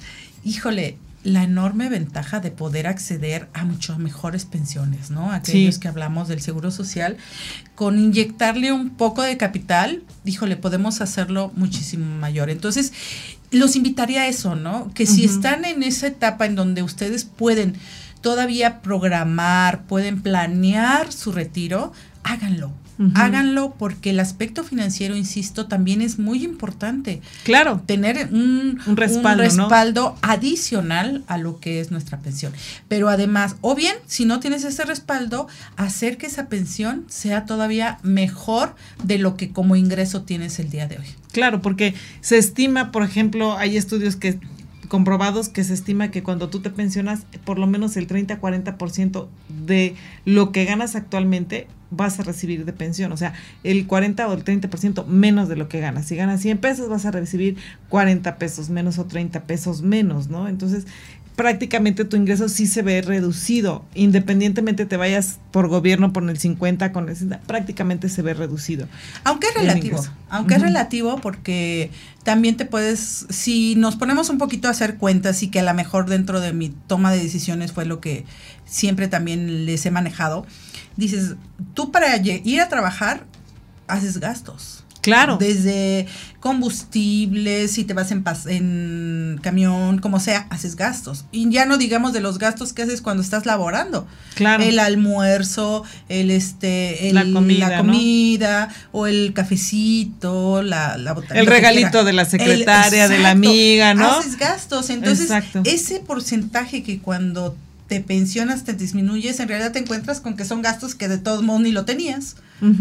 híjole, 0.45 0.97
la 1.27 1.43
enorme 1.43 1.89
ventaja 1.89 2.39
de 2.39 2.51
poder 2.51 2.87
acceder 2.87 3.49
a 3.53 3.65
mucho 3.65 3.97
mejores 3.99 4.45
pensiones, 4.45 5.11
¿no? 5.11 5.31
Aquellos 5.33 5.75
Sí. 5.75 5.81
que 5.81 5.89
hablamos 5.89 6.29
del 6.29 6.39
seguro 6.41 6.71
social, 6.71 7.17
con 7.75 7.99
inyectarle 7.99 8.71
un 8.71 8.91
poco 8.91 9.23
de 9.23 9.35
capital, 9.35 10.03
híjole, 10.23 10.55
podemos 10.55 11.01
hacerlo 11.01 11.51
muchísimo 11.55 12.05
mayor. 12.17 12.49
Entonces, 12.49 12.93
los 13.51 13.75
invitaría 13.75 14.21
a 14.21 14.27
eso, 14.27 14.55
¿no? 14.55 14.89
Que 14.93 15.05
si 15.05 15.25
están 15.25 15.65
en 15.65 15.83
esa 15.83 16.07
etapa 16.07 16.45
en 16.45 16.55
donde 16.55 16.81
ustedes 16.81 17.25
pueden 17.25 17.73
todavía 18.21 18.81
programar, 18.81 19.83
pueden 19.83 20.21
planear 20.21 21.11
su 21.11 21.33
retiro, 21.33 21.91
háganlo. 22.23 22.71
Háganlo 23.13 23.75
porque 23.77 24.09
el 24.09 24.19
aspecto 24.19 24.63
financiero, 24.63 25.15
insisto, 25.15 25.67
también 25.67 26.01
es 26.01 26.17
muy 26.17 26.43
importante 26.43 27.21
claro, 27.43 27.81
tener 27.85 28.29
un, 28.31 28.79
Un 28.85 28.97
respaldo, 28.97 29.43
¿no? 29.43 29.49
respaldo 29.49 30.17
adicional 30.21 31.23
a 31.27 31.37
lo 31.37 31.59
que 31.59 31.79
es 31.79 31.91
nuestra 31.91 32.19
pensión. 32.19 32.53
Pero 32.87 33.09
además, 33.09 33.55
o 33.61 33.75
bien, 33.75 33.95
si 34.07 34.25
no 34.25 34.39
tienes 34.39 34.63
ese 34.63 34.83
respaldo, 34.83 35.47
hacer 35.75 36.17
que 36.17 36.25
esa 36.25 36.49
pensión 36.49 37.05
sea 37.07 37.45
todavía 37.45 37.99
mejor 38.01 38.75
de 39.03 39.19
lo 39.19 39.37
que 39.37 39.51
como 39.51 39.75
ingreso 39.75 40.23
tienes 40.23 40.59
el 40.59 40.69
día 40.69 40.87
de 40.87 40.97
hoy. 40.97 41.07
claro, 41.31 41.61
porque 41.61 41.93
se 42.21 42.37
estima, 42.37 42.91
por 42.91 43.03
ejemplo, 43.03 43.57
hay 43.57 43.77
estudios 43.77 44.15
que 44.15 44.39
comprobados 44.87 45.49
que 45.49 45.63
se 45.63 45.73
estima 45.73 46.11
que 46.11 46.23
cuando 46.23 46.49
tú 46.49 46.61
te 46.61 46.69
pensionas, 46.69 47.25
por 47.45 47.59
lo 47.59 47.67
menos 47.67 47.97
el 47.97 48.07
30-40% 48.07 49.27
de 49.65 49.95
lo 50.25 50.51
que 50.51 50.65
ganas 50.65 50.95
actualmente 50.95 51.67
vas 51.89 52.19
a 52.19 52.23
recibir 52.23 52.65
de 52.65 52.73
pensión, 52.73 53.11
o 53.11 53.17
sea, 53.17 53.33
el 53.63 53.87
40 53.87 54.27
o 54.27 54.33
el 54.33 54.43
30% 54.43 55.05
menos 55.05 55.49
de 55.49 55.55
lo 55.55 55.69
que 55.69 55.79
ganas. 55.79 56.05
Si 56.07 56.15
ganas 56.15 56.41
100 56.41 56.57
pesos, 56.57 56.89
vas 56.89 57.05
a 57.05 57.11
recibir 57.11 57.57
40 57.89 58.37
pesos 58.37 58.69
menos 58.69 58.99
o 58.99 59.05
30 59.05 59.43
pesos 59.43 59.81
menos, 59.81 60.29
¿no? 60.29 60.47
Entonces, 60.47 60.85
prácticamente 61.37 62.03
tu 62.03 62.17
ingreso 62.17 62.49
sí 62.49 62.65
se 62.65 62.81
ve 62.81 62.99
reducido, 63.03 63.85
independientemente 63.93 64.87
te 64.87 64.97
vayas 64.97 65.37
por 65.51 65.67
gobierno 65.67 66.11
por 66.11 66.27
el 66.27 66.37
50 66.37 66.91
con 66.91 67.07
el 67.07 67.15
60, 67.15 67.41
prácticamente 67.41 68.09
se 68.09 68.23
ve 68.23 68.33
reducido. 68.33 68.87
Aunque 69.23 69.45
es 69.47 69.55
El 69.55 69.61
relativo, 69.61 70.03
aunque 70.29 70.55
es 70.55 70.61
relativo 70.63 71.21
porque 71.21 71.91
también 72.23 72.57
te 72.57 72.65
puedes, 72.65 73.27
si 73.29 73.75
nos 73.75 73.95
ponemos 73.97 74.31
un 74.31 74.39
poquito 74.39 74.67
a 74.67 74.71
hacer 74.71 74.97
cuentas 74.97 75.43
y 75.43 75.49
que 75.49 75.59
a 75.59 75.63
lo 75.63 75.75
mejor 75.75 76.09
dentro 76.09 76.39
de 76.41 76.53
mi 76.53 76.69
toma 76.69 77.11
de 77.11 77.19
decisiones 77.19 77.71
fue 77.71 77.85
lo 77.85 78.01
que 78.01 78.25
siempre 78.65 79.07
también 79.07 79.67
les 79.67 79.85
he 79.85 79.91
manejado, 79.91 80.43
dices, 80.97 81.35
tú 81.73 81.91
para 81.91 82.15
ir 82.17 82.59
a 82.61 82.67
trabajar 82.69 83.25
haces 83.87 84.19
gastos. 84.19 84.83
Claro. 85.01 85.37
Desde 85.37 86.05
combustibles, 86.41 87.71
si 87.71 87.85
te 87.85 87.93
vas 87.93 88.11
en, 88.11 89.39
camión, 89.41 89.99
como 89.99 90.19
sea, 90.19 90.47
haces 90.49 90.75
gastos. 90.75 91.23
Y 91.31 91.49
ya 91.49 91.65
no 91.65 91.77
digamos 91.77 92.11
de 92.11 92.19
los 92.19 92.37
gastos 92.39 92.73
que 92.73 92.81
haces 92.81 93.01
cuando 93.01 93.23
estás 93.23 93.45
laborando. 93.45 94.05
Claro. 94.35 94.63
El 94.63 94.79
almuerzo, 94.79 95.83
el 96.09 96.29
este, 96.29 97.07
el- 97.07 97.15
La 97.15 97.23
comida, 97.23 97.69
la 97.69 97.77
¿no? 97.77 97.83
comida, 97.83 98.69
o 98.91 99.07
el 99.07 99.31
cafecito, 99.33 100.61
la, 100.61 100.97
la 100.97 101.15
El 101.33 101.45
regalito 101.47 102.03
de 102.03 102.11
la 102.13 102.23
El- 102.23 102.27
secretaria, 102.27 103.07
de 103.07 103.19
la 103.19 103.31
amiga, 103.31 103.93
¿no? 103.93 104.11
Haces 104.19 104.37
gastos. 104.37 104.89
Entonces, 104.89 105.25
Exacto. 105.31 105.61
ese 105.63 105.99
porcentaje 106.01 106.83
que 106.83 106.99
cuando 106.99 107.55
te 107.87 108.01
pensionas 108.01 108.63
te 108.63 108.73
disminuyes, 108.73 109.39
en 109.39 109.47
realidad 109.47 109.71
te 109.71 109.79
encuentras 109.79 110.19
con 110.21 110.35
que 110.35 110.45
son 110.45 110.61
gastos 110.61 110.95
que 110.95 111.07
de 111.07 111.17
todos 111.17 111.43
modos 111.43 111.61
ni 111.61 111.71
lo 111.71 111.85
tenías 111.85 112.35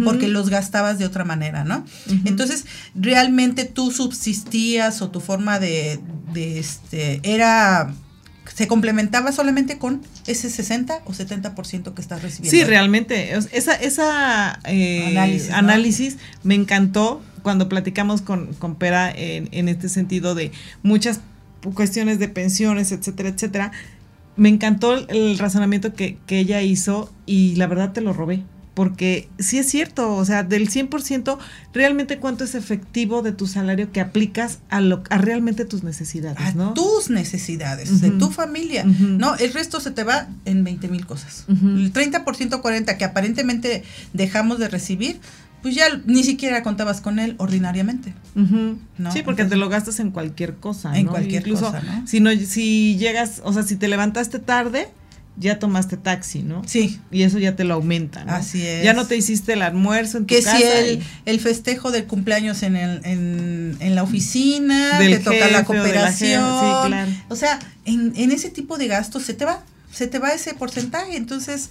porque 0.05 0.29
los 0.29 0.49
gastabas 0.49 0.99
de 0.99 1.05
otra 1.05 1.25
manera, 1.25 1.65
¿no? 1.65 1.85
Entonces, 2.25 2.65
realmente 2.95 3.65
tú 3.65 3.91
subsistías 3.91 5.03
o 5.03 5.11
tu 5.11 5.21
forma 5.21 5.59
de, 5.59 6.01
de 6.33 6.59
este, 6.59 7.21
era, 7.23 7.93
se 8.55 8.69
complementaba 8.69 9.33
solamente 9.33 9.77
con 9.77 10.01
ese 10.27 10.49
60 10.49 11.03
o 11.05 11.13
70% 11.13 11.93
que 11.93 12.01
estás 12.01 12.23
recibiendo. 12.23 12.57
Sí, 12.57 12.65
realmente. 12.65 13.35
Esa, 13.53 13.75
esa 13.75 14.61
eh, 14.65 15.09
Análisis, 15.11 15.51
análisis, 15.51 16.17
me 16.43 16.55
encantó 16.55 17.23
cuando 17.43 17.69
platicamos 17.69 18.23
con, 18.23 18.55
con 18.55 18.77
Pera 18.77 19.13
en, 19.15 19.51
en 19.53 19.69
este 19.69 19.91
sentido 19.91 20.35
de 20.35 20.53
muchas 20.83 21.21
cuestiones 21.75 22.19
de 22.19 22.29
pensiones, 22.29 22.93
etcétera, 22.93 23.29
etcétera. 23.29 23.73
Me 24.37 24.49
encantó 24.49 24.95
el, 24.95 25.07
el 25.09 25.39
razonamiento 25.39 25.95
que, 25.95 26.19
que 26.27 26.39
ella 26.39 26.63
hizo 26.63 27.13
y 27.27 27.57
la 27.57 27.67
verdad 27.67 27.93
te 27.93 28.01
lo 28.01 28.13
robé. 28.13 28.45
Porque 28.77 29.31
sí 29.39 29.57
es 29.57 29.71
cierto, 29.71 30.15
o 30.15 30.25
sea, 30.27 30.43
del 30.43 30.69
100%, 30.69 31.39
realmente 31.73 32.19
cuánto 32.19 32.45
es 32.45 32.55
efectivo 32.55 33.23
de 33.23 33.33
tu 33.33 33.47
salario 33.47 33.91
que 33.91 34.03
aplicas 34.03 34.59
a, 34.69 34.83
lo, 34.83 35.03
a 35.09 35.17
realmente 35.17 35.65
tus 35.65 35.83
necesidades, 35.83 36.39
a 36.39 36.53
¿no? 36.53 36.75
tus 36.75 37.09
necesidades, 37.09 38.03
de 38.03 38.11
tu 38.11 38.31
familia. 38.31 38.85
¿no? 38.85 39.35
El 39.37 39.55
resto 39.55 39.81
se 39.81 39.93
te 39.93 40.05
va 40.05 40.29
en 40.45 40.63
20 40.63 40.89
mil 40.89 41.07
cosas. 41.07 41.47
El 41.49 41.91
30%, 41.91 42.23
40% 42.27 42.99
que 42.99 43.05
aparentemente 43.07 43.83
dejamos 44.13 44.59
de 44.59 44.69
recibir, 44.69 45.21
pues 45.67 45.75
ya 45.75 45.87
ni 46.07 46.23
siquiera 46.23 46.63
contabas 46.63 47.01
con 47.01 47.19
él 47.19 47.35
ordinariamente. 47.39 48.15
Sí, 48.37 48.45
porque 49.25 49.43
Entonces- 49.43 49.49
te 49.49 49.57
lo 49.57 49.69
gastas 49.69 49.99
en 49.99 50.13
cualquier 50.13 50.55
cosa. 50.55 50.97
En 50.97 51.07
¿no? 51.07 51.11
cualquier 51.11 51.43
Incluso 51.43 51.65
cosa, 51.73 51.81
¿no? 51.81 52.07
Si 52.07 52.21
no, 52.21 52.31
si 52.31 52.97
llegas, 52.99 53.41
o 53.43 53.53
sea, 53.53 53.65
si 53.65 53.75
te 53.75 53.89
levantaste 53.89 54.39
tarde, 54.39 54.87
ya 55.37 55.59
tomaste 55.59 55.97
taxi, 55.97 56.45
¿no? 56.45 56.63
Sí, 56.67 57.01
Y 57.11 57.23
eso 57.25 57.41
ya 57.41 57.57
te 57.57 57.65
lo 57.65 57.75
aumenta, 57.75 58.25
¿no? 58.25 58.33
Así 58.33 58.65
es. 58.65 58.85
Ya 58.85 58.93
no 58.93 59.09
te 59.09 59.17
hiciste 59.17 59.55
el 59.55 59.63
almuerzo 59.63 60.19
en 60.19 60.27
tu 60.27 60.37
que 60.37 60.41
casa. 60.41 60.57
si 60.57 60.63
el, 60.63 60.99
y- 60.99 61.03
el 61.25 61.41
festejo 61.41 61.91
del 61.91 62.05
cumpleaños 62.05 62.63
en, 62.63 62.77
el, 62.77 63.01
en, 63.05 63.77
en 63.81 63.95
la 63.97 64.05
oficina, 64.05 65.01
Del 65.01 65.19
te 65.19 65.25
toca 65.25 65.51
la 65.51 65.65
cooperación. 65.65 66.45
sí, 66.61 66.87
claro. 66.87 67.11
O 67.29 67.35
sea, 67.35 67.59
en, 67.87 68.13
en 68.15 68.31
ese 68.31 68.51
tipo 68.51 68.79
de 68.79 68.87
gastos 68.87 69.25
se 69.25 69.35
te 69.35 69.45
va, 69.45 69.65
se 69.93 70.07
te 70.07 70.21
va 70.21 70.31
ese 70.33 70.55
porcentaje. 70.55 71.17
Entonces, 71.17 71.71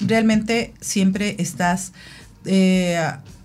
realmente 0.00 0.74
siempre 0.80 1.36
estás 1.38 1.92
eh, 2.46 2.98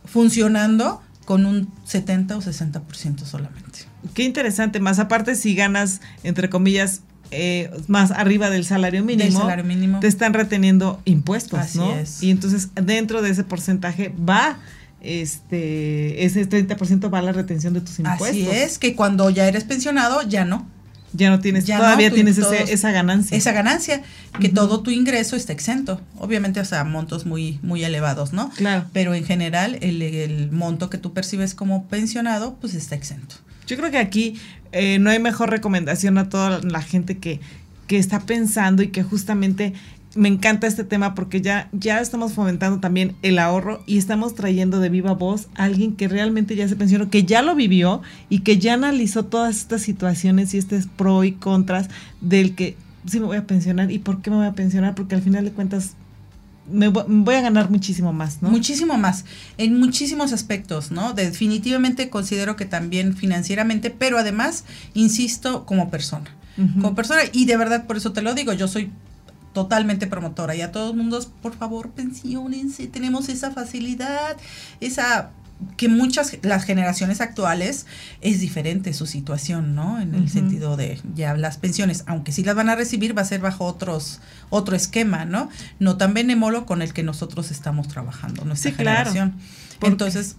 funcionando 0.05 1.01
con 1.25 1.45
un 1.45 1.69
70 1.85 2.37
o 2.37 2.41
60% 2.41 3.25
solamente. 3.25 3.79
Qué 4.13 4.23
interesante, 4.23 4.79
más 4.79 4.99
aparte 4.99 5.35
si 5.35 5.55
ganas, 5.55 6.01
entre 6.23 6.49
comillas, 6.49 7.01
eh, 7.29 7.71
más 7.87 8.11
arriba 8.11 8.49
del 8.49 8.65
salario 8.65 9.03
mínimo, 9.03 9.23
Del 9.29 9.33
salario 9.37 9.63
mínimo. 9.63 9.99
te 10.01 10.07
están 10.07 10.33
reteniendo 10.33 11.01
impuestos, 11.05 11.59
Así 11.59 11.77
¿no? 11.77 11.93
es. 11.95 12.21
Y 12.21 12.29
entonces 12.31 12.69
dentro 12.75 13.21
de 13.21 13.29
ese 13.29 13.43
porcentaje 13.43 14.13
va, 14.27 14.57
este, 15.01 16.25
ese 16.25 16.47
30% 16.47 17.13
va 17.13 17.19
a 17.19 17.21
la 17.21 17.31
retención 17.31 17.73
de 17.73 17.81
tus 17.81 17.99
impuestos. 17.99 18.29
Así 18.29 18.47
es, 18.49 18.77
que 18.79 18.95
cuando 18.95 19.29
ya 19.29 19.47
eres 19.47 19.63
pensionado, 19.63 20.21
ya 20.23 20.45
no. 20.45 20.67
Ya 21.13 21.29
no 21.29 21.39
tienes, 21.39 21.65
Ya 21.65 21.77
todavía 21.77 22.09
no, 22.09 22.15
tienes 22.15 22.37
todos- 22.37 22.53
ese- 22.53 22.73
esa 22.73 22.91
ganancia. 22.91 23.35
esa 23.37 23.51
ganancia, 23.51 24.01
que 24.39 24.47
todo 24.49 24.81
tu 24.81 24.91
ingreso 24.91 25.35
está 25.35 25.51
exento. 25.53 25.99
Obviamente, 26.17 26.59
o 26.59 26.65
sea, 26.65 26.83
montos 26.83 27.25
muy, 27.25 27.59
muy 27.61 27.83
elevados, 27.83 28.31
¿no? 28.33 28.49
Claro. 28.51 28.85
Pero 28.93 29.13
en 29.13 29.25
general, 29.25 29.77
el, 29.81 30.01
el 30.01 30.51
monto 30.51 30.89
que 30.89 30.97
tú 30.97 31.13
percibes 31.13 31.53
como 31.53 31.85
pensionado, 31.87 32.55
pues 32.61 32.73
está 32.75 32.95
exento. 32.95 33.35
Yo 33.67 33.77
creo 33.77 33.91
que 33.91 33.97
aquí 33.97 34.35
eh, 34.71 34.99
no 34.99 35.09
hay 35.09 35.19
mejor 35.19 35.49
recomendación 35.49 36.17
a 36.17 36.29
toda 36.29 36.61
la 36.61 36.81
gente 36.81 37.17
que, 37.17 37.41
que 37.87 37.97
está 37.97 38.21
pensando 38.21 38.81
y 38.83 38.87
que 38.87 39.03
justamente 39.03 39.73
me 40.15 40.27
encanta 40.27 40.67
este 40.67 40.83
tema 40.83 41.15
porque 41.15 41.41
ya, 41.41 41.69
ya 41.71 41.99
estamos 42.01 42.33
fomentando 42.33 42.79
también 42.79 43.15
el 43.21 43.39
ahorro 43.39 43.81
y 43.85 43.97
estamos 43.97 44.35
trayendo 44.35 44.79
de 44.79 44.89
viva 44.89 45.13
voz 45.13 45.47
a 45.55 45.63
alguien 45.63 45.95
que 45.95 46.07
realmente 46.07 46.55
ya 46.55 46.67
se 46.67 46.75
pensionó, 46.75 47.09
que 47.09 47.23
ya 47.23 47.41
lo 47.41 47.55
vivió 47.55 48.01
y 48.29 48.39
que 48.39 48.57
ya 48.57 48.73
analizó 48.73 49.25
todas 49.25 49.57
estas 49.57 49.81
situaciones 49.81 50.53
y 50.53 50.57
este 50.57 50.81
pro 50.97 51.23
y 51.23 51.31
contras 51.33 51.89
del 52.19 52.55
que 52.55 52.75
sí 53.05 53.19
me 53.19 53.25
voy 53.25 53.37
a 53.37 53.47
pensionar. 53.47 53.91
¿Y 53.91 53.99
por 53.99 54.21
qué 54.21 54.29
me 54.29 54.37
voy 54.37 54.47
a 54.47 54.53
pensionar? 54.53 54.95
Porque 54.95 55.15
al 55.15 55.21
final 55.21 55.45
de 55.45 55.51
cuentas 55.51 55.93
me 56.69 56.89
voy 56.89 57.35
a 57.35 57.41
ganar 57.41 57.69
muchísimo 57.69 58.13
más, 58.13 58.41
¿no? 58.41 58.49
Muchísimo 58.49 58.97
más, 58.97 59.25
en 59.57 59.79
muchísimos 59.79 60.31
aspectos, 60.31 60.91
¿no? 60.91 61.13
Definitivamente 61.13 62.09
considero 62.09 62.55
que 62.55 62.65
también 62.65 63.15
financieramente, 63.15 63.89
pero 63.89 64.17
además, 64.17 64.65
insisto, 64.93 65.65
como 65.65 65.89
persona. 65.89 66.29
Como 66.75 66.93
persona, 66.93 67.21
y 67.31 67.45
de 67.45 67.57
verdad 67.57 67.87
por 67.87 67.97
eso 67.97 68.11
te 68.11 68.21
lo 68.21 68.35
digo, 68.35 68.53
yo 68.53 68.67
soy 68.67 68.91
totalmente 69.53 70.07
promotora 70.07 70.55
y 70.55 70.61
a 70.61 70.71
todos 70.71 70.95
mundos, 70.95 71.29
por 71.41 71.55
favor, 71.55 71.89
pensionense, 71.91 72.87
tenemos 72.87 73.29
esa 73.29 73.51
facilidad, 73.51 74.37
esa 74.79 75.31
que 75.77 75.89
muchas, 75.89 76.37
las 76.41 76.63
generaciones 76.63 77.21
actuales 77.21 77.85
es 78.21 78.39
diferente 78.39 78.93
su 78.93 79.05
situación, 79.05 79.75
¿no? 79.75 79.99
En 79.99 80.15
el 80.15 80.29
sentido 80.29 80.75
de 80.75 80.99
ya 81.15 81.35
las 81.35 81.57
pensiones, 81.57 82.03
aunque 82.07 82.31
sí 82.31 82.43
las 82.43 82.55
van 82.55 82.69
a 82.69 82.75
recibir, 82.75 83.15
va 83.15 83.21
a 83.21 83.25
ser 83.25 83.41
bajo 83.41 83.65
otros, 83.65 84.21
otro 84.49 84.75
esquema, 84.75 85.25
¿no? 85.25 85.49
No 85.79 85.97
tan 85.97 86.13
benémolo 86.13 86.65
con 86.65 86.81
el 86.81 86.93
que 86.93 87.03
nosotros 87.03 87.51
estamos 87.51 87.87
trabajando, 87.87 88.43
nuestra 88.45 88.71
generación. 88.71 89.35
Entonces, 89.81 90.35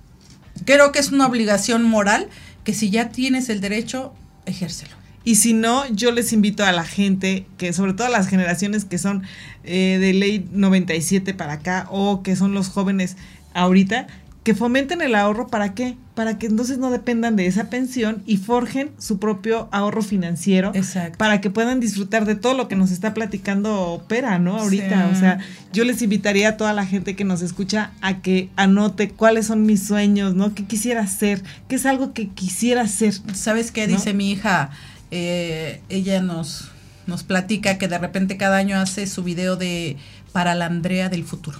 creo 0.65 0.93
que 0.93 0.99
es 0.99 1.13
una 1.13 1.27
obligación 1.27 1.85
moral 1.85 2.29
que 2.65 2.75
si 2.75 2.91
ya 2.91 3.11
tienes 3.11 3.49
el 3.49 3.61
derecho, 3.61 4.15
ejércelo. 4.47 5.02
Y 5.25 5.37
si 5.37 5.53
no, 5.53 5.87
yo 5.93 6.13
les 6.13 6.33
invito 6.33 6.65
a 6.65 6.73
la 6.73 6.85
gente, 6.85 7.47
que 7.59 7.73
sobre 7.73 7.95
todo 7.95 8.07
a 8.07 8.11
las 8.11 8.29
generaciones 8.29 8.85
que 8.85 8.99
son 8.99 9.23
eh, 9.65 9.99
de 10.01 10.13
ley 10.13 10.49
97 10.53 11.35
para 11.35 11.55
acá 11.55 11.87
o 11.91 12.23
que 12.23 12.37
son 12.37 12.55
los 12.55 12.69
jóvenes 12.69 13.17
ahorita, 13.55 14.07
que 14.43 14.55
fomenten 14.55 15.03
el 15.03 15.15
ahorro 15.15 15.47
para 15.47 15.73
qué? 15.73 15.97
Para 16.17 16.37
que 16.37 16.47
entonces 16.47 16.79
no 16.79 16.91
dependan 16.91 17.37
de 17.37 17.47
esa 17.47 17.71
pensión 17.71 18.23
y 18.27 18.39
forjen 18.39 18.91
su 18.99 19.19
propio 19.19 19.69
ahorro 19.71 20.03
financiero 20.03 20.73
Exacto. 20.75 21.17
para 21.17 21.41
que 21.41 21.49
puedan 21.49 21.79
disfrutar 21.79 22.25
de 22.25 22.35
todo 22.35 22.55
lo 22.55 22.67
que 22.67 22.75
nos 22.75 22.91
está 22.91 23.15
platicando 23.15 24.05
Pera, 24.09 24.41
¿no? 24.41 24.59
Ahorita, 24.59 25.11
o 25.13 25.17
sea, 25.17 25.39
yo 25.73 25.85
les 25.85 26.03
invitaría 26.03 26.51
a 26.51 26.57
toda 26.57 26.73
la 26.73 26.85
gente 26.85 27.15
que 27.15 27.25
nos 27.25 27.41
escucha 27.41 27.93
a 28.01 28.21
que 28.21 28.51
anote 28.57 29.11
cuáles 29.11 29.47
son 29.47 29.65
mis 29.65 29.87
sueños, 29.87 30.35
¿no? 30.35 30.55
¿Qué 30.55 30.65
quisiera 30.65 31.03
hacer? 31.03 31.43
¿Qué 31.69 31.77
es 31.77 31.87
algo 31.87 32.13
que 32.13 32.29
quisiera 32.29 32.83
hacer? 32.83 33.15
¿Sabes 33.35 33.71
qué 33.71 33.87
dice 33.87 34.13
mi 34.13 34.33
hija? 34.33 34.71
Eh, 35.15 35.83
ella 35.91 36.23
nos, 36.23 36.71
nos 37.07 37.23
platica 37.23 37.77
que 37.77 37.87
de 37.87 37.99
repente 37.99 38.39
cada 38.39 38.57
año 38.57 38.79
hace 38.79 39.07
su 39.07 39.23
video 39.23 39.57
de 39.57 39.99
para 40.33 40.55
la 40.55 40.67
Andrea 40.67 41.11
del 41.11 41.25
futuro. 41.25 41.59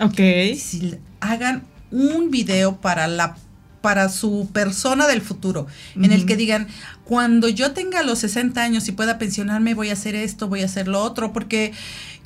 Ok. 0.00 0.18
Si 0.58 0.98
hagan 1.20 1.62
un 1.92 2.30
video 2.30 2.80
para 2.80 3.06
la 3.06 3.36
para 3.80 4.10
su 4.10 4.50
persona 4.52 5.06
del 5.06 5.22
futuro, 5.22 5.66
en 5.96 6.12
el 6.12 6.26
que 6.26 6.36
digan, 6.36 6.68
cuando 7.04 7.48
yo 7.48 7.72
tenga 7.72 8.02
los 8.02 8.18
60 8.18 8.62
años 8.62 8.86
y 8.88 8.92
pueda 8.92 9.16
pensionarme, 9.16 9.72
voy 9.72 9.88
a 9.88 9.94
hacer 9.94 10.14
esto, 10.14 10.48
voy 10.48 10.60
a 10.60 10.66
hacer 10.66 10.86
lo 10.86 11.02
otro, 11.02 11.32
porque 11.32 11.72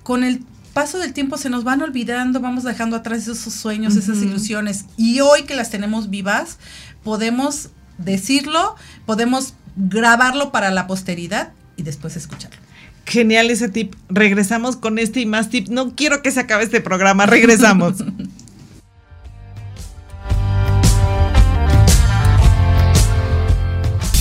con 0.02 0.24
el 0.24 0.44
paso 0.72 0.98
del 0.98 1.12
tiempo 1.12 1.38
se 1.38 1.50
nos 1.50 1.62
van 1.62 1.80
olvidando, 1.80 2.40
vamos 2.40 2.64
dejando 2.64 2.96
atrás 2.96 3.28
esos 3.28 3.54
sueños, 3.54 3.94
esas 3.94 4.18
ilusiones, 4.18 4.86
y 4.96 5.20
hoy 5.20 5.44
que 5.44 5.54
las 5.54 5.70
tenemos 5.70 6.10
vivas, 6.10 6.58
podemos 7.04 7.68
decirlo, 7.98 8.74
podemos 9.06 9.54
grabarlo 9.76 10.52
para 10.52 10.70
la 10.70 10.86
posteridad 10.86 11.52
y 11.76 11.82
después 11.82 12.16
escucharlo. 12.16 12.58
Genial 13.06 13.50
ese 13.50 13.68
tip. 13.68 13.94
Regresamos 14.08 14.76
con 14.76 14.98
este 14.98 15.20
y 15.20 15.26
más 15.26 15.50
tip. 15.50 15.68
No 15.68 15.94
quiero 15.94 16.22
que 16.22 16.30
se 16.30 16.40
acabe 16.40 16.64
este 16.64 16.80
programa. 16.80 17.26
Regresamos. 17.26 17.96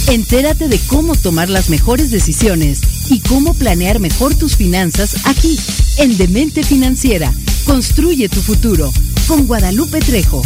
Entérate 0.08 0.68
de 0.68 0.80
cómo 0.88 1.16
tomar 1.16 1.50
las 1.50 1.70
mejores 1.70 2.12
decisiones 2.12 3.10
y 3.10 3.22
cómo 3.22 3.56
planear 3.56 4.00
mejor 4.00 4.36
tus 4.36 4.56
finanzas 4.56 5.26
aquí, 5.26 5.58
en 5.98 6.18
Demente 6.18 6.64
Financiera. 6.64 7.34
Construye 7.66 8.30
tu 8.30 8.42
futuro 8.42 8.92
con 9.28 9.48
Guadalupe 9.48 10.00
Trejo. 10.02 10.44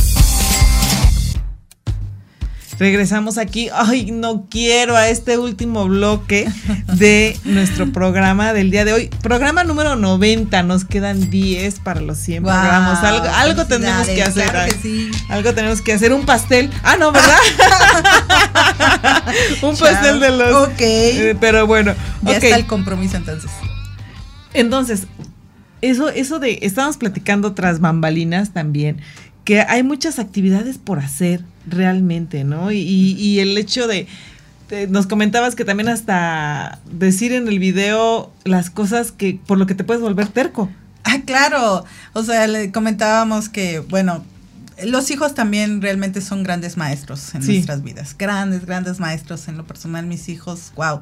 Regresamos 2.80 3.39
aquí. 3.39 3.69
Ay, 3.73 4.11
no 4.11 4.45
quiero 4.49 4.95
a 4.95 5.09
este 5.09 5.39
último 5.39 5.88
bloque 5.88 6.47
de 6.93 7.36
nuestro 7.43 7.91
programa 7.91 8.53
del 8.53 8.69
día 8.69 8.86
de 8.86 8.93
hoy. 8.93 9.09
Programa 9.21 9.63
número 9.63 9.95
90. 9.95 10.61
Nos 10.63 10.86
quedan 10.86 11.32
10 11.32 11.80
para 11.80 12.01
los 12.01 12.19
100 12.19 12.43
programas. 12.43 13.03
Algo, 13.03 13.65
tenemos 13.65 14.07
que 14.07 14.21
hacer. 14.21 14.51
Algo 15.30 15.53
tenemos 15.55 15.82
que 15.82 15.93
hacer. 15.93 16.13
Un 16.13 16.25
pastel. 16.25 16.69
Ah, 16.84 16.97
no, 16.97 17.11
¿verdad? 17.11 17.38
Un 19.63 19.75
pastel 19.75 20.19
de 20.19 20.30
los. 20.30 20.67
Ok. 20.67 20.80
Eh, 20.80 21.36
pero 21.39 21.65
bueno. 21.65 21.95
Ya 22.21 22.38
está 22.38 22.55
el 22.55 22.67
compromiso 22.67 23.17
entonces. 23.17 23.49
Entonces, 24.53 25.07
eso, 25.82 26.09
eso 26.09 26.38
de. 26.38 26.59
Estamos 26.61 26.97
platicando 26.97 27.53
tras 27.53 27.80
bambalinas 27.80 28.53
también. 28.53 29.01
Que 29.47 29.61
hay 29.61 29.81
muchas 29.81 30.19
actividades 30.19 30.77
por 30.77 30.99
hacer 30.99 31.41
realmente, 31.65 32.43
¿no? 32.43 32.69
Y, 32.73 32.81
y 32.81 33.39
el 33.39 33.57
hecho 33.57 33.87
de, 33.87 34.05
nos 34.89 35.07
comentabas 35.07 35.55
que 35.55 35.63
también 35.63 35.87
hasta 35.87 36.79
decir 36.91 37.31
en 37.31 37.47
el 37.47 37.57
video 37.57 38.29
las 38.43 38.69
cosas 38.69 39.13
que 39.13 39.39
por 39.47 39.57
lo 39.57 39.65
que 39.65 39.73
te 39.73 39.85
puedes 39.85 40.01
volver 40.01 40.27
terco. 40.27 40.69
Ah, 41.05 41.21
claro. 41.25 41.85
O 42.11 42.23
sea, 42.23 42.45
le 42.47 42.73
comentábamos 42.73 43.47
que, 43.47 43.79
bueno, 43.79 44.25
los 44.83 45.09
hijos 45.09 45.33
también 45.33 45.81
realmente 45.81 46.19
son 46.19 46.43
grandes 46.43 46.75
maestros 46.75 47.33
en 47.33 47.45
nuestras 47.45 47.81
vidas. 47.81 48.15
Grandes, 48.17 48.65
grandes 48.65 48.99
maestros. 48.99 49.47
En 49.47 49.55
lo 49.55 49.65
personal, 49.65 50.05
mis 50.05 50.27
hijos, 50.27 50.73
wow, 50.75 50.99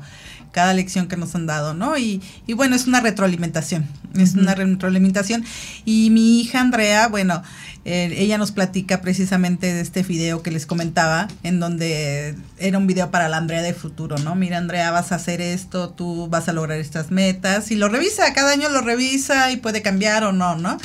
cada 0.52 0.76
lección 0.76 1.08
que 1.08 1.18
nos 1.18 1.34
han 1.34 1.48
dado, 1.48 1.74
¿no? 1.74 1.98
Y, 1.98 2.22
y 2.46 2.54
bueno, 2.54 2.76
es 2.76 2.86
una 2.86 3.02
retroalimentación. 3.02 3.88
Es 4.16 4.36
una 4.36 4.54
retroalimentación. 4.54 5.44
Y 5.86 6.12
mi 6.12 6.40
hija 6.40 6.62
Andrea, 6.62 7.08
bueno, 7.08 7.42
eh, 7.88 8.16
ella 8.18 8.40
nos 8.40 8.52
platica 8.52 9.00
precisamente 9.02 9.72
de 9.72 9.80
este 9.80 10.02
video 10.02 10.42
que 10.42 10.50
les 10.50 10.66
comentaba, 10.66 11.28
en 11.44 11.60
donde 11.60 12.36
era 12.58 12.80
un 12.80 12.88
video 12.88 13.12
para 13.12 13.30
la 13.30 13.38
Andrea 13.38 13.62
de 13.62 13.76
futuro, 13.76 14.18
¿no? 14.18 14.34
Mira, 14.34 14.58
Andrea, 14.58 14.90
vas 14.90 15.12
a 15.12 15.16
hacer 15.16 15.40
esto, 15.40 15.92
tú 15.92 16.28
vas 16.28 16.50
a 16.50 16.54
lograr 16.54 16.80
estas 16.80 17.12
metas. 17.12 17.70
Y 17.70 17.76
lo 17.76 17.88
revisa, 17.88 18.34
cada 18.34 18.52
año 18.52 18.70
lo 18.70 18.82
revisa 18.82 19.52
y 19.52 19.58
puede 19.58 19.84
cambiar 19.84 20.24
o 20.24 20.32
no, 20.32 20.56
¿no? 20.56 20.80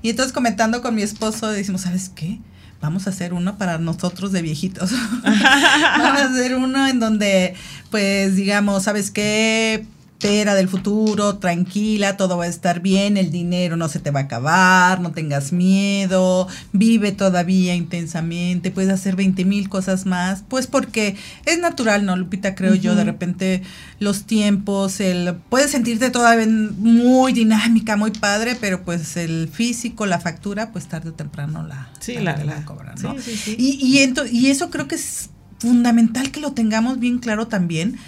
Y 0.00 0.10
entonces 0.10 0.32
comentando 0.32 0.80
con 0.80 0.94
mi 0.94 1.02
esposo, 1.02 1.50
decimos, 1.50 1.80
¿sabes 1.80 2.08
qué? 2.14 2.38
Vamos 2.80 3.08
a 3.08 3.10
hacer 3.10 3.34
uno 3.34 3.58
para 3.58 3.78
nosotros 3.78 4.30
de 4.30 4.42
viejitos. 4.42 4.92
Vamos 5.24 6.20
a 6.20 6.30
hacer 6.30 6.54
uno 6.54 6.86
en 6.86 7.00
donde, 7.00 7.54
pues, 7.90 8.36
digamos, 8.36 8.84
¿sabes 8.84 9.10
qué? 9.10 9.86
Espera 10.18 10.54
del 10.54 10.68
futuro, 10.68 11.36
tranquila, 11.36 12.16
todo 12.16 12.38
va 12.38 12.44
a 12.44 12.48
estar 12.48 12.80
bien, 12.80 13.18
el 13.18 13.30
dinero 13.30 13.76
no 13.76 13.88
se 13.88 13.98
te 13.98 14.10
va 14.10 14.20
a 14.20 14.22
acabar, 14.22 15.00
no 15.00 15.12
tengas 15.12 15.52
miedo, 15.52 16.48
vive 16.72 17.12
todavía 17.12 17.74
intensamente, 17.74 18.70
puedes 18.70 18.90
hacer 18.90 19.16
20 19.16 19.44
mil 19.44 19.68
cosas 19.68 20.06
más, 20.06 20.42
pues 20.48 20.66
porque 20.66 21.16
es 21.44 21.58
natural, 21.58 22.06
¿no, 22.06 22.16
Lupita? 22.16 22.54
Creo 22.54 22.74
yo, 22.74 22.94
de 22.94 23.04
repente 23.04 23.62
los 23.98 24.24
tiempos, 24.24 25.00
el 25.00 25.34
puedes 25.50 25.72
sentirte 25.72 26.08
todavía 26.10 26.46
muy 26.46 27.34
dinámica, 27.34 27.96
muy 27.96 28.12
padre, 28.12 28.56
pero 28.58 28.82
pues 28.82 29.18
el 29.18 29.48
físico, 29.48 30.06
la 30.06 30.20
factura, 30.20 30.72
pues 30.72 30.86
tarde 30.86 31.10
o 31.10 31.12
temprano 31.12 31.66
la, 31.66 31.90
sí, 32.00 32.14
la, 32.14 32.42
la, 32.42 32.64
cobran, 32.64 32.94
¿no? 33.02 33.14
Sí, 33.20 33.36
sí, 33.36 33.56
y, 33.58 33.72
y, 33.84 34.14
y 34.32 34.46
eso 34.46 34.70
creo 34.70 34.88
que 34.88 34.94
es 34.94 35.28
fundamental 35.58 36.30
que 36.30 36.40
lo 36.40 36.52
tengamos 36.52 36.98
bien 36.98 37.18
claro 37.18 37.46
también, 37.46 37.98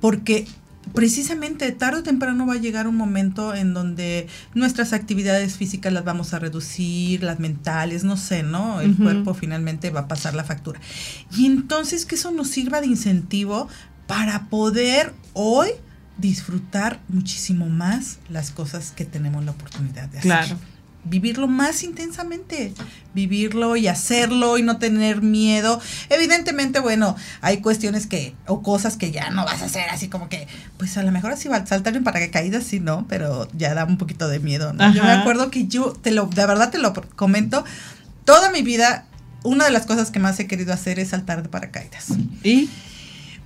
porque 0.00 0.46
precisamente 0.94 1.70
tarde 1.72 2.00
o 2.00 2.02
temprano 2.02 2.46
va 2.46 2.54
a 2.54 2.58
llegar 2.58 2.86
un 2.86 2.96
momento 2.96 3.54
en 3.54 3.74
donde 3.74 4.28
nuestras 4.54 4.92
actividades 4.92 5.56
físicas 5.56 5.92
las 5.92 6.04
vamos 6.04 6.34
a 6.34 6.38
reducir, 6.38 7.22
las 7.22 7.38
mentales, 7.38 8.04
no 8.04 8.16
sé, 8.16 8.42
¿no? 8.42 8.80
El 8.80 8.96
cuerpo 8.96 9.34
finalmente 9.34 9.90
va 9.90 10.00
a 10.00 10.08
pasar 10.08 10.34
la 10.34 10.44
factura. 10.44 10.80
Y 11.36 11.46
entonces 11.46 12.06
que 12.06 12.14
eso 12.14 12.30
nos 12.30 12.48
sirva 12.48 12.80
de 12.80 12.88
incentivo 12.88 13.68
para 14.06 14.48
poder 14.48 15.12
hoy 15.32 15.70
disfrutar 16.18 17.00
muchísimo 17.08 17.68
más 17.68 18.18
las 18.28 18.50
cosas 18.50 18.92
que 18.92 19.04
tenemos 19.04 19.44
la 19.44 19.52
oportunidad 19.52 20.08
de 20.08 20.18
hacer. 20.18 20.22
Claro 20.22 20.58
vivirlo 21.04 21.48
más 21.48 21.82
intensamente, 21.82 22.72
vivirlo 23.14 23.76
y 23.76 23.88
hacerlo 23.88 24.58
y 24.58 24.62
no 24.62 24.78
tener 24.78 25.22
miedo. 25.22 25.80
Evidentemente, 26.08 26.80
bueno, 26.80 27.16
hay 27.40 27.58
cuestiones 27.58 28.06
que, 28.06 28.34
o 28.46 28.62
cosas 28.62 28.96
que 28.96 29.10
ya 29.10 29.30
no 29.30 29.44
vas 29.44 29.62
a 29.62 29.66
hacer, 29.66 29.88
así 29.90 30.08
como 30.08 30.28
que, 30.28 30.46
pues 30.76 30.96
a 30.96 31.02
lo 31.02 31.10
mejor 31.12 31.32
así 31.32 31.48
va 31.48 31.56
a 31.56 31.66
saltar 31.66 31.96
en 31.96 32.04
paracaídas, 32.04 32.64
sí, 32.64 32.80
¿no? 32.80 33.06
Pero 33.08 33.48
ya 33.56 33.74
da 33.74 33.84
un 33.84 33.98
poquito 33.98 34.28
de 34.28 34.40
miedo, 34.40 34.72
¿no? 34.72 34.92
Yo 34.92 35.02
me 35.02 35.12
acuerdo 35.12 35.50
que 35.50 35.66
yo, 35.66 35.92
te 35.92 36.10
lo, 36.10 36.26
de 36.26 36.46
verdad 36.46 36.70
te 36.70 36.78
lo 36.78 36.92
comento, 37.16 37.64
toda 38.24 38.50
mi 38.50 38.62
vida, 38.62 39.06
una 39.42 39.64
de 39.64 39.70
las 39.70 39.86
cosas 39.86 40.10
que 40.10 40.18
más 40.18 40.38
he 40.38 40.46
querido 40.46 40.72
hacer 40.72 40.98
es 40.98 41.08
saltar 41.08 41.42
de 41.42 41.48
paracaídas. 41.48 42.08
¿Y? 42.44 42.68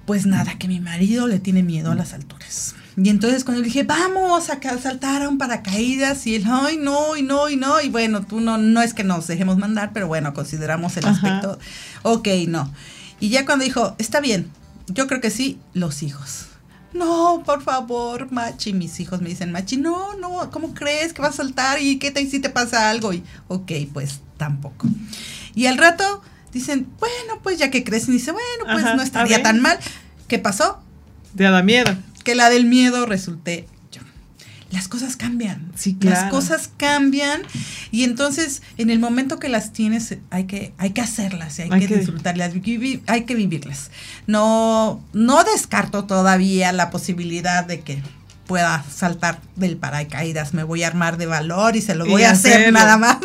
Pues 0.06 0.26
nada, 0.26 0.58
que 0.58 0.68
mi 0.68 0.80
marido 0.80 1.26
le 1.28 1.38
tiene 1.38 1.62
miedo 1.62 1.92
a 1.92 1.94
las 1.94 2.12
alturas. 2.12 2.74
Y 2.96 3.08
entonces 3.08 3.44
cuando 3.44 3.60
le 3.60 3.66
dije, 3.66 3.82
vamos 3.82 4.50
a 4.50 4.60
saltar 4.78 5.22
a 5.22 5.28
un 5.28 5.38
paracaídas, 5.38 6.26
y 6.26 6.36
él, 6.36 6.44
ay, 6.46 6.76
no, 6.76 7.16
y 7.16 7.22
no, 7.22 7.48
y 7.48 7.56
no, 7.56 7.80
y 7.80 7.88
bueno, 7.88 8.24
tú 8.24 8.40
no, 8.40 8.56
no 8.56 8.82
es 8.82 8.94
que 8.94 9.02
nos 9.02 9.26
dejemos 9.26 9.58
mandar, 9.58 9.90
pero 9.92 10.06
bueno, 10.06 10.32
consideramos 10.32 10.96
el 10.96 11.06
aspecto, 11.06 11.58
ok, 12.02 12.28
no. 12.46 12.72
Y 13.18 13.30
ya 13.30 13.46
cuando 13.46 13.64
dijo, 13.64 13.96
está 13.98 14.20
bien, 14.20 14.50
yo 14.86 15.06
creo 15.06 15.20
que 15.20 15.30
sí, 15.30 15.58
los 15.72 16.02
hijos. 16.02 16.46
no, 16.92 17.42
por 17.44 17.62
favor, 17.62 18.30
Machi. 18.30 18.72
Mis 18.72 19.00
hijos 19.00 19.20
me 19.20 19.28
dicen, 19.28 19.50
Machi, 19.50 19.76
no, 19.76 20.14
no, 20.14 20.50
¿cómo 20.50 20.74
crees 20.74 21.12
que 21.12 21.22
vas 21.22 21.34
a 21.34 21.36
saltar? 21.38 21.80
¿Y 21.80 21.98
qué 21.98 22.10
te 22.10 22.24
si 22.28 22.38
te 22.38 22.50
pasa 22.50 22.90
algo? 22.90 23.12
Y, 23.12 23.24
ok, 23.48 23.72
pues 23.92 24.20
tampoco. 24.36 24.86
Y 25.54 25.66
al 25.66 25.78
rato 25.78 26.22
dicen, 26.52 26.86
bueno, 27.00 27.40
pues 27.42 27.58
ya 27.58 27.70
que 27.70 27.82
crecen, 27.82 28.14
dice, 28.14 28.30
bueno, 28.30 28.72
pues 28.72 28.84
Ajá, 28.84 28.94
no 28.94 29.02
estaría 29.02 29.42
tan 29.42 29.60
mal. 29.60 29.78
¿Qué 30.28 30.38
pasó? 30.38 30.80
Te 31.36 31.44
da 31.44 31.62
miedo. 31.62 31.96
Que 32.24 32.34
la 32.34 32.50
del 32.50 32.64
miedo 32.64 33.06
resulté 33.06 33.66
yo. 33.92 34.00
Las 34.70 34.88
cosas 34.88 35.16
cambian. 35.16 35.70
Sí, 35.76 35.96
Las 36.00 36.18
claro. 36.20 36.30
cosas 36.34 36.70
cambian 36.76 37.42
y 37.92 38.02
entonces 38.04 38.62
en 38.78 38.90
el 38.90 38.98
momento 38.98 39.38
que 39.38 39.48
las 39.48 39.72
tienes 39.72 40.16
hay 40.30 40.44
que, 40.44 40.72
hay 40.78 40.90
que 40.90 41.00
hacerlas, 41.00 41.58
y 41.58 41.62
hay, 41.62 41.68
Hay 41.70 41.80
que, 41.80 41.86
que- 41.88 41.98
disfrutarlas, 41.98 42.52
hay 43.06 43.20
que 43.24 43.34
vivirlas. 43.36 43.90
No, 44.26 45.00
no 45.12 45.44
descarto 45.44 46.04
todavía 46.06 46.72
la 46.72 46.90
posibilidad 46.90 47.64
de 47.64 47.80
que 47.80 48.02
pueda 48.46 48.84
saltar 48.90 49.40
del 49.56 49.76
paracaídas, 49.76 50.54
me 50.54 50.62
voy 50.64 50.82
a 50.82 50.88
armar 50.88 51.16
de 51.16 51.26
valor 51.26 51.76
y 51.76 51.80
se 51.80 51.94
lo 51.94 52.06
voy 52.06 52.22
a 52.24 52.32
hacer 52.32 52.52
hacerlo. 52.52 52.78
nada 52.78 52.98
más 52.98 53.18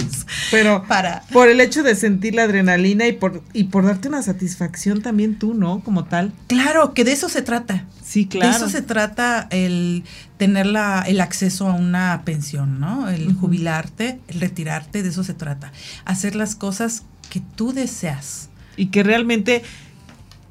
Pero 0.51 0.83
para 0.87 1.23
por 1.31 1.49
el 1.49 1.59
hecho 1.59 1.83
de 1.83 1.95
sentir 1.95 2.35
la 2.35 2.43
adrenalina 2.43 3.07
y 3.07 3.13
por, 3.13 3.43
y 3.53 3.65
por 3.65 3.85
darte 3.85 4.07
una 4.07 4.21
satisfacción 4.21 5.01
también 5.01 5.37
tú, 5.37 5.53
¿no? 5.53 5.81
Como 5.81 6.05
tal. 6.05 6.31
Claro, 6.47 6.93
que 6.93 7.03
de 7.03 7.11
eso 7.11 7.29
se 7.29 7.41
trata. 7.41 7.85
Sí, 8.03 8.27
claro. 8.27 8.51
De 8.51 8.57
eso 8.57 8.69
se 8.69 8.81
trata 8.81 9.47
el 9.51 10.03
tener 10.37 10.65
la, 10.65 11.03
el 11.05 11.21
acceso 11.21 11.67
a 11.67 11.73
una 11.73 12.21
pensión, 12.25 12.79
¿no? 12.79 13.09
El 13.09 13.33
jubilarte, 13.33 14.19
el 14.27 14.39
retirarte, 14.39 15.03
de 15.03 15.09
eso 15.09 15.23
se 15.23 15.33
trata. 15.33 15.71
Hacer 16.05 16.35
las 16.35 16.55
cosas 16.55 17.03
que 17.29 17.41
tú 17.55 17.73
deseas. 17.73 18.49
y 18.77 18.87
que 18.87 19.03
realmente 19.03 19.63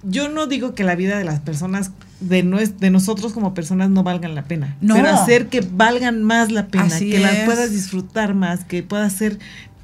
yo 0.03 0.29
no 0.29 0.47
digo 0.47 0.75
que 0.75 0.85
la 0.85 0.95
vida 0.95 1.19
de 1.19 1.25
las 1.25 1.41
personas 1.41 1.91
de, 2.21 2.45
nues- 2.45 2.77
de 2.79 2.91
nosotros 2.91 3.33
como 3.33 3.55
personas 3.55 3.91
no 3.91 4.03
valgan 4.03 4.35
la 4.35 4.45
pena, 4.45 4.77
No. 4.81 4.95
pero 4.95 5.09
hacer 5.09 5.49
que 5.49 5.61
valgan 5.61 6.23
más 6.23 6.51
la 6.53 6.67
pena, 6.69 6.85
Así 6.85 7.11
que 7.11 7.19
las 7.19 7.37
puedas 7.41 7.71
disfrutar 7.73 8.35
más, 8.35 8.65
que 8.65 8.83
puedas 8.83 9.13
ser 9.13 9.39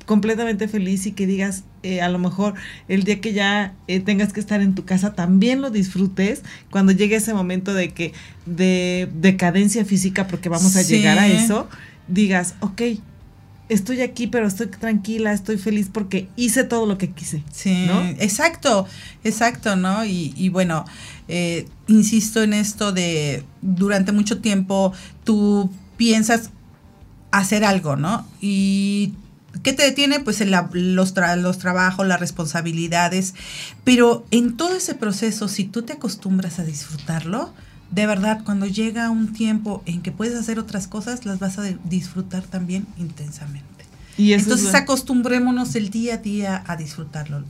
completamente 0.06 0.68
feliz 0.68 1.06
y 1.06 1.12
que 1.12 1.26
digas 1.26 1.64
eh, 1.82 2.02
a 2.02 2.08
lo 2.10 2.18
mejor 2.18 2.54
el 2.88 3.04
día 3.04 3.20
que 3.22 3.32
ya 3.32 3.72
eh, 3.88 4.00
tengas 4.00 4.32
que 4.34 4.40
estar 4.40 4.60
en 4.60 4.74
tu 4.74 4.84
casa 4.84 5.14
también 5.14 5.62
lo 5.62 5.70
disfrutes 5.70 6.42
cuando 6.70 6.92
llegue 6.92 7.16
ese 7.16 7.32
momento 7.32 7.72
de 7.72 7.88
que 7.90 8.12
de 8.44 9.08
decadencia 9.14 9.84
física 9.86 10.26
porque 10.26 10.50
vamos 10.50 10.76
a 10.76 10.82
Sí. 10.84 10.96
llegar 10.96 11.18
a 11.18 11.26
eso 11.28 11.68
digas 12.06 12.54
ok 12.60 12.82
estoy 13.68 14.00
aquí 14.02 14.26
pero 14.26 14.46
estoy 14.46 14.66
tranquila 14.66 15.32
estoy 15.32 15.56
feliz 15.58 15.88
porque 15.92 16.28
hice 16.36 16.64
todo 16.64 16.84
lo 16.86 16.98
que 16.98 17.10
quise 17.10 17.42
Sí, 17.52 17.84
¿no? 17.86 18.02
exacto, 18.18 18.86
exacto, 19.24 19.74
¿no? 19.76 20.04
Y, 20.04 20.34
y 20.36 20.48
bueno, 20.50 20.84
eh, 21.28 21.66
insisto 21.86 22.42
en 22.42 22.52
esto 22.52 22.92
de 22.92 23.42
durante 23.62 24.12
mucho 24.12 24.40
tiempo 24.40 24.92
tú 25.24 25.70
piensas 25.96 26.50
hacer 27.30 27.64
algo, 27.64 27.96
¿no? 27.96 28.26
Y 28.40 29.14
¿qué 29.62 29.72
te 29.72 29.82
detiene? 29.82 30.20
Pues 30.20 30.40
el 30.40 30.50
los, 30.72 31.14
tra- 31.14 31.36
los 31.36 31.58
trabajos, 31.58 32.06
las 32.06 32.20
responsabilidades, 32.20 33.34
pero 33.84 34.26
en 34.30 34.56
todo 34.56 34.76
ese 34.76 34.94
proceso, 34.94 35.48
si 35.48 35.64
tú 35.64 35.82
te 35.82 35.94
acostumbras 35.94 36.58
a 36.58 36.64
disfrutarlo, 36.64 37.52
de 37.94 38.06
verdad, 38.06 38.42
cuando 38.44 38.66
llega 38.66 39.10
un 39.10 39.32
tiempo 39.32 39.82
en 39.86 40.02
que 40.02 40.10
puedes 40.10 40.34
hacer 40.34 40.58
otras 40.58 40.88
cosas, 40.88 41.24
las 41.24 41.38
vas 41.38 41.58
a 41.58 41.62
disfrutar 41.84 42.42
también 42.42 42.86
intensamente. 42.98 43.84
y 44.16 44.32
es 44.32 44.42
Entonces 44.42 44.74
acostumbrémonos 44.74 45.74
el 45.76 45.90
día 45.90 46.14
a 46.14 46.16
día 46.18 46.64
a 46.66 46.76
disfrutarlo. 46.76 47.44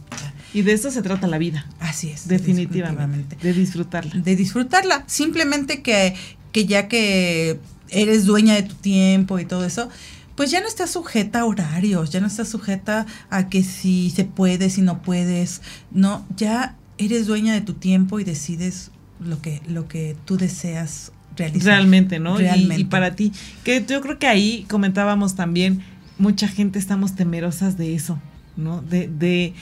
Y 0.53 0.63
de 0.63 0.73
eso 0.73 0.91
se 0.91 1.03
trata 1.03 1.27
la 1.27 1.39
vida, 1.39 1.67
Así 1.81 2.11
es. 2.11 2.29
definitivamente, 2.29 3.37
de 3.43 3.53
disfrutarla. 3.53 4.15
De 4.15 4.37
disfrutarla. 4.37 5.05
Simplemente 5.07 5.83
que, 5.83 6.15
que 6.53 6.67
ya 6.67 6.87
que 6.89 7.59
eres 7.89 8.25
dueña 8.25 8.55
de 8.55 8.63
tu 8.63 8.75
tiempo 8.75 9.39
y 9.39 9.47
todo 9.47 9.65
eso, 9.65 9.89
pues 10.37 10.51
ya 10.51 10.61
no 10.61 10.69
estás 10.69 10.91
sujeta 10.91 11.41
a 11.41 11.45
horarios, 11.47 12.11
ya 12.11 12.21
no 12.21 12.27
estás 12.27 12.49
sujeta 12.49 13.07
a 13.31 13.49
que 13.49 13.63
si 13.65 14.11
se 14.11 14.25
puede, 14.25 14.71
si 14.71 14.83
no 14.83 15.03
puedes. 15.03 15.61
No, 15.91 16.25
ya 16.37 16.77
eres 16.99 17.27
dueña 17.27 17.55
de 17.55 17.61
tu 17.61 17.75
tiempo 17.75 18.21
y 18.21 18.25
decides 18.25 18.91
lo 19.25 19.41
que, 19.43 19.61
lo 19.69 19.89
que 19.89 20.17
tú 20.25 20.37
deseas 20.37 21.13
realizar. 21.37 21.67
Realmente, 21.67 22.19
¿no? 22.19 22.39
Y- 22.39 22.43
Realmente. 22.45 22.81
Y, 22.83 22.85
para 22.85 23.17
ti, 23.17 23.33
que 23.65 23.85
yo 23.87 24.01
creo 24.01 24.19
que 24.19 24.27
ahí 24.27 24.65
comentábamos 24.69 25.35
también, 25.35 25.83
mucha 26.19 26.47
gente 26.49 26.79
estamos 26.79 27.15
temerosas 27.17 27.77
de 27.77 27.95
eso, 27.95 28.19
¿no? 28.57 28.83
De, 28.83 29.09
de, 29.09 29.53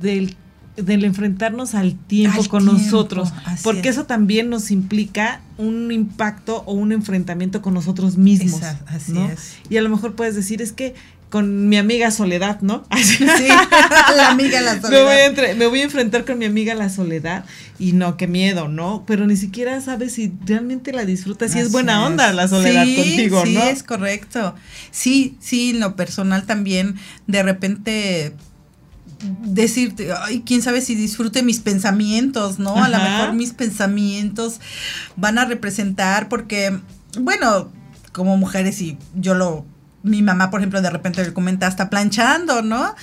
del, 0.00 0.36
del 0.76 1.04
enfrentarnos 1.04 1.74
al 1.74 1.94
tiempo 1.96 2.40
Al 2.40 2.48
con 2.48 2.64
tiempo, 2.64 2.80
nosotros, 2.82 3.32
porque 3.62 3.90
es. 3.90 3.96
eso 3.96 4.06
también 4.06 4.48
nos 4.48 4.70
implica 4.70 5.42
un 5.58 5.92
impacto 5.92 6.62
o 6.66 6.72
un 6.72 6.92
enfrentamiento 6.92 7.60
con 7.60 7.74
nosotros 7.74 8.16
mismos, 8.16 8.60
Esa- 8.62 8.80
así 8.86 9.12
¿no? 9.12 9.28
es. 9.28 9.56
Y 9.68 9.76
a 9.76 9.82
lo 9.82 9.90
mejor 9.90 10.14
puedes 10.14 10.34
decir, 10.34 10.62
es 10.62 10.72
que 10.72 10.94
con 11.32 11.68
mi 11.70 11.78
amiga 11.78 12.10
Soledad, 12.10 12.60
¿no? 12.60 12.84
Sí, 12.94 13.24
la 14.16 14.28
amiga 14.30 14.60
la 14.60 14.74
Me 14.74 14.80
voy, 14.80 14.90
soledad. 14.90 15.08
a 15.16 15.24
entre- 15.24 15.54
me 15.54 15.66
voy 15.66 15.80
a 15.80 15.84
enfrentar 15.84 16.26
con 16.26 16.38
mi 16.38 16.44
amiga 16.44 16.74
la 16.74 16.90
soledad 16.90 17.46
y 17.78 17.92
no, 17.94 18.18
qué 18.18 18.26
miedo, 18.26 18.68
¿no? 18.68 19.04
Pero 19.06 19.26
ni 19.26 19.36
siquiera 19.36 19.80
sabes 19.80 20.12
si 20.12 20.30
realmente 20.44 20.92
la 20.92 21.06
disfrutas, 21.06 21.52
si 21.52 21.58
es 21.58 21.72
buena 21.72 22.02
es. 22.02 22.06
onda 22.10 22.32
la 22.34 22.48
soledad 22.48 22.84
Sí, 22.84 22.96
contigo, 22.96 23.42
sí, 23.46 23.54
¿no? 23.54 23.62
es 23.64 23.82
correcto. 23.82 24.54
Sí, 24.90 25.36
sí, 25.40 25.70
en 25.70 25.80
lo 25.80 25.96
personal 25.96 26.44
también, 26.44 26.96
de 27.26 27.42
repente 27.42 28.34
decirte, 29.44 30.10
ay, 30.12 30.42
quién 30.44 30.60
sabe 30.62 30.80
si 30.82 30.94
disfrute 30.94 31.42
mis 31.42 31.60
pensamientos, 31.60 32.58
¿no? 32.58 32.76
A 32.82 32.88
lo 32.90 32.98
mejor 32.98 33.32
mis 33.32 33.52
pensamientos 33.52 34.60
van 35.16 35.38
a 35.38 35.44
representar, 35.46 36.28
porque, 36.28 36.78
bueno, 37.18 37.70
como 38.12 38.36
mujeres 38.36 38.82
y 38.82 38.98
yo 39.14 39.34
lo... 39.34 39.64
Mi 40.02 40.20
mamá, 40.22 40.50
por 40.50 40.60
ejemplo, 40.60 40.82
de 40.82 40.90
repente 40.90 41.24
le 41.24 41.32
comenta, 41.32 41.66
hasta 41.66 41.88
planchando, 41.90 42.62
¿no? 42.62 42.94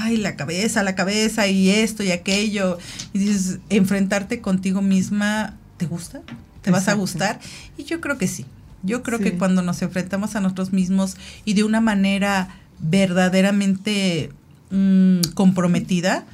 Ay, 0.00 0.16
la 0.16 0.34
cabeza, 0.36 0.82
la 0.82 0.94
cabeza 0.96 1.46
y 1.46 1.70
esto 1.70 2.02
y 2.02 2.10
aquello. 2.10 2.78
Y 3.12 3.18
dices, 3.20 3.58
enfrentarte 3.70 4.40
contigo 4.40 4.82
misma, 4.82 5.54
¿te 5.76 5.86
gusta? 5.86 6.20
¿Te 6.62 6.70
vas 6.70 6.88
a 6.88 6.94
gustar? 6.94 7.38
Y 7.76 7.84
yo 7.84 8.00
creo 8.00 8.18
que 8.18 8.26
sí. 8.28 8.44
Yo 8.82 9.02
creo 9.04 9.18
Sí. 9.18 9.24
que 9.24 9.38
cuando 9.38 9.62
nos 9.62 9.80
enfrentamos 9.82 10.34
a 10.34 10.40
nosotros 10.40 10.72
mismos 10.72 11.16
y 11.44 11.54
de 11.54 11.62
una 11.64 11.80
manera 11.80 12.48
verdaderamente 12.80 14.32
mm, 14.72 15.20
comprometida, 15.34 16.24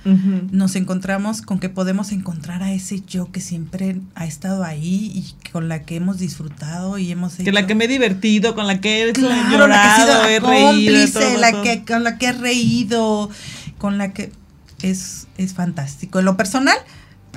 nos 0.51 0.77
encontramos 0.77 1.43
con 1.43 1.59
que 1.59 1.69
podemos 1.69 2.13
encontrar 2.13 2.63
a 2.63 2.73
ese 2.73 3.03
yo 3.07 3.31
que 3.31 3.41
siempre 3.41 4.01
ha 4.15 4.25
estado 4.25 4.65
ahí 4.65 5.13
y 5.15 5.51
con 5.51 5.69
la 5.69 5.83
que 5.83 5.97
hemos 5.97 6.19
disfrutado 6.19 6.97
y 6.97 7.11
hemos 7.13 7.35
Que 7.35 7.53
la 7.53 7.67
que 7.67 7.75
me 7.75 7.85
he 7.85 7.89
divertido, 7.89 8.55
con 8.55 8.67
la 8.67 8.81
que 8.81 9.11
he 9.11 9.13
Claro, 9.13 9.67
la 9.67 9.75
que 9.75 9.89
ha 9.89 9.99
llorado, 9.99 10.23
sido 10.25 10.25
he 10.25 10.41
reído. 10.41 10.67
cómplice, 10.71 11.13
todo, 11.21 11.39
la 11.39 11.51
todo. 11.51 11.63
que 11.65 11.85
con 11.85 12.05
la 12.05 12.17
que 12.19 12.27
he 12.27 12.33
reído, 12.33 13.31
con 13.77 13.99
la 13.99 14.13
que 14.15 14.33
es, 14.81 15.27
es 15.37 15.53
fantástico. 15.55 16.21
En 16.21 16.25
lo 16.25 16.37
personal, 16.37 16.79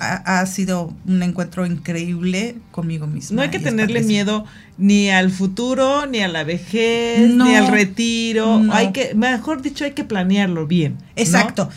ha, 0.01 0.39
ha 0.41 0.45
sido 0.47 0.93
un 1.07 1.21
encuentro 1.21 1.65
increíble 1.65 2.55
conmigo 2.71 3.05
misma. 3.07 3.35
No 3.35 3.41
hay 3.43 3.49
que 3.49 3.59
tenerle 3.59 3.99
padrísimo. 4.01 4.07
miedo 4.07 4.45
ni 4.77 5.11
al 5.11 5.29
futuro, 5.29 6.07
ni 6.07 6.21
a 6.21 6.27
la 6.27 6.43
vejez, 6.43 7.29
No, 7.29 7.45
ni 7.45 7.53
al 7.55 7.67
retiro. 7.67 8.59
no. 8.59 8.73
Hay 8.73 8.91
que, 8.93 9.13
mejor 9.13 9.61
dicho, 9.61 9.85
hay 9.85 9.91
que 9.91 10.03
planearlo 10.03 10.65
bien. 10.65 10.93
¿no? 10.99 11.05
Exacto. 11.15 11.69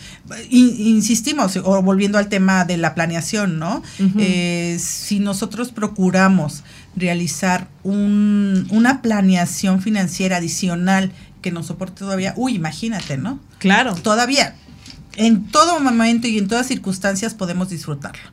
In- 0.49 0.75
insistimos, 0.79 1.55
o 1.57 1.81
volviendo 1.83 2.17
al 2.17 2.27
tema 2.29 2.65
de 2.65 2.77
la 2.77 2.95
planeación, 2.95 3.59
¿no? 3.59 3.83
Eh, 4.17 4.77
si 4.79 5.19
nosotros 5.19 5.71
procuramos 5.71 6.63
realizar 6.95 7.67
un- 7.83 8.67
una 8.71 9.01
planeación 9.03 9.81
financiera 9.81 10.37
adicional 10.37 11.11
que 11.41 11.51
nos 11.51 11.67
soporte 11.67 11.99
todavía, 11.99 12.33
uy, 12.37 12.55
imagínate, 12.55 13.17
¿no? 13.17 13.39
Claro. 13.59 13.93
Todavía, 13.93 14.55
en 15.15 15.47
todo 15.47 15.79
momento 15.79 16.27
y 16.27 16.37
en 16.37 16.47
todas 16.47 16.67
circunstancias 16.67 17.33
podemos 17.33 17.69
disfrutarlo. 17.69 18.23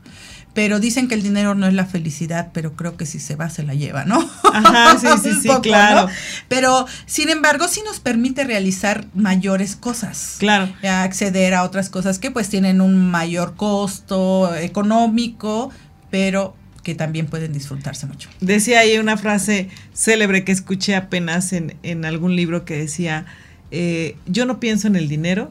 Pero 0.55 0.81
dicen 0.81 1.09
que 1.09 1.15
el 1.15 1.23
dinero 1.23 1.55
no 1.55 1.67
es 1.67 1.73
la 1.73 1.87
felicidad, 1.87 2.51
pero 2.53 2.77
creo 2.77 2.99
que 2.99 3.07
si 3.07 3.21
se 3.21 3.37
va, 3.37 3.49
se 3.49 3.63
la 3.63 3.73
lleva, 3.75 4.05
¿no? 4.05 4.29
Ajá, 4.53 4.99
sí, 5.01 5.07
sí, 5.23 5.41
sí, 5.41 5.49
poco, 5.49 5.63
claro. 5.63 6.09
¿no? 6.09 6.13
Pero, 6.49 6.87
sin 7.07 7.31
embargo, 7.31 7.69
sí 7.69 7.81
nos 7.87 8.01
permite 8.01 8.45
realizar 8.45 9.07
mayores 9.15 9.77
cosas 9.77 10.37
Claro. 10.41 10.71
a 10.87 11.05
acceder 11.05 11.55
a 11.55 11.63
otras 11.63 11.89
cosas 11.89 12.19
que 12.19 12.31
pues 12.31 12.51
tienen 12.51 12.83
un 12.83 13.11
mayor 13.11 13.55
costo 13.57 14.55
económico, 14.55 15.71
pero 16.11 16.55
que 16.83 16.95
también 16.95 17.29
pueden 17.29 17.55
disfrutarse 17.55 18.05
mucho. 18.07 18.29
Decía 18.41 18.81
ahí 18.81 18.99
una 18.99 19.17
frase 19.17 19.71
célebre 19.95 20.45
que 20.45 20.53
escuché 20.53 20.97
apenas 20.97 21.55
en, 21.55 21.77
en 21.83 22.05
algún 22.05 22.37
libro 22.37 22.67
que 22.67 22.77
decía, 22.77 23.25
eh, 23.71 24.17
yo 24.27 24.45
no 24.45 24.61
pienso 24.61 24.87
en 24.89 24.97
el 24.97 25.09
dinero 25.09 25.51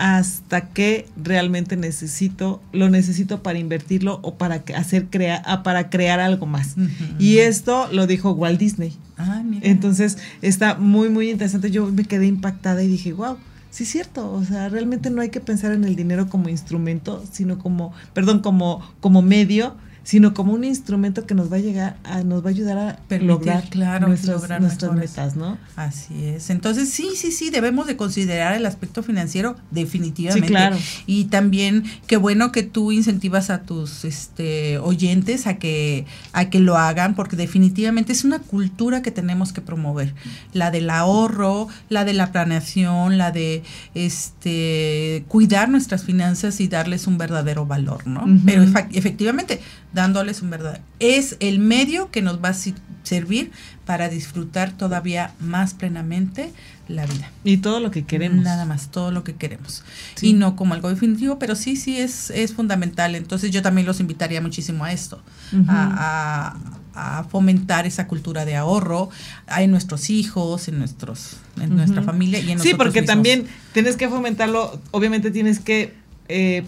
hasta 0.00 0.62
que 0.62 1.06
realmente 1.22 1.76
necesito, 1.76 2.62
lo 2.72 2.88
necesito 2.88 3.42
para 3.42 3.58
invertirlo 3.58 4.18
o 4.22 4.36
para 4.36 4.64
hacer 4.74 5.08
crea, 5.10 5.42
ah, 5.44 5.62
para 5.62 5.90
crear 5.90 6.20
algo 6.20 6.46
más. 6.46 6.74
Y 7.18 7.36
esto 7.36 7.86
lo 7.92 8.06
dijo 8.06 8.30
Walt 8.30 8.58
Disney. 8.58 8.96
Ah, 9.18 9.42
mira. 9.44 9.68
Entonces 9.68 10.16
está 10.40 10.74
muy, 10.76 11.10
muy 11.10 11.28
interesante. 11.28 11.70
Yo 11.70 11.84
me 11.84 12.06
quedé 12.06 12.26
impactada 12.26 12.82
y 12.82 12.88
dije, 12.88 13.12
wow, 13.12 13.36
sí 13.68 13.82
es 13.82 13.90
cierto. 13.90 14.32
O 14.32 14.42
sea, 14.42 14.70
realmente 14.70 15.10
no 15.10 15.20
hay 15.20 15.28
que 15.28 15.40
pensar 15.40 15.72
en 15.72 15.84
el 15.84 15.96
dinero 15.96 16.30
como 16.30 16.48
instrumento, 16.48 17.22
sino 17.30 17.58
como, 17.58 17.92
perdón, 18.14 18.38
como, 18.38 18.80
como 19.00 19.20
medio 19.20 19.74
sino 20.02 20.34
como 20.34 20.52
un 20.52 20.64
instrumento 20.64 21.26
que 21.26 21.34
nos 21.34 21.52
va 21.52 21.56
a 21.56 21.60
llegar 21.60 21.96
a, 22.04 22.22
nos 22.22 22.44
va 22.44 22.48
a 22.48 22.50
ayudar 22.50 22.78
a 22.78 22.96
Permitir, 23.08 23.28
lograr 23.28 23.68
claro, 23.68 24.08
nuestras, 24.08 24.36
lograr 24.36 24.60
nuestras 24.60 24.92
mejores. 24.92 25.10
metas, 25.10 25.36
¿no? 25.36 25.58
Así 25.76 26.24
es. 26.24 26.50
Entonces, 26.50 26.90
sí, 26.90 27.10
sí, 27.14 27.32
sí, 27.32 27.50
debemos 27.50 27.86
de 27.86 27.96
considerar 27.96 28.54
el 28.54 28.66
aspecto 28.66 29.02
financiero 29.02 29.56
definitivamente. 29.70 30.48
Sí, 30.48 30.52
claro. 30.52 30.76
Y 31.06 31.24
también 31.24 31.84
qué 32.06 32.16
bueno 32.16 32.52
que 32.52 32.62
tú 32.62 32.92
incentivas 32.92 33.50
a 33.50 33.62
tus 33.62 34.04
este 34.04 34.78
oyentes 34.78 35.46
a 35.46 35.58
que 35.58 36.06
a 36.32 36.50
que 36.50 36.60
lo 36.60 36.76
hagan 36.76 37.14
porque 37.14 37.36
definitivamente 37.36 38.12
es 38.12 38.24
una 38.24 38.38
cultura 38.38 39.02
que 39.02 39.10
tenemos 39.10 39.52
que 39.52 39.60
promover, 39.60 40.14
la 40.52 40.70
del 40.70 40.90
ahorro, 40.90 41.68
la 41.88 42.04
de 42.04 42.14
la 42.14 42.32
planeación, 42.32 43.18
la 43.18 43.30
de 43.30 43.62
este 43.94 45.24
cuidar 45.28 45.68
nuestras 45.68 46.04
finanzas 46.04 46.60
y 46.60 46.68
darles 46.68 47.06
un 47.06 47.18
verdadero 47.18 47.66
valor, 47.66 48.06
¿no? 48.06 48.24
Pero 48.44 48.64
efectivamente, 48.92 49.60
dándoles 49.92 50.42
un 50.42 50.50
verdadero 50.50 50.82
es 50.98 51.36
el 51.40 51.58
medio 51.58 52.10
que 52.10 52.22
nos 52.22 52.42
va 52.42 52.50
a 52.50 52.54
servir 53.02 53.50
para 53.86 54.08
disfrutar 54.08 54.72
todavía 54.72 55.32
más 55.40 55.74
plenamente 55.74 56.52
la 56.88 57.06
vida. 57.06 57.30
Y 57.44 57.56
todo 57.58 57.80
lo 57.80 57.90
que 57.90 58.04
queremos. 58.04 58.44
Nada 58.44 58.64
más, 58.66 58.90
todo 58.90 59.10
lo 59.10 59.24
que 59.24 59.34
queremos. 59.34 59.82
Sí. 60.16 60.28
Y 60.28 60.32
no 60.34 60.54
como 60.56 60.74
algo 60.74 60.88
definitivo, 60.90 61.38
pero 61.38 61.54
sí, 61.56 61.76
sí 61.76 61.96
es, 61.98 62.30
es 62.30 62.52
fundamental. 62.52 63.14
Entonces 63.14 63.50
yo 63.50 63.62
también 63.62 63.86
los 63.86 64.00
invitaría 64.00 64.40
muchísimo 64.40 64.84
a 64.84 64.92
esto, 64.92 65.22
a, 65.68 66.54
a- 66.94 67.18
a 67.18 67.24
fomentar 67.24 67.86
esa 67.86 68.08
cultura 68.08 68.44
de 68.44 68.56
ahorro 68.56 69.10
en 69.56 69.70
nuestros 69.70 70.10
hijos, 70.10 70.66
en 70.68 70.78
nuestros, 70.78 71.36
en 71.60 71.74
nuestra 71.76 72.02
familia 72.02 72.40
y 72.40 72.50
en 72.50 72.58
Sí, 72.58 72.74
porque 72.76 73.00
mismos. 73.00 73.14
también 73.14 73.46
tienes 73.72 73.96
que 73.96 74.08
fomentarlo, 74.08 74.80
obviamente 74.90 75.30
tienes 75.30 75.60
que 75.60 75.94
eh, 76.28 76.64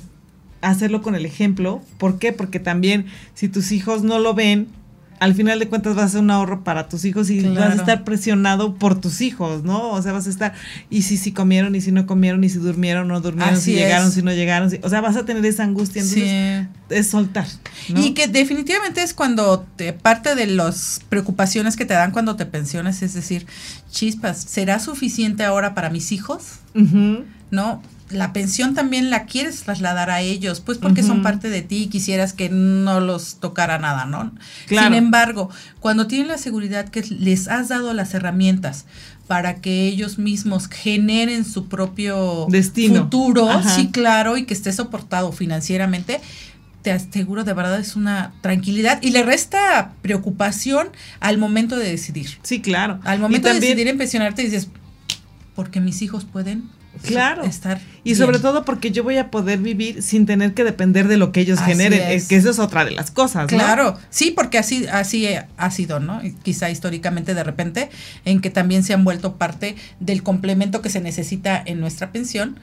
hacerlo 0.63 1.03
con 1.03 1.15
el 1.15 1.27
ejemplo. 1.27 1.83
¿Por 1.99 2.19
qué? 2.19 2.33
Porque 2.33 2.59
también 2.61 3.07
si 3.35 3.49
tus 3.49 3.73
hijos 3.73 4.03
no 4.03 4.19
lo 4.19 4.33
ven, 4.35 4.69
al 5.21 5.37
final 5.37 5.61
de 5.61 5.69
cuentas 5.69 5.95
vas 5.95 6.03
a 6.03 6.07
hacer 6.07 6.21
un 6.21 6.33
ahorro 6.33 6.65
para 6.65 6.89
tus 6.89 7.05
hijos 7.05 7.31
y 7.31 7.41
vas 7.43 7.71
a 7.71 7.75
estar 7.75 8.03
presionado 8.03 8.75
por 8.75 9.01
tus 9.01 9.21
hijos, 9.21 9.63
¿no? 9.63 9.91
O 9.93 10.03
sea, 10.03 10.11
vas 10.11 10.27
a 10.27 10.31
estar, 10.31 10.53
y 10.91 11.03
si, 11.03 11.17
si 11.17 11.31
comieron, 11.31 11.77
y 11.77 11.81
si 11.81 11.93
no 11.93 12.07
comieron, 12.07 12.43
y 12.43 12.49
si 12.49 12.59
durmieron, 12.59 13.07
no 13.07 13.21
durmieron, 13.21 13.55
Así 13.55 13.71
si 13.71 13.75
llegaron, 13.77 14.11
si 14.11 14.23
no 14.23 14.33
llegaron, 14.33 14.69
si- 14.69 14.81
o 14.83 14.89
sea, 14.89 15.01
vas 15.01 15.15
a 15.15 15.25
tener 15.25 15.45
esa 15.47 15.63
angustia, 15.63 16.03
entonces 16.03 16.29
Sí. 16.29 16.69
es 16.91 17.07
soltar. 17.07 17.47
¿no? 17.91 18.05
Y 18.05 18.15
que 18.15 18.27
definitivamente 18.27 19.01
es 19.01 19.15
cuando 19.15 19.65
te, 19.77 19.93
parte 19.93 20.35
de 20.35 20.47
las 20.49 21.01
preocupaciones 21.09 21.77
que 21.77 21.85
te 21.85 21.95
dan 21.95 22.11
cuando 22.11 22.35
te 22.35 22.45
pensionas, 22.45 23.01
es 23.03 23.15
decir, 23.15 23.47
chispas, 23.93 24.43
¿será 24.43 24.81
suficiente 24.81 25.45
ahora 25.45 25.73
para 25.75 25.89
mis 25.89 26.11
hijos? 26.11 26.55
¿No? 27.53 27.81
La 28.13 28.33
pensión 28.33 28.75
también 28.75 29.11
la 29.11 29.25
quieres 29.25 29.63
trasladar 29.63 30.11
a 30.11 30.21
ellos, 30.21 30.61
pues 30.61 30.79
porque 30.79 31.03
son 31.03 31.23
parte 31.23 31.51
de 31.51 31.63
ti 31.63 31.85
y 31.85 31.87
quisieras 31.89 32.33
que 32.33 32.49
no 32.49 33.01
los 33.01 33.37
tocara 33.41 33.79
nada, 33.79 34.05
¿no? 34.05 34.33
Claro. 34.67 34.89
Sin 34.89 34.95
embargo, 34.95 35.51
cuando 35.81 36.07
tienen 36.07 36.29
la 36.29 36.39
seguridad 36.39 36.89
que 36.89 37.03
les 37.03 37.49
has 37.49 37.69
dado 37.69 37.93
las 37.95 38.15
herramientas 38.15 38.87
para 39.27 39.57
que 39.61 39.87
ellos 39.87 40.19
mismos 40.19 40.69
generen 40.69 41.45
su 41.45 41.69
propio 41.69 42.47
Destino. 42.51 43.05
futuro, 43.05 43.49
Ajá. 43.49 43.75
sí, 43.75 43.91
claro, 43.91 44.37
y 44.37 44.45
que 44.45 44.55
esté 44.55 44.73
soportado 44.73 45.33
financieramente, 45.33 46.21
te 46.83 46.91
aseguro 46.91 47.45
de 47.45 47.53
verdad 47.55 47.79
es 47.79 47.97
una 47.97 48.35
tranquilidad 48.41 48.99
y 49.03 49.11
le 49.11 49.23
resta 49.23 49.93
preocupación 50.03 50.89
al 51.21 51.39
momento 51.39 51.77
de 51.77 51.89
decidir. 51.89 52.39
Sí, 52.43 52.61
claro. 52.61 53.01
Al 53.05 53.21
momento 53.21 53.49
de 53.49 53.61
decidir 53.61 53.89
en 53.89 53.99
pensionarte 53.99 54.43
dices, 54.43 54.69
porque 55.55 55.81
mis 55.81 56.03
hijos 56.03 56.25
pueden 56.25 56.65
Claro. 57.03 57.43
estar 57.45 57.81
Y 58.05 58.11
bien". 58.13 58.17
sobre 58.19 58.39
todo 58.39 58.65
porque 58.65 58.91
yo 58.91 59.03
voy 59.03 59.17
a 59.19 59.31
poder 59.31 59.59
vivir 59.59 60.03
sin 60.03 60.27
tener 60.27 60.55
que 60.55 60.63
depender 60.63 61.09
de 61.09 61.17
lo 61.17 61.33
que 61.33 61.41
ellos 61.41 61.59
Así 61.59 61.71
generen, 61.73 62.01
es. 62.03 62.23
es 62.25 62.29
que 62.29 62.37
eso 62.37 62.51
es 62.51 62.59
otra 62.59 62.85
de 62.85 62.91
las 62.91 63.11
cosas, 63.11 63.43
¿no? 63.45 63.49
Claro, 63.49 63.99
sí, 64.11 64.31
porque 64.31 64.59
así, 64.59 64.87
así 64.87 65.27
eh, 65.27 65.45
ha 65.57 65.71
sido, 65.71 66.01
¿no? 66.01 66.21
Quizá 66.43 66.71
históricamente 66.71 67.35
de 67.35 67.43
repente, 67.45 67.91
en 68.25 68.41
que 68.41 68.51
también 68.51 68.83
se 68.85 68.93
han 68.95 69.05
vuelto 69.05 69.37
parte 69.37 69.75
del 70.01 70.23
complemento 70.23 70.83
que 70.83 70.91
se 70.91 71.01
necesita 71.01 71.63
en 71.65 71.81
nuestra 71.81 72.13
pensión 72.13 72.59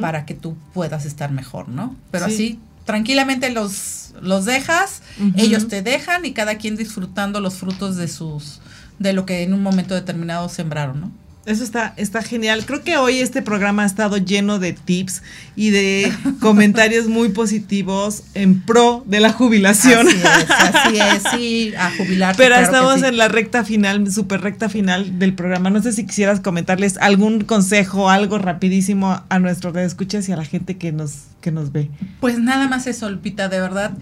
para 0.00 0.26
que 0.26 0.34
tú 0.34 0.56
puedas 0.74 1.06
estar 1.06 1.30
mejor, 1.30 1.68
¿no? 1.68 1.94
Pero 2.10 2.26
Sí. 2.26 2.32
así, 2.34 2.58
tranquilamente 2.84 3.50
los, 3.50 4.14
los 4.20 4.44
dejas, 4.44 5.02
ellos 5.36 5.68
te 5.68 5.82
dejan 5.82 6.24
y 6.24 6.32
cada 6.32 6.56
quien 6.56 6.76
disfrutando 6.76 7.40
los 7.40 7.54
frutos 7.54 7.96
de 7.96 8.08
sus, 8.08 8.60
de 8.98 9.12
lo 9.12 9.24
que 9.26 9.42
en 9.42 9.52
un 9.54 9.62
momento 9.62 9.94
determinado 9.94 10.48
sembraron, 10.48 11.00
¿no? 11.00 11.12
Eso 11.48 11.64
está, 11.64 11.94
está 11.96 12.22
genial. 12.22 12.66
Creo 12.66 12.84
que 12.84 12.98
hoy 12.98 13.20
este 13.20 13.40
programa 13.40 13.84
ha 13.84 13.86
estado 13.86 14.18
lleno 14.18 14.58
de 14.58 14.74
tips 14.74 15.22
y 15.56 15.70
de 15.70 16.12
comentarios 16.40 17.06
muy 17.06 17.30
positivos 17.30 18.22
en 18.34 18.60
pro 18.60 19.02
de 19.06 19.20
la 19.20 19.32
jubilación. 19.32 20.06
Así 20.08 20.18
es, 20.18 20.50
así 20.50 20.98
es, 20.98 21.22
sí, 21.32 21.74
a 21.74 21.90
jubilar. 21.90 22.34
Pero 22.36 22.54
estamos 22.54 23.02
en 23.02 23.16
la 23.16 23.28
recta 23.28 23.64
final, 23.64 24.12
super 24.12 24.42
recta 24.42 24.68
final 24.68 25.18
del 25.18 25.32
programa. 25.32 25.70
No 25.70 25.82
sé 25.82 25.92
si 25.92 26.04
quisieras 26.04 26.40
comentarles 26.40 26.98
algún 26.98 27.40
consejo, 27.44 28.10
algo 28.10 28.36
rapidísimo 28.36 29.22
a 29.30 29.38
nuestros 29.38 29.74
escuchas 29.76 30.28
y 30.28 30.32
a 30.32 30.36
la 30.36 30.44
gente 30.44 30.76
que 30.76 30.92
nos, 30.92 31.28
que 31.40 31.50
nos 31.50 31.72
ve. 31.72 31.88
Pues 32.20 32.38
nada 32.38 32.68
más 32.68 32.86
eso, 32.86 33.08
Lupita, 33.08 33.48
de 33.48 33.58
verdad. 33.58 33.92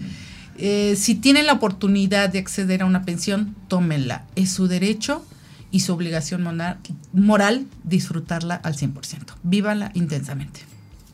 Eh, 0.57 0.95
si 0.97 1.15
tienen 1.15 1.45
la 1.45 1.53
oportunidad 1.53 2.27
de 2.27 2.39
acceder 2.39 2.81
a 2.81 2.85
una 2.85 3.03
pensión, 3.03 3.55
tómenla. 3.69 4.25
Es 4.35 4.51
su 4.51 4.67
derecho 4.67 5.23
y 5.71 5.81
su 5.81 5.93
obligación 5.93 6.43
moral, 6.43 6.77
moral 7.13 7.65
disfrutarla 7.83 8.55
al 8.55 8.75
100%. 8.75 9.35
Vívala 9.43 9.91
intensamente. 9.93 10.61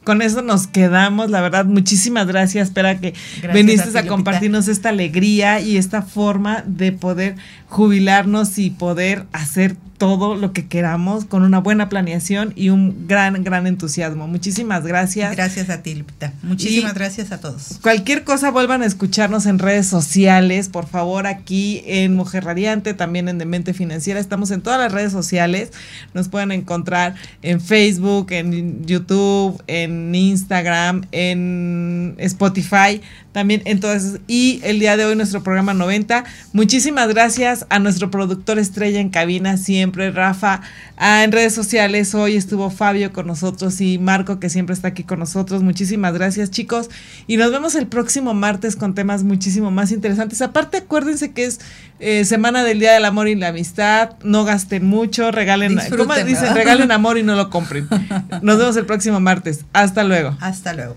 Con 0.03 0.21
eso 0.21 0.41
nos 0.41 0.67
quedamos, 0.67 1.29
la 1.29 1.39
verdad, 1.39 1.65
muchísimas 1.65 2.27
gracias. 2.27 2.67
Espera 2.67 2.99
que 2.99 3.13
Gracias 3.41 3.53
viniste 3.53 3.81
a 3.81 3.85
ti, 3.85 3.89
a, 3.89 4.01
Lupita. 4.01 4.15
compartirnos 4.15 4.67
esta 4.67 4.89
alegría 4.89 5.61
y 5.61 5.77
esta 5.77 6.01
forma 6.01 6.63
de 6.67 6.91
poder 6.91 7.35
jubilarnos 7.69 8.59
y 8.59 8.69
poder 8.69 9.25
hacer 9.31 9.77
todo 10.03 10.35
lo 10.35 10.51
que 10.51 10.67
queramos 10.67 11.23
con 11.23 11.43
una 11.43 11.59
buena 11.59 11.87
planeación 11.87 12.51
y 12.57 12.69
un 12.69 13.07
gran, 13.07 13.41
gran 13.43 13.67
entusiasmo. 13.67 14.27
Muchísimas 14.27 14.83
gracias. 14.85 15.33
Gracias 15.33 15.69
a 15.69 15.81
ti, 15.81 15.95
Lupita. 15.95 16.33
Muchísimas 16.43 16.91
Y- 16.91 16.95
gracias 16.95 17.31
a 17.31 17.39
todos. 17.39 17.79
Cualquier 17.81 18.25
cosa 18.25 18.51
vuelvan 18.51 18.81
a 18.81 18.85
escucharnos 18.85 19.45
en 19.45 19.59
redes 19.59 19.87
sociales, 19.87 20.67
por 20.67 20.87
favor, 20.87 21.25
aquí 21.25 21.81
en 21.85 22.15
Mujer 22.15 22.43
Radiante, 22.43 22.93
también 22.93 23.29
en 23.29 23.37
Demente 23.37 23.73
Financiera. 23.73 24.19
Estamos 24.19 24.51
en 24.51 24.61
todas 24.61 24.77
las 24.79 24.91
redes 24.91 25.13
sociales. 25.13 25.71
Nos 26.13 26.27
pueden 26.27 26.51
encontrar 26.51 27.15
en 27.41 27.61
Facebook, 27.61 28.27
en 28.31 28.85
YouTube, 28.85 29.63
en 29.67 30.13
Instagram, 30.13 31.05
en 31.11 32.15
Spotify, 32.17 33.01
también 33.31 33.61
en 33.65 33.79
todas. 33.79 34.03
esas. 34.03 34.19
Y 34.27 34.59
el 34.63 34.79
día 34.79 34.97
de 34.97 35.05
hoy 35.05 35.15
nuestro 35.15 35.43
programa 35.43 35.73
90. 35.73 36.25
Muchísimas 36.51 37.07
gracias 37.07 37.65
a 37.69 37.79
nuestro 37.79 38.11
productor 38.11 38.59
estrella 38.59 38.99
en 38.99 39.09
cabina, 39.09 39.57
siempre, 39.57 39.92
Rafa. 39.93 40.61
Ah, 40.97 41.23
en 41.23 41.31
redes 41.31 41.53
sociales 41.53 42.13
hoy 42.15 42.35
estuvo 42.35 42.69
Fabio 42.69 43.13
con 43.13 43.27
nosotros 43.27 43.79
y 43.81 43.97
Marco, 43.97 44.39
que 44.39 44.49
siempre 44.49 44.73
está 44.73 44.89
aquí 44.89 45.03
con 45.03 45.19
nosotros. 45.19 45.63
Muchísimas 45.63 46.13
gracias, 46.13 46.51
chicos. 46.51 46.89
Y 47.27 47.37
nos 47.37 47.51
vemos 47.51 47.75
el 47.75 47.87
próximo 47.87 48.33
martes 48.33 48.75
con 48.75 48.95
temas 48.95 49.23
muchísimo 49.23 49.71
más 49.71 49.91
interesantes. 49.91 50.41
Aparte, 50.41 50.77
acuérdense 50.77 51.31
que 51.31 51.45
es 51.45 51.59
eh, 51.99 52.25
Semana 52.25 52.63
del 52.63 52.79
Día 52.79 52.93
del 52.93 53.05
Amor 53.05 53.27
y 53.27 53.35
la 53.35 53.49
Amistad. 53.49 54.11
No 54.23 54.43
gasten 54.43 54.85
mucho, 54.85 55.31
regalen, 55.31 55.79
¿cómo 55.95 56.13
dicen? 56.15 56.53
Regalen 56.53 56.91
amor 56.91 57.17
y 57.17 57.23
no 57.23 57.35
lo 57.35 57.49
compren. 57.49 57.87
Nos 58.41 58.57
vemos 58.57 58.75
el 58.75 58.85
próximo 58.85 59.19
martes. 59.19 59.65
Hasta 59.73 60.03
luego. 60.03 60.37
Hasta 60.41 60.73
luego. 60.73 60.95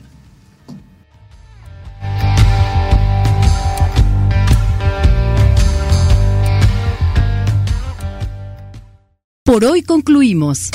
Por 9.56 9.64
hoy 9.64 9.80
concluimos. 9.80 10.68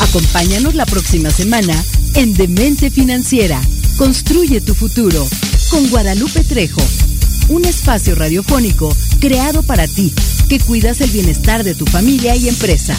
Acompáñanos 0.00 0.74
la 0.74 0.84
próxima 0.84 1.30
semana 1.30 1.80
en 2.14 2.34
Demente 2.34 2.90
Financiera. 2.90 3.60
Construye 3.96 4.60
tu 4.60 4.74
futuro 4.74 5.24
con 5.70 5.88
Guadalupe 5.90 6.42
Trejo. 6.42 6.82
Un 7.50 7.64
espacio 7.64 8.16
radiofónico 8.16 8.92
creado 9.20 9.62
para 9.62 9.86
ti, 9.86 10.12
que 10.48 10.58
cuidas 10.58 11.02
el 11.02 11.10
bienestar 11.10 11.62
de 11.62 11.76
tu 11.76 11.86
familia 11.86 12.34
y 12.34 12.48
empresa. 12.48 12.98